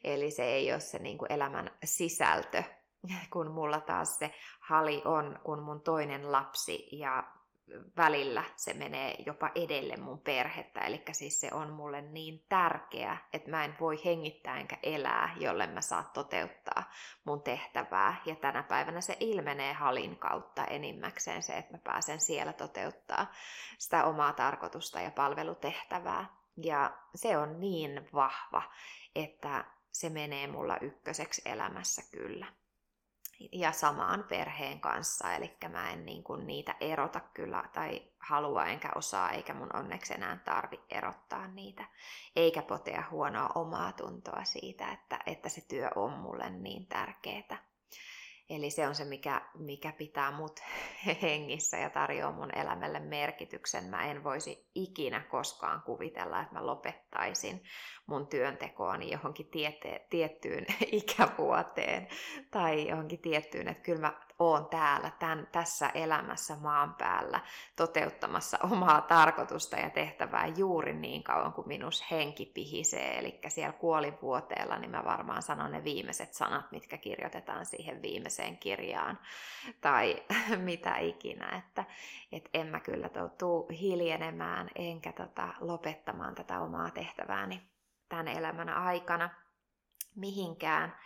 Eli 0.05 0.31
se 0.31 0.45
ei 0.45 0.73
ole 0.73 0.81
se 0.81 0.99
niin 0.99 1.19
kuin 1.19 1.33
elämän 1.33 1.71
sisältö, 1.85 2.63
kun 3.33 3.51
mulla 3.51 3.81
taas 3.81 4.19
se 4.19 4.35
hali 4.61 5.03
on, 5.05 5.39
kun 5.45 5.63
mun 5.63 5.81
toinen 5.81 6.33
lapsi 6.33 6.89
ja 6.93 7.25
välillä 7.97 8.45
se 8.57 8.75
menee 8.75 9.17
jopa 9.27 9.51
edelle 9.55 9.97
mun 9.97 10.19
perhettä. 10.21 10.81
Eli 10.81 11.03
siis 11.13 11.41
se 11.41 11.49
on 11.53 11.73
mulle 11.73 12.03
niin 12.03 12.45
tärkeä, 12.49 13.17
että 13.33 13.51
mä 13.51 13.65
en 13.65 13.75
voi 13.81 14.05
hengittää 14.05 14.59
enkä 14.59 14.79
elää, 14.83 15.35
jolle 15.41 15.67
mä 15.67 15.81
saa 15.81 16.11
toteuttaa 16.15 16.91
mun 17.25 17.43
tehtävää. 17.43 18.21
Ja 18.25 18.37
tänä 18.37 18.63
päivänä 18.63 19.01
se 19.01 19.17
ilmenee 19.21 19.73
halin 19.73 20.17
kautta 20.17 20.65
enimmäkseen 20.65 21.43
se, 21.43 21.53
että 21.53 21.73
mä 21.73 21.79
pääsen 21.85 22.21
siellä 22.21 22.53
toteuttaa 22.53 23.27
sitä 23.79 24.05
omaa 24.05 24.33
tarkoitusta 24.33 25.01
ja 25.01 25.11
palvelutehtävää. 25.11 26.27
Ja 26.57 26.91
se 27.15 27.37
on 27.37 27.61
niin 27.61 28.09
vahva, 28.15 28.63
että 29.15 29.65
se 29.93 30.11
menee 30.11 30.47
mulla 30.47 30.79
ykköseksi 30.81 31.43
elämässä 31.45 32.03
kyllä 32.11 32.47
ja 33.53 33.73
samaan 33.73 34.25
perheen 34.25 34.81
kanssa, 34.81 35.35
eli 35.35 35.57
mä 35.69 35.91
en 35.91 36.07
niin 36.07 36.25
kuin 36.25 36.47
niitä 36.47 36.75
erota 36.81 37.21
kyllä 37.21 37.65
tai 37.73 38.03
halua 38.19 38.67
enkä 38.67 38.89
osaa, 38.95 39.31
eikä 39.31 39.55
mun 39.55 39.77
onneksi 39.77 40.15
enää 40.15 40.39
tarvi 40.45 40.81
erottaa 40.91 41.49
niitä, 41.49 41.85
eikä 42.37 42.63
potea 42.63 43.05
huonoa 43.11 43.51
omaa 43.55 43.93
tuntoa 43.93 44.45
siitä, 44.45 44.93
että, 44.93 45.19
että 45.27 45.49
se 45.49 45.61
työ 45.69 45.91
on 45.95 46.13
mulle 46.13 46.51
niin 46.51 46.87
tärkeää. 46.87 47.74
Eli 48.51 48.71
se 48.71 48.89
on 48.89 48.95
se, 48.95 49.05
mikä, 49.05 49.43
mikä 49.59 49.93
pitää 49.93 50.31
mut 50.31 50.61
hengissä 51.23 51.77
ja 51.77 51.91
tarjoaa 51.91 52.33
mun 52.33 52.59
elämälle 52.59 53.01
merkityksen. 53.01 53.85
Mä 53.85 54.07
en 54.11 54.25
voisi 54.25 54.71
ikinä 54.75 55.21
koskaan 55.21 55.83
kuvitella, 55.83 56.41
että 56.41 56.55
mä 56.55 56.67
lopettaisin 56.67 57.63
mun 58.07 58.27
työntekoani 58.27 59.11
johonkin 59.11 59.51
tiete, 59.51 60.07
tiettyyn 60.11 60.67
ikävuoteen 61.03 62.09
tai 62.51 62.89
johonkin 62.89 63.19
tiettyyn, 63.19 63.69
että 63.69 63.83
kyllä 63.83 64.01
mä 64.01 64.21
oon 64.39 64.67
täällä 64.67 65.11
tämän, 65.19 65.49
tässä 65.53 65.89
elämässä 65.89 66.57
maan 66.57 66.95
päällä 66.95 67.41
toteuttamassa 67.77 68.59
omaa 68.73 69.01
tarkoitusta 69.01 69.77
ja 69.77 69.91
tehtävää 69.91 70.47
juuri 70.47 70.95
niin 70.95 71.23
kauan 71.23 71.53
kuin 71.53 71.69
minus 71.69 72.11
henki 72.11 72.47
pihisee. 72.47 73.19
Eli 73.19 73.41
siellä 73.49 73.73
kuolivuoteella 73.73 74.79
niin 74.79 74.91
mä 74.91 75.05
varmaan 75.05 75.43
sanon 75.43 75.73
ne 75.73 75.85
viimeiset 75.85 76.35
sanat, 76.35 76.73
mitkä 76.73 76.99
kirjoitetaan 76.99 77.67
siihen 77.67 78.03
viimeiseen 78.03 78.59
kirjaan 78.59 79.19
tai 79.81 80.23
mitä 80.57 80.97
ikinä. 80.97 81.57
Että 81.59 81.85
et 82.33 82.49
en 82.55 82.67
mä 82.67 82.81
kyllä 82.81 83.11
tuu 83.39 83.69
hiljenemään 83.81 84.69
enkä 84.75 85.13
tota, 85.13 85.49
lopettamaan 85.61 86.35
tätä 86.35 86.61
omaa 86.61 86.91
tehtävääni 86.91 87.63
tämän 88.09 88.29
elämän 88.29 88.69
aikana 88.69 89.31
mihinkään. 90.15 90.97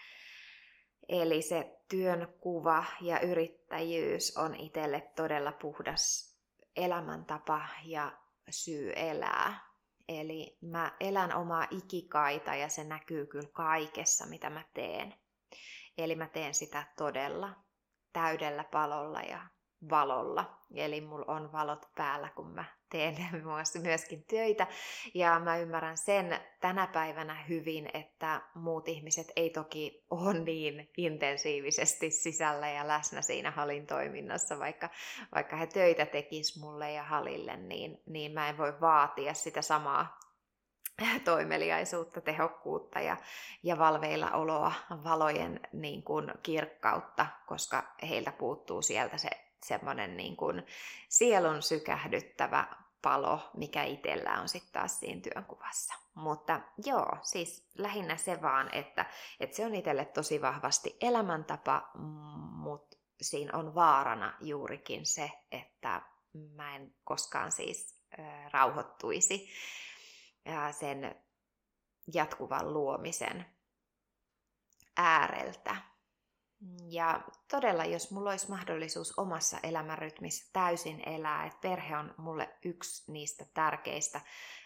Eli 1.09 1.43
se 1.43 1.78
työn 1.89 2.35
kuva 2.41 2.85
ja 3.01 3.21
yrittäjyys 3.21 4.37
on 4.37 4.55
itselle 4.55 5.13
todella 5.17 5.53
puhdas 5.53 6.35
elämäntapa 6.77 7.69
ja 7.85 8.13
syy 8.51 8.93
elää. 8.97 9.69
Eli 10.09 10.59
mä 10.61 10.93
elän 11.01 11.35
omaa 11.35 11.67
ikikaita 11.71 12.55
ja 12.55 12.69
se 12.69 12.85
näkyy 12.85 13.27
kyllä 13.27 13.49
kaikessa, 13.53 14.27
mitä 14.27 14.51
mä 14.51 14.65
teen. 14.75 15.15
Eli 15.99 16.15
mä 16.15 16.27
teen 16.27 16.55
sitä 16.55 16.85
todella 16.97 17.55
täydellä 18.13 18.65
palolla 18.65 19.21
ja 19.21 19.47
valolla. 19.91 20.65
Eli 20.75 21.01
mulla 21.01 21.33
on 21.35 21.53
valot 21.53 21.87
päällä, 21.95 22.29
kun 22.29 22.51
mä 22.51 22.65
teen 22.91 23.17
myöskin 23.83 24.25
töitä. 24.25 24.67
Ja 25.15 25.41
mä 25.41 25.59
ymmärrän 25.59 25.97
sen 25.97 26.41
tänä 26.61 26.87
päivänä 26.87 27.35
hyvin, 27.49 27.91
että 27.95 28.43
muut 28.55 28.89
ihmiset 28.89 29.33
ei 29.37 29.51
toki 29.51 30.07
ole 30.11 30.39
niin 30.39 30.91
intensiivisesti 30.97 32.11
sisällä 32.11 32.69
ja 32.69 32.89
läsnä 32.89 33.23
siinä 33.23 33.51
halin 33.51 33.87
toiminnassa, 33.87 34.59
vaikka, 34.59 34.91
vaikka 35.35 35.57
he 35.57 35.67
töitä 35.67 36.07
tekis 36.07 36.61
mulle 36.61 36.93
ja 36.93 37.03
halille, 37.03 37.57
niin, 37.57 38.03
niin 38.07 38.33
mä 38.33 38.49
en 38.49 38.59
voi 38.59 38.81
vaatia 38.81 39.35
sitä 39.35 39.63
samaa 39.63 40.19
toimeliaisuutta, 41.25 42.21
tehokkuutta 42.21 43.01
ja, 43.01 43.17
ja 43.63 43.79
valveilla 43.79 44.31
oloa, 44.31 44.73
valojen 45.05 45.61
niin 45.73 46.03
kuin, 46.03 46.33
kirkkautta, 46.43 47.27
koska 47.47 47.83
heiltä 48.09 48.33
puuttuu 48.33 48.83
sieltä 48.83 49.17
se 49.17 49.29
semmoinen 49.67 50.17
niin 50.17 50.37
kuin 50.37 50.67
sielun 51.09 51.63
sykähdyttävä 51.63 52.69
palo, 53.03 53.51
mikä 53.57 53.85
itsellä 53.85 54.41
on 54.41 54.49
sitten 54.49 54.73
taas 54.73 55.01
siinä 55.01 55.21
työnkuvassa. 55.21 55.95
Mutta 56.15 56.61
joo, 56.85 57.17
siis 57.23 57.71
lähinnä 57.79 58.17
se 58.17 58.43
vaan, 58.43 58.75
että, 58.75 59.07
että 59.41 59.57
se 59.57 59.67
on 59.67 59.75
itselle 59.75 60.05
tosi 60.05 60.43
vahvasti 60.43 60.97
elämäntapa, 61.01 61.91
mutta 62.53 62.97
siinä 63.21 63.59
on 63.59 63.75
vaarana 63.75 64.37
juurikin 64.41 65.07
se, 65.07 65.31
että 65.53 66.03
mä 66.55 66.77
en 66.77 66.95
koskaan 67.05 67.53
siis 67.53 68.03
äh, 68.19 68.53
rauhoittuisi 68.53 69.49
ja 70.45 70.73
sen 70.73 71.25
jatkuvan 72.15 72.73
luomisen 72.73 73.47
ääreltä. 74.97 75.77
Ja 76.91 77.21
todella, 77.51 77.85
jos 77.85 78.11
mulla 78.11 78.31
olisi 78.31 78.51
mahdollisuus 78.51 79.19
omassa 79.19 79.59
elämänrytmissä 79.63 80.51
täysin 80.53 81.09
elää, 81.09 81.47
että 81.47 81.59
perhe 81.61 81.97
on 81.97 82.15
mulle 82.17 82.59
yksi 82.65 83.13
niistä 83.13 83.45
tärkeistä, 83.55 84.21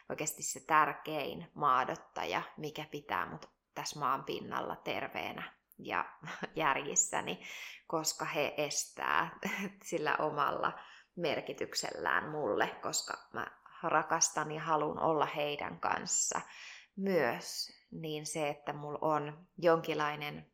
oikeasti 0.08 0.42
se 0.42 0.60
tärkein 0.60 1.50
maadottaja, 1.54 2.42
mikä 2.56 2.86
pitää 2.90 3.30
mut 3.30 3.50
tässä 3.74 4.00
maan 4.00 4.24
pinnalla 4.24 4.76
terveenä 4.76 5.52
ja 5.78 6.04
järjissäni, 6.56 7.42
koska 7.86 8.24
he 8.24 8.54
estää 8.56 9.38
sillä 9.88 10.16
omalla 10.16 10.78
merkityksellään 11.16 12.30
mulle, 12.30 12.68
koska 12.82 13.14
mä 13.32 13.46
rakastan 13.82 14.52
ja 14.52 14.60
haluan 14.60 14.98
olla 14.98 15.26
heidän 15.26 15.80
kanssa 15.80 16.40
myös, 16.96 17.72
niin 17.90 18.26
se, 18.26 18.48
että 18.48 18.72
mulla 18.72 18.98
on 19.00 19.46
jonkinlainen 19.58 20.51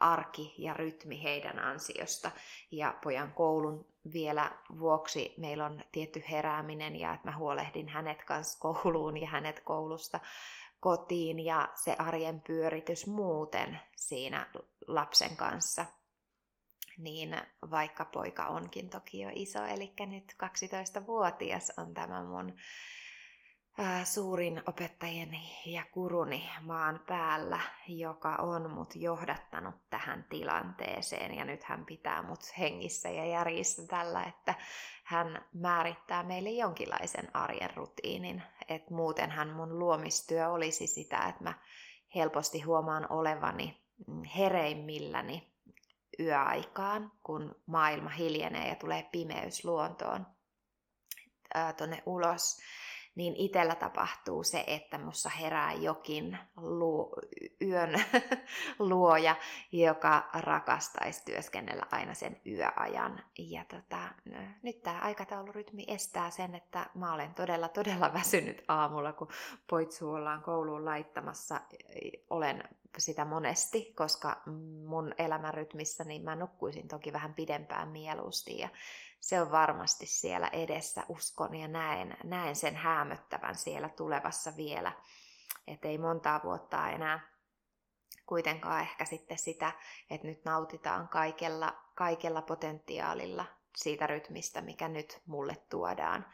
arki 0.00 0.54
ja 0.58 0.74
rytmi 0.74 1.22
heidän 1.22 1.58
ansiosta. 1.58 2.30
Ja 2.70 2.94
pojan 3.02 3.32
koulun 3.32 3.86
vielä 4.12 4.50
vuoksi 4.78 5.34
meillä 5.38 5.66
on 5.66 5.82
tietty 5.92 6.22
herääminen 6.30 6.96
ja 6.96 7.14
että 7.14 7.28
mä 7.30 7.36
huolehdin 7.36 7.88
hänet 7.88 8.24
kanssa 8.24 8.58
kouluun 8.60 9.16
ja 9.16 9.28
hänet 9.28 9.60
koulusta 9.60 10.20
kotiin 10.80 11.40
ja 11.40 11.68
se 11.74 11.96
arjen 11.98 12.40
pyöritys 12.40 13.06
muuten 13.06 13.80
siinä 13.96 14.46
lapsen 14.86 15.36
kanssa. 15.36 15.86
Niin 16.98 17.36
vaikka 17.70 18.04
poika 18.04 18.46
onkin 18.46 18.90
toki 18.90 19.20
jo 19.20 19.30
iso, 19.32 19.64
eli 19.64 19.92
nyt 20.06 20.36
12-vuotias 20.44 21.72
on 21.76 21.94
tämä 21.94 22.24
mun 22.24 22.56
suurin 24.04 24.62
opettajeni 24.66 25.62
ja 25.66 25.84
kuruni 25.92 26.50
maan 26.60 27.00
päällä, 27.06 27.60
joka 27.88 28.36
on 28.36 28.70
mut 28.70 28.96
johdattanut 28.96 29.74
tähän 29.90 30.26
tilanteeseen. 30.28 31.34
Ja 31.34 31.44
nyt 31.44 31.64
hän 31.64 31.86
pitää 31.86 32.22
mut 32.22 32.40
hengissä 32.58 33.08
ja 33.08 33.26
järjissä 33.26 33.86
tällä, 33.86 34.22
että 34.22 34.54
hän 35.04 35.44
määrittää 35.54 36.22
meille 36.22 36.50
jonkinlaisen 36.50 37.36
arjen 37.36 37.76
rutiinin. 37.76 38.42
Et 38.68 38.90
muutenhan 38.90 39.48
mun 39.48 39.78
luomistyö 39.78 40.48
olisi 40.48 40.86
sitä, 40.86 41.18
että 41.28 41.44
mä 41.44 41.54
helposti 42.14 42.60
huomaan 42.60 43.06
olevani 43.12 43.80
hereimmilläni 44.38 45.52
yöaikaan, 46.20 47.12
kun 47.22 47.54
maailma 47.66 48.10
hiljenee 48.10 48.68
ja 48.68 48.74
tulee 48.74 49.08
pimeys 49.12 49.64
luontoon 49.64 50.26
tuonne 51.76 52.02
ulos 52.06 52.58
niin 53.20 53.36
itellä 53.36 53.74
tapahtuu 53.74 54.44
se, 54.44 54.64
että 54.66 54.98
mussa 54.98 55.28
herää 55.28 55.72
jokin 55.72 56.38
luo, 56.56 57.16
yön 57.62 57.90
luoja, 58.78 59.36
joka 59.72 60.28
rakastaisi 60.32 61.24
työskennellä 61.24 61.86
aina 61.90 62.14
sen 62.14 62.40
yöajan. 62.46 63.22
Ja 63.38 63.64
tota, 63.64 63.98
nyt 64.62 64.82
tämä 64.82 64.98
aikataulurytmi 64.98 65.84
estää 65.88 66.30
sen, 66.30 66.54
että 66.54 66.86
mä 66.94 67.14
olen 67.14 67.34
todella, 67.34 67.68
todella 67.68 68.14
väsynyt 68.20 68.64
aamulla, 68.68 69.12
kun 69.12 69.28
poitsu 69.70 70.10
ollaan 70.10 70.42
kouluun 70.42 70.84
laittamassa. 70.84 71.60
Olen 72.30 72.64
sitä 72.98 73.24
monesti, 73.24 73.92
koska 73.96 74.42
mun 74.86 75.14
elämänrytmissä 75.18 76.04
niin 76.04 76.22
mä 76.22 76.36
nukkuisin 76.36 76.88
toki 76.88 77.12
vähän 77.12 77.34
pidempään 77.34 77.88
mieluusti 77.88 78.58
ja 78.58 78.68
se 79.20 79.40
on 79.40 79.50
varmasti 79.50 80.06
siellä 80.06 80.48
edessä, 80.48 81.04
uskon 81.08 81.54
ja 81.54 81.68
näen, 81.68 82.16
näen 82.24 82.56
sen 82.56 82.76
hämöttävän 82.76 83.54
siellä 83.54 83.88
tulevassa 83.88 84.56
vielä. 84.56 84.92
Että 85.66 85.88
ei 85.88 85.98
montaa 85.98 86.40
vuotta 86.42 86.88
enää 86.88 87.30
kuitenkaan 88.26 88.80
ehkä 88.80 89.04
sitten 89.04 89.38
sitä, 89.38 89.72
että 90.10 90.26
nyt 90.26 90.44
nautitaan 90.44 91.08
kaikella, 91.08 91.74
kaikella 91.94 92.42
potentiaalilla 92.42 93.44
siitä 93.76 94.06
rytmistä, 94.06 94.60
mikä 94.60 94.88
nyt 94.88 95.22
mulle 95.26 95.56
tuodaan 95.70 96.26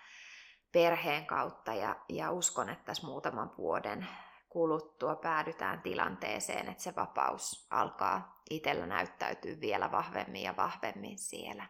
perheen 0.72 1.26
kautta. 1.26 1.74
Ja, 1.74 1.96
ja 2.08 2.30
uskon, 2.30 2.68
että 2.68 2.84
tässä 2.84 3.06
muutaman 3.06 3.56
vuoden 3.58 4.08
kuluttua 4.48 5.16
päädytään 5.16 5.82
tilanteeseen, 5.82 6.68
että 6.68 6.82
se 6.82 6.94
vapaus 6.96 7.66
alkaa 7.70 8.40
itsellä 8.50 8.86
näyttäytyy 8.86 9.60
vielä 9.60 9.92
vahvemmin 9.92 10.42
ja 10.42 10.56
vahvemmin 10.56 11.18
siellä 11.18 11.66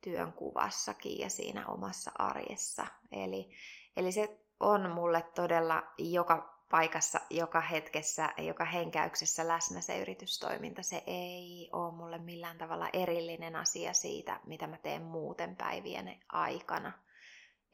työn 0.00 0.32
kuvassakin 0.32 1.18
ja 1.18 1.30
siinä 1.30 1.66
omassa 1.66 2.10
arjessa. 2.18 2.86
Eli, 3.12 3.50
eli 3.96 4.12
se 4.12 4.40
on 4.60 4.90
mulle 4.90 5.22
todella 5.34 5.82
joka 5.98 6.58
paikassa, 6.70 7.20
joka 7.30 7.60
hetkessä, 7.60 8.32
joka 8.38 8.64
henkäyksessä 8.64 9.48
läsnä 9.48 9.80
se 9.80 9.98
yritystoiminta. 9.98 10.82
Se 10.82 11.02
ei 11.06 11.70
ole 11.72 11.94
mulle 11.94 12.18
millään 12.18 12.58
tavalla 12.58 12.88
erillinen 12.92 13.56
asia 13.56 13.92
siitä, 13.92 14.40
mitä 14.46 14.66
mä 14.66 14.76
teen 14.78 15.02
muuten 15.02 15.56
päivien 15.56 16.20
aikana. 16.28 16.92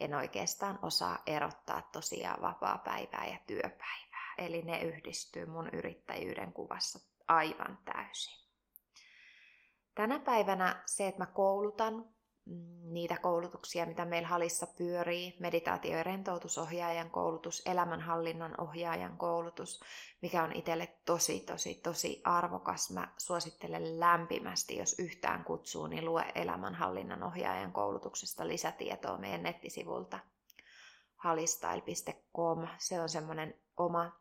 En 0.01 0.14
oikeastaan 0.14 0.79
osaa 0.83 1.18
erottaa 1.27 1.83
tosiaan 1.93 2.43
vapaa-päivää 2.43 3.27
ja 3.27 3.39
työpäivää. 3.47 4.35
Eli 4.39 4.62
ne 4.62 4.83
yhdistyy 4.83 5.47
mun 5.47 5.68
yrittäjyyden 5.72 6.53
kuvassa 6.53 6.99
aivan 7.29 7.79
täysin. 7.85 8.45
Tänä 9.95 10.18
päivänä 10.18 10.83
se, 10.87 11.07
että 11.07 11.22
mä 11.22 11.27
koulutan 11.27 12.14
niitä 12.82 13.16
koulutuksia, 13.22 13.86
mitä 13.86 14.05
meillä 14.05 14.28
Halissa 14.28 14.66
pyörii, 14.66 15.36
meditaatio- 15.40 15.97
ja 15.97 16.03
rentoutusohjaajan 16.03 17.11
koulutus, 17.11 17.62
elämänhallinnan 17.66 18.61
ohjaajan 18.61 19.16
koulutus, 19.16 19.80
mikä 20.22 20.42
on 20.42 20.53
itselle 20.53 20.86
tosi, 21.05 21.40
tosi, 21.40 21.74
tosi 21.74 22.20
arvokas. 22.24 22.90
Mä 22.90 23.09
suosittelen 23.18 24.01
lämpimästi, 24.01 24.76
jos 24.76 24.99
yhtään 24.99 25.45
kutsuu, 25.45 25.86
niin 25.86 26.05
lue 26.05 26.32
elämänhallinnan 26.34 27.22
ohjaajan 27.22 27.72
koulutuksesta 27.72 28.49
lisätietoa 28.49 29.18
meidän 29.18 29.42
nettisivulta 29.42 30.18
halistyle.com. 31.16 32.68
Se 32.78 33.01
on 33.01 33.09
semmoinen 33.09 33.55
oma 33.76 34.12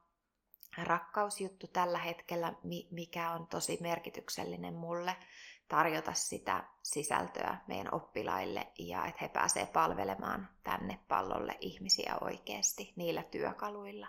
rakkausjuttu 0.77 1.67
tällä 1.67 1.97
hetkellä, 1.97 2.53
mikä 2.91 3.31
on 3.31 3.47
tosi 3.47 3.77
merkityksellinen 3.81 4.73
mulle 4.73 5.15
tarjota 5.67 6.13
sitä 6.13 6.63
sisältöä 6.83 7.57
meidän 7.67 7.93
oppilaille 7.93 8.67
ja 8.79 9.05
että 9.05 9.19
he 9.21 9.27
pääsevät 9.27 9.73
palvelemaan 9.73 10.49
tänne 10.63 10.99
pallolle 11.07 11.57
ihmisiä 11.59 12.17
oikeasti 12.21 12.93
niillä 12.95 13.23
työkaluilla, 13.23 14.07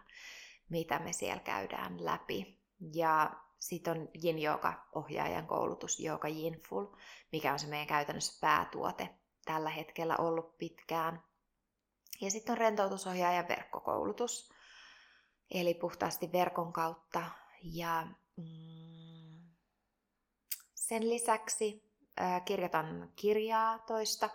mitä 0.68 0.98
me 0.98 1.12
siellä 1.12 1.42
käydään 1.42 2.04
läpi. 2.04 2.60
Ja 2.94 3.30
sitten 3.60 4.00
on 4.00 4.08
Yin 4.24 4.44
Yoga 4.44 4.86
ohjaajan 4.94 5.46
koulutus, 5.46 6.00
Yoga 6.00 6.28
Yinful, 6.28 6.86
mikä 7.32 7.52
on 7.52 7.58
se 7.58 7.66
meidän 7.66 7.86
käytännössä 7.86 8.40
päätuote 8.40 9.08
tällä 9.44 9.70
hetkellä 9.70 10.16
ollut 10.16 10.58
pitkään. 10.58 11.22
Ja 12.20 12.30
sitten 12.30 12.52
on 12.52 12.58
rentoutusohjaajan 12.58 13.48
verkkokoulutus, 13.48 14.52
eli 15.50 15.74
puhtaasti 15.74 16.32
verkon 16.32 16.72
kautta. 16.72 17.22
Ja 17.62 18.06
mm, 18.36 18.83
sen 20.88 21.10
lisäksi 21.10 21.82
kirjoitan 22.44 23.12
kirjaa 23.16 23.78
toista. 23.78 24.30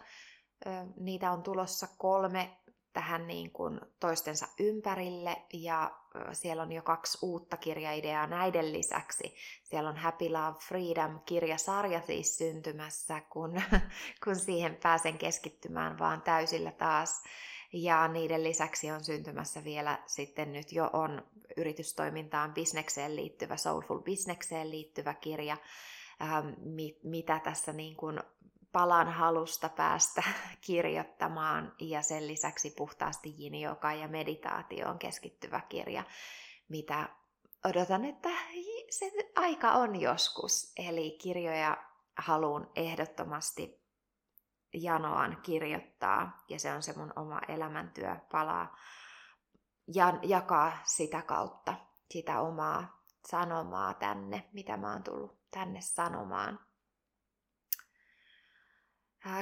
Niitä 1.00 1.32
on 1.32 1.44
tulossa 1.44 1.88
kolme 1.98 2.58
tähän 2.94 3.28
niin 3.28 3.52
kuin 3.52 3.82
toistensa 4.00 4.48
ympärille 4.60 5.38
ja 5.54 5.92
siellä 6.34 6.64
on 6.64 6.72
jo 6.72 6.82
kaksi 6.82 7.18
uutta 7.22 7.58
kirjaideaa 7.58 8.28
näiden 8.28 8.74
lisäksi. 8.74 9.36
Siellä 9.64 9.90
on 9.90 9.98
Happy 9.98 10.30
Love 10.30 10.60
Freedom 10.68 11.20
kirjasarja 11.26 12.02
siis 12.02 12.38
syntymässä, 12.38 13.22
kun, 13.30 13.62
kun 14.24 14.36
siihen 14.36 14.78
pääsen 14.84 15.18
keskittymään 15.18 16.00
vaan 16.00 16.22
täysillä 16.22 16.72
taas. 16.72 17.24
Ja 17.74 18.08
niiden 18.08 18.44
lisäksi 18.44 18.92
on 18.92 19.04
syntymässä 19.04 19.64
vielä 19.64 20.00
sitten 20.06 20.54
nyt 20.54 20.72
jo 20.72 20.90
on 20.94 21.24
yritystoimintaan, 21.58 22.54
bisnekseen 22.54 23.16
liittyvä, 23.16 23.58
Soulful 23.58 24.00
Bisnekseen 24.00 24.72
liittyvä 24.72 25.14
kirja, 25.14 25.58
äh, 26.22 26.44
mit, 26.58 27.04
mitä 27.04 27.40
tässä 27.40 27.74
niin 27.74 27.96
kuin 27.96 28.20
palan 28.72 29.08
halusta 29.08 29.70
päästä 29.70 30.24
kirjoittamaan 30.68 31.76
ja 31.80 32.02
sen 32.02 32.28
lisäksi 32.28 32.74
puhtaasti 32.78 33.34
jinjoka 33.38 33.94
ja 33.94 34.08
meditaatioon 34.08 35.00
keskittyvä 35.00 35.62
kirja, 35.70 36.04
mitä 36.70 37.10
odotan, 37.66 38.06
että 38.06 38.30
se 38.90 39.12
aika 39.36 39.72
on 39.72 40.02
joskus. 40.02 40.74
Eli 40.78 41.18
kirjoja 41.22 41.78
haluan 42.18 42.72
ehdottomasti 42.76 43.80
janoan 44.74 45.38
kirjoittaa 45.44 46.44
ja 46.50 46.60
se 46.60 46.74
on 46.74 46.84
se 46.84 46.94
mun 46.98 47.14
oma 47.16 47.42
elämäntyö 47.48 48.16
palaa 48.32 48.76
ja 49.94 50.20
jakaa 50.24 50.78
sitä 50.84 51.22
kautta 51.22 51.76
sitä 52.12 52.42
omaa 52.42 52.99
sanomaa 53.28 53.94
tänne, 53.94 54.50
mitä 54.54 54.78
mä 54.78 54.94
oon 54.94 55.04
tullut 55.04 55.40
tänne 55.52 55.82
sanomaan. 55.82 56.60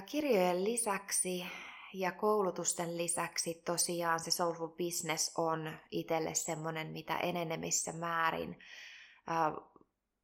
Kirjojen 0.06 0.64
lisäksi 0.64 1.46
ja 1.94 2.12
koulutusten 2.12 2.98
lisäksi 2.98 3.62
tosiaan 3.66 4.20
se 4.20 4.32
Soulful 4.32 4.68
Business 4.68 5.32
on 5.38 5.78
itselle 5.92 6.34
semmoinen, 6.34 6.88
mitä 6.88 7.18
enenemissä 7.18 7.94
määrin 7.94 8.60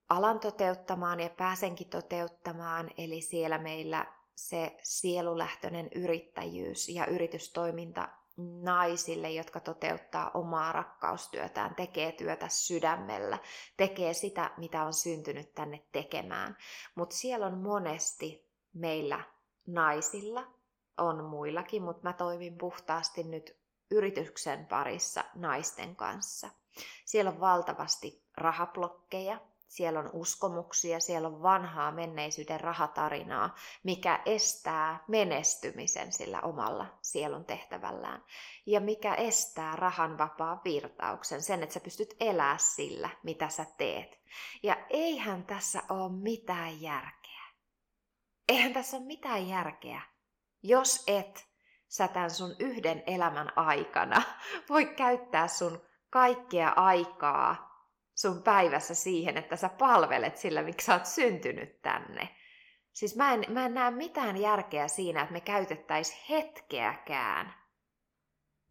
alan 0.10 0.40
toteuttamaan 0.40 1.20
ja 1.20 1.30
pääsenkin 1.30 1.90
toteuttamaan. 1.90 2.92
Eli 2.98 3.22
siellä 3.22 3.58
meillä 3.58 4.06
se 4.36 4.78
sielulähtöinen 4.84 5.90
yrittäjyys 5.96 6.90
ja 6.90 7.06
yritystoiminta 7.06 8.10
naisille, 8.38 9.32
jotka 9.32 9.60
toteuttaa 9.60 10.32
omaa 10.34 10.72
rakkaustyötään, 10.72 11.76
tekee 11.76 12.12
työtä 12.12 12.48
sydämellä, 12.48 13.38
tekee 13.78 14.14
sitä, 14.14 14.52
mitä 14.58 14.84
on 14.84 14.94
syntynyt 14.94 15.54
tänne 15.54 15.84
tekemään. 15.92 16.58
Mutta 16.96 17.16
siellä 17.16 17.46
on 17.46 17.58
monesti 17.58 18.50
meillä 18.74 19.24
naisilla, 19.68 20.48
on 20.98 21.24
muillakin, 21.24 21.84
mutta 21.84 22.04
mä 22.04 22.14
toimin 22.14 22.58
puhtaasti 22.58 23.24
nyt 23.24 23.58
yrityksen 23.92 24.66
parissa 24.66 25.24
naisten 25.36 25.96
kanssa. 25.96 26.50
Siellä 27.06 27.32
on 27.32 27.40
valtavasti 27.40 28.24
rahablokkeja, 28.38 29.40
siellä 29.74 30.00
on 30.00 30.10
uskomuksia, 30.14 31.00
siellä 31.00 31.28
on 31.28 31.42
vanhaa 31.42 31.92
menneisyyden 31.92 32.60
rahatarinaa, 32.60 33.56
mikä 33.84 34.22
estää 34.26 35.04
menestymisen 35.08 36.14
sillä 36.14 36.42
omalla 36.42 36.86
sielun 37.02 37.46
tehtävällään. 37.46 38.24
Ja 38.66 38.80
mikä 38.80 39.14
estää 39.14 39.76
rahan 39.76 40.18
vapaa 40.18 40.62
virtauksen, 40.66 41.42
sen, 41.42 41.64
että 41.64 41.74
sä 41.74 41.80
pystyt 41.80 42.16
elää 42.20 42.58
sillä, 42.58 43.10
mitä 43.24 43.50
sä 43.50 43.66
teet. 43.78 44.20
Ja 44.64 44.78
eihän 44.90 45.44
tässä 45.44 45.84
ole 45.90 46.12
mitään 46.12 46.82
järkeä. 46.82 47.44
Eihän 48.50 48.74
tässä 48.74 48.98
ole 48.98 49.06
mitään 49.06 49.48
järkeä, 49.48 50.02
jos 50.64 51.04
et 51.08 51.48
sä 51.88 52.08
tämän 52.08 52.32
sun 52.32 52.56
yhden 52.60 53.04
elämän 53.08 53.52
aikana 53.56 54.22
voi 54.70 54.86
käyttää 54.86 55.48
sun 55.48 55.82
kaikkea 56.10 56.70
aikaa 56.70 57.73
sun 58.16 58.44
päivässä 58.44 58.96
siihen, 58.96 59.38
että 59.38 59.56
sä 59.56 59.70
palvelet 59.70 60.38
sillä, 60.38 60.62
miksi 60.62 60.86
sä 60.86 60.94
oot 60.94 61.06
syntynyt 61.06 61.82
tänne. 61.82 62.30
Siis 62.94 63.16
mä 63.16 63.34
en, 63.34 63.46
mä 63.50 63.66
en 63.66 63.74
näe 63.74 63.92
mitään 63.92 64.38
järkeä 64.38 64.88
siinä, 64.88 65.22
että 65.22 65.34
me 65.34 65.42
käytettäisiin 65.42 66.20
hetkeäkään 66.30 67.54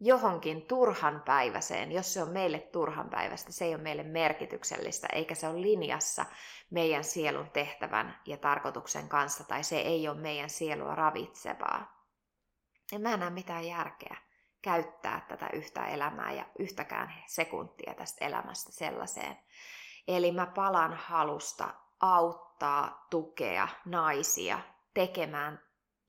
johonkin 0.01 0.63
turhan 0.63 1.23
päiväseen, 1.25 1.93
jos 1.93 2.15
se 2.15 2.23
on 2.23 2.29
meille 2.29 2.59
turhan 2.59 3.11
päivästä, 3.11 3.53
se 3.53 3.65
ei 3.65 3.75
ole 3.75 3.83
meille 3.83 4.03
merkityksellistä, 4.03 5.09
eikä 5.13 5.35
se 5.35 5.49
ole 5.49 5.63
linjassa 5.63 6.25
meidän 6.71 7.05
sielun 7.05 7.51
tehtävän 7.51 8.21
ja 8.27 8.37
tarkoituksen 8.37 9.09
kanssa, 9.09 9.45
tai 9.45 9.65
se 9.65 9.79
ei 9.79 10.09
ole 10.09 10.21
meidän 10.21 10.51
sielua 10.51 10.95
ravitsevaa. 10.95 12.07
En 12.93 13.01
mä 13.01 13.17
näe 13.17 13.31
mitään 13.31 13.67
järkeä 13.67 14.17
käyttää 14.63 15.25
tätä 15.29 15.49
yhtä 15.53 15.87
elämää 15.87 16.33
ja 16.33 16.45
yhtäkään 16.59 17.15
sekuntia 17.27 17.95
tästä 17.95 18.25
elämästä 18.25 18.73
sellaiseen. 18.73 19.39
Eli 20.09 20.33
mä 20.33 20.47
palan 20.47 20.95
halusta 20.95 21.75
auttaa, 22.01 23.07
tukea 23.11 23.69
naisia 23.85 24.59
tekemään 24.95 25.61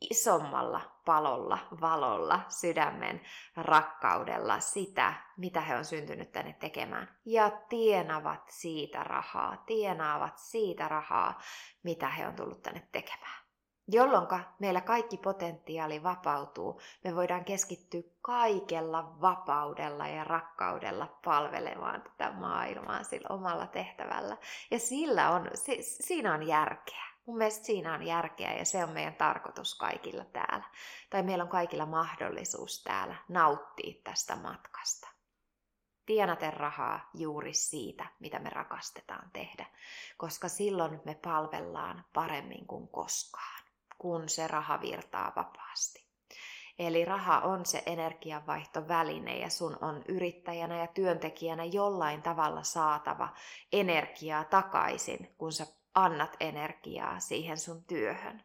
isommalla 0.09 0.81
palolla, 1.05 1.59
valolla, 1.81 2.39
sydämen 2.49 3.21
rakkaudella 3.55 4.59
sitä, 4.59 5.13
mitä 5.37 5.61
he 5.61 5.75
on 5.75 5.85
syntynyt 5.85 6.31
tänne 6.31 6.53
tekemään. 6.53 7.17
Ja 7.25 7.51
tienavat 7.69 8.49
siitä 8.49 9.03
rahaa, 9.03 9.57
tienaavat 9.57 10.37
siitä 10.37 10.87
rahaa, 10.87 11.41
mitä 11.83 12.09
he 12.09 12.27
on 12.27 12.35
tullut 12.35 12.61
tänne 12.63 12.87
tekemään. 12.91 13.42
Jolloin 13.87 14.27
meillä 14.59 14.81
kaikki 14.81 15.17
potentiaali 15.17 16.03
vapautuu, 16.03 16.81
me 17.03 17.15
voidaan 17.15 17.45
keskittyä 17.45 18.01
kaikella 18.21 19.21
vapaudella 19.21 20.07
ja 20.07 20.23
rakkaudella 20.23 21.19
palvelemaan 21.25 22.01
tätä 22.01 22.31
maailmaa 22.31 23.03
sillä 23.03 23.27
omalla 23.29 23.67
tehtävällä. 23.67 24.37
Ja 24.71 24.79
sillä 24.79 25.29
on, 25.29 25.49
siinä 25.81 26.33
on 26.33 26.47
järkeä. 26.47 27.03
Mun 27.25 27.37
mielestä 27.37 27.65
siinä 27.65 27.93
on 27.93 28.03
järkeä 28.03 28.53
ja 28.53 28.65
se 28.65 28.83
on 28.83 28.89
meidän 28.89 29.15
tarkoitus 29.15 29.75
kaikilla 29.75 30.25
täällä. 30.25 30.63
Tai 31.09 31.23
meillä 31.23 31.43
on 31.43 31.49
kaikilla 31.49 31.85
mahdollisuus 31.85 32.83
täällä 32.83 33.15
nauttia 33.29 34.01
tästä 34.03 34.35
matkasta. 34.35 35.07
Tienaten 36.05 36.53
rahaa 36.53 37.09
juuri 37.13 37.53
siitä, 37.53 38.05
mitä 38.19 38.39
me 38.39 38.49
rakastetaan 38.49 39.29
tehdä, 39.33 39.65
koska 40.17 40.49
silloin 40.49 41.01
me 41.05 41.15
palvellaan 41.15 42.05
paremmin 42.13 42.67
kuin 42.67 42.87
koskaan, 42.87 43.52
kun 44.03 44.29
se 44.29 44.47
raha 44.47 44.81
virtaa 44.81 45.33
vapaasti. 45.35 46.03
Eli 46.79 47.05
raha 47.05 47.39
on 47.39 47.65
se 47.65 47.83
energianvaihtoväline 47.85 49.39
ja 49.39 49.49
sun 49.49 49.77
on 49.81 50.03
yrittäjänä 50.07 50.77
ja 50.77 50.87
työntekijänä 50.87 51.63
jollain 51.63 52.21
tavalla 52.21 52.63
saatava 52.63 53.29
energiaa 53.71 54.43
takaisin, 54.43 55.35
kun 55.37 55.51
sä 55.51 55.67
annat 55.95 56.37
energiaa 56.39 57.19
siihen 57.19 57.57
sun 57.57 57.83
työhön. 57.83 58.43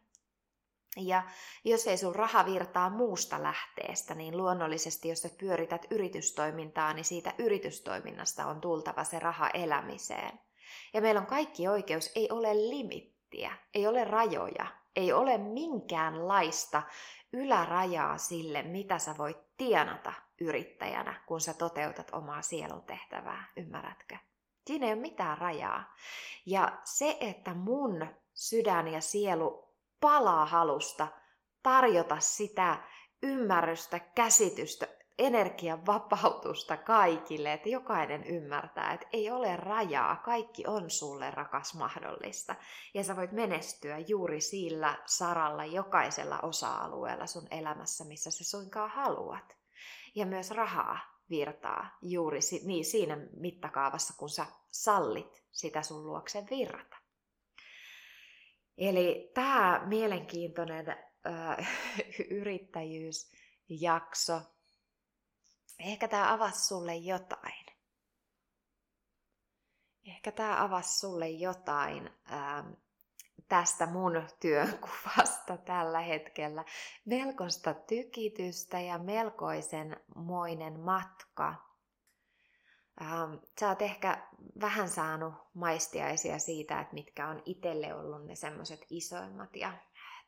Ja 0.96 1.22
jos 1.64 1.86
ei 1.86 1.98
sun 1.98 2.14
raha 2.14 2.46
virtaa 2.46 2.90
muusta 2.90 3.42
lähteestä, 3.42 4.14
niin 4.14 4.36
luonnollisesti 4.36 5.08
jos 5.08 5.22
sä 5.22 5.28
pyörität 5.40 5.86
yritystoimintaa, 5.90 6.92
niin 6.92 7.04
siitä 7.04 7.34
yritystoiminnasta 7.38 8.46
on 8.46 8.60
tultava 8.60 9.04
se 9.04 9.18
raha 9.18 9.48
elämiseen. 9.48 10.40
Ja 10.94 11.00
meillä 11.00 11.20
on 11.20 11.26
kaikki 11.26 11.68
oikeus, 11.68 12.12
ei 12.14 12.28
ole 12.30 12.54
limittiä, 12.54 13.56
ei 13.74 13.86
ole 13.86 14.04
rajoja, 14.04 14.66
ei 14.98 15.12
ole 15.12 15.38
minkäänlaista 15.38 16.82
ylärajaa 17.32 18.18
sille, 18.18 18.62
mitä 18.62 18.98
sä 18.98 19.14
voit 19.18 19.38
tienata 19.56 20.12
yrittäjänä, 20.40 21.22
kun 21.26 21.40
sä 21.40 21.54
toteutat 21.54 22.10
omaa 22.12 22.42
sielun 22.42 22.82
tehtävää, 22.82 23.44
ymmärrätkö? 23.56 24.16
Siinä 24.66 24.86
ei 24.86 24.92
ole 24.92 25.00
mitään 25.00 25.38
rajaa. 25.38 25.94
Ja 26.46 26.78
se, 26.84 27.16
että 27.20 27.54
mun 27.54 28.06
sydän 28.34 28.88
ja 28.88 29.00
sielu 29.00 29.74
palaa 30.00 30.46
halusta 30.46 31.08
tarjota 31.62 32.20
sitä 32.20 32.76
ymmärrystä, 33.22 33.98
käsitystä, 33.98 34.86
energian 35.18 35.86
vapautusta 35.86 36.76
kaikille, 36.76 37.52
että 37.52 37.68
jokainen 37.68 38.24
ymmärtää, 38.24 38.92
että 38.92 39.06
ei 39.12 39.30
ole 39.30 39.56
rajaa, 39.56 40.16
kaikki 40.16 40.64
on 40.66 40.90
sulle 40.90 41.30
rakas 41.30 41.74
mahdollista. 41.74 42.54
Ja 42.94 43.04
sä 43.04 43.16
voit 43.16 43.32
menestyä 43.32 43.98
juuri 43.98 44.40
sillä 44.40 44.98
saralla 45.06 45.64
jokaisella 45.64 46.40
osa-alueella 46.40 47.26
sun 47.26 47.46
elämässä, 47.50 48.04
missä 48.04 48.30
sä 48.30 48.44
suinkaan 48.44 48.90
haluat. 48.90 49.56
Ja 50.14 50.26
myös 50.26 50.50
rahaa 50.50 50.98
virtaa 51.30 51.98
juuri 52.02 52.40
niin 52.64 52.84
siinä 52.84 53.18
mittakaavassa, 53.36 54.14
kun 54.18 54.30
sä 54.30 54.46
sallit 54.70 55.44
sitä 55.52 55.82
sun 55.82 56.06
luoksen 56.06 56.46
virrata. 56.50 56.96
Eli 58.78 59.30
tämä 59.34 59.82
mielenkiintoinen 59.86 60.88
äh, 60.88 60.96
yrittäjyysjakso, 62.40 64.40
ehkä 65.78 66.08
tämä 66.08 66.32
avasi 66.32 66.66
sulle 66.66 66.96
jotain. 66.96 67.66
Ehkä 70.06 70.32
tämä 70.32 70.64
avasi 70.64 70.98
sulle 70.98 71.28
jotain 71.28 72.10
äh, 72.32 72.64
tästä 73.48 73.86
mun 73.86 74.28
työnkuvasta 74.40 75.56
tällä 75.66 76.00
hetkellä. 76.00 76.64
Melkoista 77.04 77.74
tykitystä 77.74 78.80
ja 78.80 78.98
melkoisen 78.98 80.00
moinen 80.14 80.80
matka. 80.80 81.54
Ähm, 83.00 83.34
sä 83.60 83.68
oot 83.68 83.82
ehkä 83.82 84.28
vähän 84.60 84.88
saanut 84.88 85.34
maistiaisia 85.54 86.38
siitä, 86.38 86.80
että 86.80 86.94
mitkä 86.94 87.28
on 87.28 87.42
itselle 87.44 87.94
ollut 87.94 88.26
ne 88.26 88.34
semmoiset 88.34 88.86
isoimmat 88.90 89.56
ja 89.56 89.72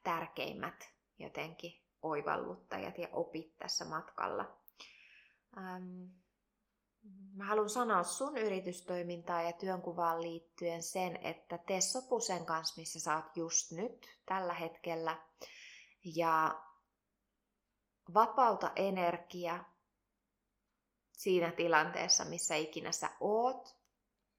tärkeimmät 0.05 0.92
jotenkin 1.18 1.72
oivalluttajat 2.03 2.98
ja 2.98 3.09
opit 3.12 3.59
tässä 3.59 3.84
matkalla. 3.84 4.59
Ähm, 5.57 6.05
Mä 7.34 7.44
haluan 7.44 7.70
sanoa 7.70 8.03
sun 8.03 8.36
yritystoimintaan 8.36 9.44
ja 9.44 9.53
työnkuvaan 9.53 10.22
liittyen 10.22 10.82
sen, 10.82 11.18
että 11.22 11.59
tee 11.59 11.80
sopu 11.80 12.20
sen 12.20 12.46
kanssa, 12.46 12.80
missä 12.80 13.01
sä 13.01 13.16
oot 13.16 13.36
just 13.36 13.72
nyt 13.72 14.18
tällä 14.26 14.55
hetkellä. 14.55 15.16
Ja 16.05 16.62
vapauta 18.14 18.72
energia 18.76 19.64
siinä 21.12 21.53
tilanteessa, 21.53 22.24
missä 22.24 22.55
ikinä 22.55 22.92
sä 22.92 23.11
oot. 23.20 23.76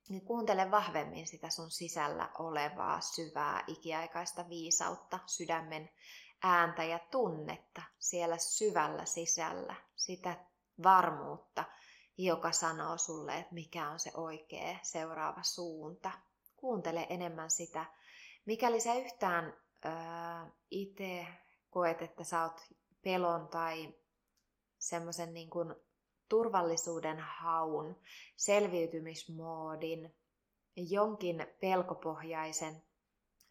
Niin 0.09 0.25
kuuntele 0.25 0.71
vahvemmin 0.71 1.27
sitä 1.27 1.49
sun 1.49 1.71
sisällä 1.71 2.29
olevaa 2.39 3.01
syvää 3.01 3.63
ikiaikaista 3.67 4.49
viisautta, 4.49 5.19
sydämen 5.25 5.89
ääntä 6.43 6.83
ja 6.83 6.99
tunnetta 6.99 7.81
siellä 7.99 8.37
syvällä 8.37 9.05
sisällä, 9.05 9.75
sitä 9.95 10.50
varmuutta– 10.83 11.63
joka 12.17 12.51
sanoo 12.51 12.97
sulle, 12.97 13.37
että 13.37 13.53
mikä 13.53 13.89
on 13.89 13.99
se 13.99 14.11
oikea 14.13 14.77
seuraava 14.81 15.43
suunta. 15.43 16.11
Kuuntele 16.55 17.07
enemmän 17.09 17.51
sitä. 17.51 17.85
Mikäli 18.45 18.79
sä 18.79 18.93
yhtään 18.93 19.53
itse 20.71 21.27
koet, 21.69 22.01
että 22.01 22.23
sä 22.23 22.43
oot 22.43 22.61
pelon 23.03 23.47
tai 23.47 23.93
semmoisen 24.79 25.33
niin 25.33 25.49
kuin 25.49 25.75
turvallisuuden 26.29 27.19
haun, 27.19 27.99
selviytymismoodin, 28.35 30.15
jonkin 30.75 31.47
pelkopohjaisen 31.61 32.83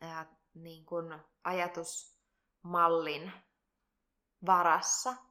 ää, 0.00 0.36
niin 0.54 0.86
kuin 0.86 1.18
ajatusmallin 1.44 3.32
varassa– 4.46 5.16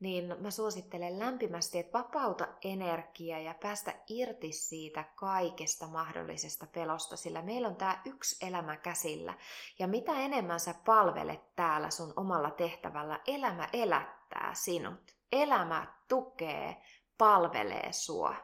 niin 0.00 0.36
mä 0.38 0.50
suosittelen 0.50 1.18
lämpimästi, 1.18 1.78
että 1.78 1.98
vapauta 1.98 2.48
energiaa 2.64 3.38
ja 3.38 3.54
päästä 3.62 3.94
irti 4.08 4.52
siitä 4.52 5.04
kaikesta 5.14 5.86
mahdollisesta 5.86 6.66
pelosta, 6.66 7.16
sillä 7.16 7.42
meillä 7.42 7.68
on 7.68 7.76
tämä 7.76 8.02
yksi 8.04 8.46
elämä 8.46 8.76
käsillä. 8.76 9.34
Ja 9.78 9.88
mitä 9.88 10.12
enemmän 10.12 10.60
sä 10.60 10.74
palvelet 10.84 11.56
täällä 11.56 11.90
sun 11.90 12.12
omalla 12.16 12.50
tehtävällä, 12.50 13.20
elämä 13.26 13.68
elättää 13.72 14.54
sinut. 14.54 15.14
Elämä 15.32 15.94
tukee, 16.08 16.76
palvelee 17.18 17.92
sua. 17.92 18.34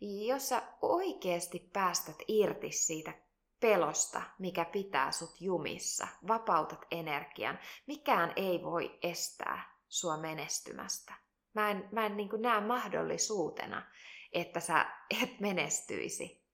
Jos 0.00 0.48
sä 0.48 0.62
oikeasti 0.82 1.70
päästät 1.72 2.16
irti 2.28 2.72
siitä 2.72 3.12
pelosta, 3.60 4.22
mikä 4.38 4.64
pitää 4.64 5.12
sut 5.12 5.40
jumissa, 5.40 6.08
vapautat 6.28 6.86
energian, 6.90 7.58
mikään 7.86 8.32
ei 8.36 8.62
voi 8.62 8.98
estää 9.02 9.73
sua 9.94 10.16
menestymästä. 10.16 11.14
Mä 11.54 11.70
en, 11.70 11.88
mä 11.92 12.06
en 12.06 12.16
niin 12.16 12.30
näe 12.38 12.60
mahdollisuutena, 12.60 13.82
että 14.32 14.60
sä 14.60 14.86
et 15.22 15.40
menestyisi. 15.40 16.44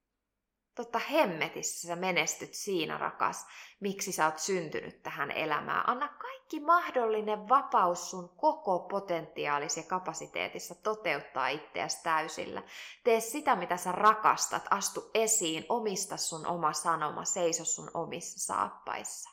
Totta 0.74 0.98
hemmetissä 0.98 1.88
sä 1.88 1.96
menestyt 1.96 2.54
siinä, 2.54 2.98
rakas, 2.98 3.46
miksi 3.80 4.12
sä 4.12 4.26
oot 4.26 4.38
syntynyt 4.38 5.02
tähän 5.02 5.30
elämään. 5.30 5.88
Anna 5.88 6.08
kaikki 6.08 6.60
mahdollinen 6.60 7.48
vapaus 7.48 8.10
sun 8.10 8.28
koko 8.36 8.78
potentiaalis 8.78 9.76
ja 9.76 9.82
kapasiteetissa 9.82 10.74
toteuttaa 10.74 11.48
itseäsi 11.48 12.02
täysillä. 12.02 12.62
Tee 13.04 13.20
sitä, 13.20 13.56
mitä 13.56 13.76
sä 13.76 13.92
rakastat, 13.92 14.64
astu 14.70 15.10
esiin, 15.14 15.66
omista 15.68 16.16
sun 16.16 16.46
oma 16.46 16.72
sanoma, 16.72 17.24
seiso 17.24 17.64
sun 17.64 17.90
omissa 17.94 18.46
saappaissa. 18.46 19.30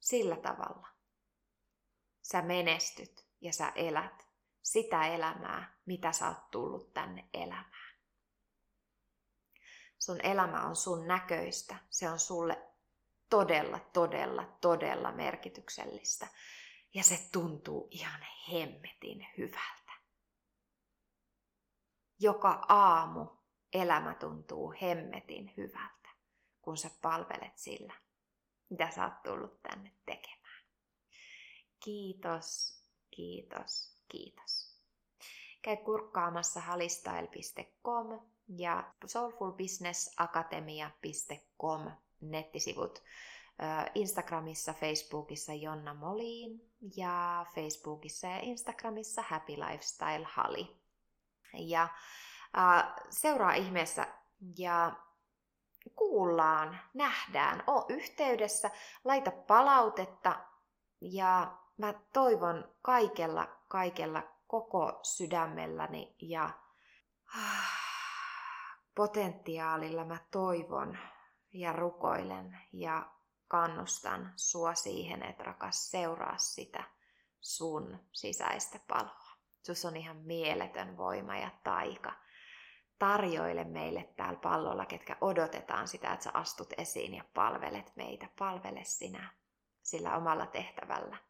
Sillä 0.00 0.36
tavalla 0.36 0.89
sä 2.22 2.42
menestyt 2.42 3.26
ja 3.40 3.52
sä 3.52 3.68
elät 3.68 4.28
sitä 4.62 5.06
elämää, 5.06 5.80
mitä 5.86 6.12
sä 6.12 6.28
oot 6.28 6.50
tullut 6.50 6.94
tänne 6.94 7.28
elämään. 7.34 7.90
Sun 9.98 10.20
elämä 10.22 10.62
on 10.62 10.76
sun 10.76 11.06
näköistä, 11.06 11.76
se 11.90 12.10
on 12.10 12.18
sulle 12.18 12.70
todella, 13.30 13.78
todella, 13.78 14.58
todella 14.60 15.12
merkityksellistä. 15.12 16.26
Ja 16.94 17.02
se 17.02 17.28
tuntuu 17.32 17.88
ihan 17.90 18.26
hemmetin 18.52 19.26
hyvältä. 19.38 19.92
Joka 22.18 22.64
aamu 22.68 23.26
elämä 23.72 24.14
tuntuu 24.14 24.74
hemmetin 24.82 25.54
hyvältä, 25.56 26.08
kun 26.62 26.76
sä 26.76 26.90
palvelet 27.02 27.58
sillä, 27.58 27.94
mitä 28.70 28.90
sä 28.90 29.04
oot 29.04 29.22
tullut 29.22 29.62
tänne 29.62 29.96
tekemään. 30.06 30.39
Kiitos, 31.80 32.80
kiitos, 33.10 33.96
kiitos. 34.08 34.80
Käy 35.62 35.76
kurkkaamassa 35.76 36.60
halistyle.com 36.60 38.20
ja 38.48 38.94
soulfulbusinessakatemia.com 39.06 41.90
nettisivut. 42.20 43.02
Instagramissa, 43.94 44.74
Facebookissa 44.74 45.54
Jonna 45.54 45.94
Moliin 45.94 46.72
ja 46.96 47.46
Facebookissa 47.54 48.26
ja 48.26 48.38
Instagramissa 48.38 49.22
Happy 49.22 49.52
Lifestyle 49.52 50.24
Hali. 50.24 50.76
Ja 51.52 51.88
äh, 52.58 52.84
seuraa 53.10 53.54
ihmeessä 53.54 54.06
ja 54.58 54.92
kuullaan, 55.96 56.80
nähdään, 56.94 57.64
o 57.66 57.86
yhteydessä, 57.88 58.70
laita 59.04 59.30
palautetta 59.30 60.40
ja 61.00 61.59
mä 61.80 61.94
toivon 62.12 62.68
kaikella, 62.82 63.48
kaikella 63.68 64.22
koko 64.46 65.00
sydämelläni 65.02 66.16
ja 66.20 66.50
äh, 67.36 67.80
potentiaalilla 68.94 70.04
mä 70.04 70.18
toivon 70.30 70.98
ja 71.52 71.72
rukoilen 71.72 72.58
ja 72.72 73.10
kannustan 73.48 74.32
sua 74.36 74.74
siihen, 74.74 75.22
että 75.22 75.44
rakas 75.44 75.90
seuraa 75.90 76.38
sitä 76.38 76.84
sun 77.40 77.98
sisäistä 78.12 78.78
paloa. 78.88 79.30
Sus 79.66 79.84
on 79.84 79.96
ihan 79.96 80.16
mieletön 80.16 80.96
voima 80.96 81.36
ja 81.36 81.50
taika. 81.64 82.12
Tarjoile 82.98 83.64
meille 83.64 84.12
täällä 84.16 84.40
pallolla, 84.40 84.86
ketkä 84.86 85.16
odotetaan 85.20 85.88
sitä, 85.88 86.12
että 86.12 86.24
sä 86.24 86.30
astut 86.34 86.72
esiin 86.78 87.14
ja 87.14 87.24
palvelet 87.34 87.96
meitä. 87.96 88.28
Palvele 88.38 88.84
sinä 88.84 89.32
sillä 89.82 90.16
omalla 90.16 90.46
tehtävällä. 90.46 91.29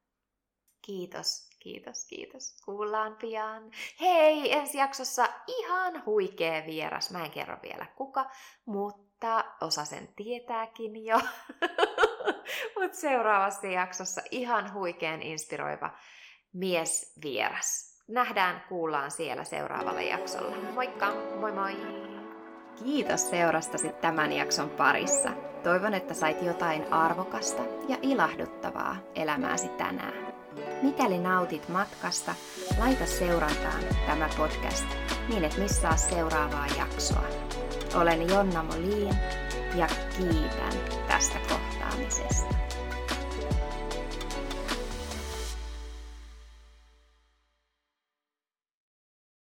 Kiitos, 0.82 1.50
kiitos, 1.60 2.04
kiitos. 2.04 2.62
Kuullaan 2.64 3.16
pian. 3.16 3.70
Hei, 4.00 4.52
ensi 4.52 4.78
jaksossa 4.78 5.28
ihan 5.46 6.02
huikea 6.06 6.66
vieras. 6.66 7.10
Mä 7.10 7.24
en 7.24 7.30
kerro 7.30 7.56
vielä 7.62 7.86
kuka, 7.96 8.30
mutta 8.66 9.44
osa 9.60 9.84
sen 9.84 10.08
tietääkin 10.16 11.06
jo. 11.06 11.20
mutta 12.80 12.98
seuraavassa 12.98 13.66
jaksossa 13.66 14.22
ihan 14.30 14.74
huikean 14.74 15.22
inspiroiva 15.22 15.90
mies 16.52 17.14
vieras. 17.22 17.90
Nähdään, 18.08 18.64
kuullaan 18.68 19.10
siellä 19.10 19.44
seuraavalla 19.44 20.02
jaksolla. 20.02 20.56
Moikka, 20.56 21.12
moi 21.40 21.52
moi! 21.52 21.76
Kiitos 22.84 23.30
seurastasi 23.30 23.92
tämän 23.92 24.32
jakson 24.32 24.70
parissa. 24.70 25.30
Toivon, 25.62 25.94
että 25.94 26.14
sait 26.14 26.42
jotain 26.42 26.92
arvokasta 26.92 27.62
ja 27.88 27.96
ilahduttavaa 28.02 28.96
elämääsi 29.14 29.68
tänään. 29.68 30.29
Mikäli 30.82 31.18
nautit 31.18 31.68
matkasta, 31.68 32.34
laita 32.78 33.06
seurantaan 33.06 33.82
tämä 34.06 34.28
podcast 34.36 34.86
niin 35.28 35.44
et 35.44 35.58
missaa 35.58 35.96
seuraavaa 35.96 36.66
jaksoa. 36.78 37.24
Olen 37.94 38.28
Jonna 38.28 38.62
Molin 38.62 39.16
ja 39.74 39.86
kiitän 40.16 40.72
tästä 41.08 41.38
kohtaamisesta. 41.48 42.54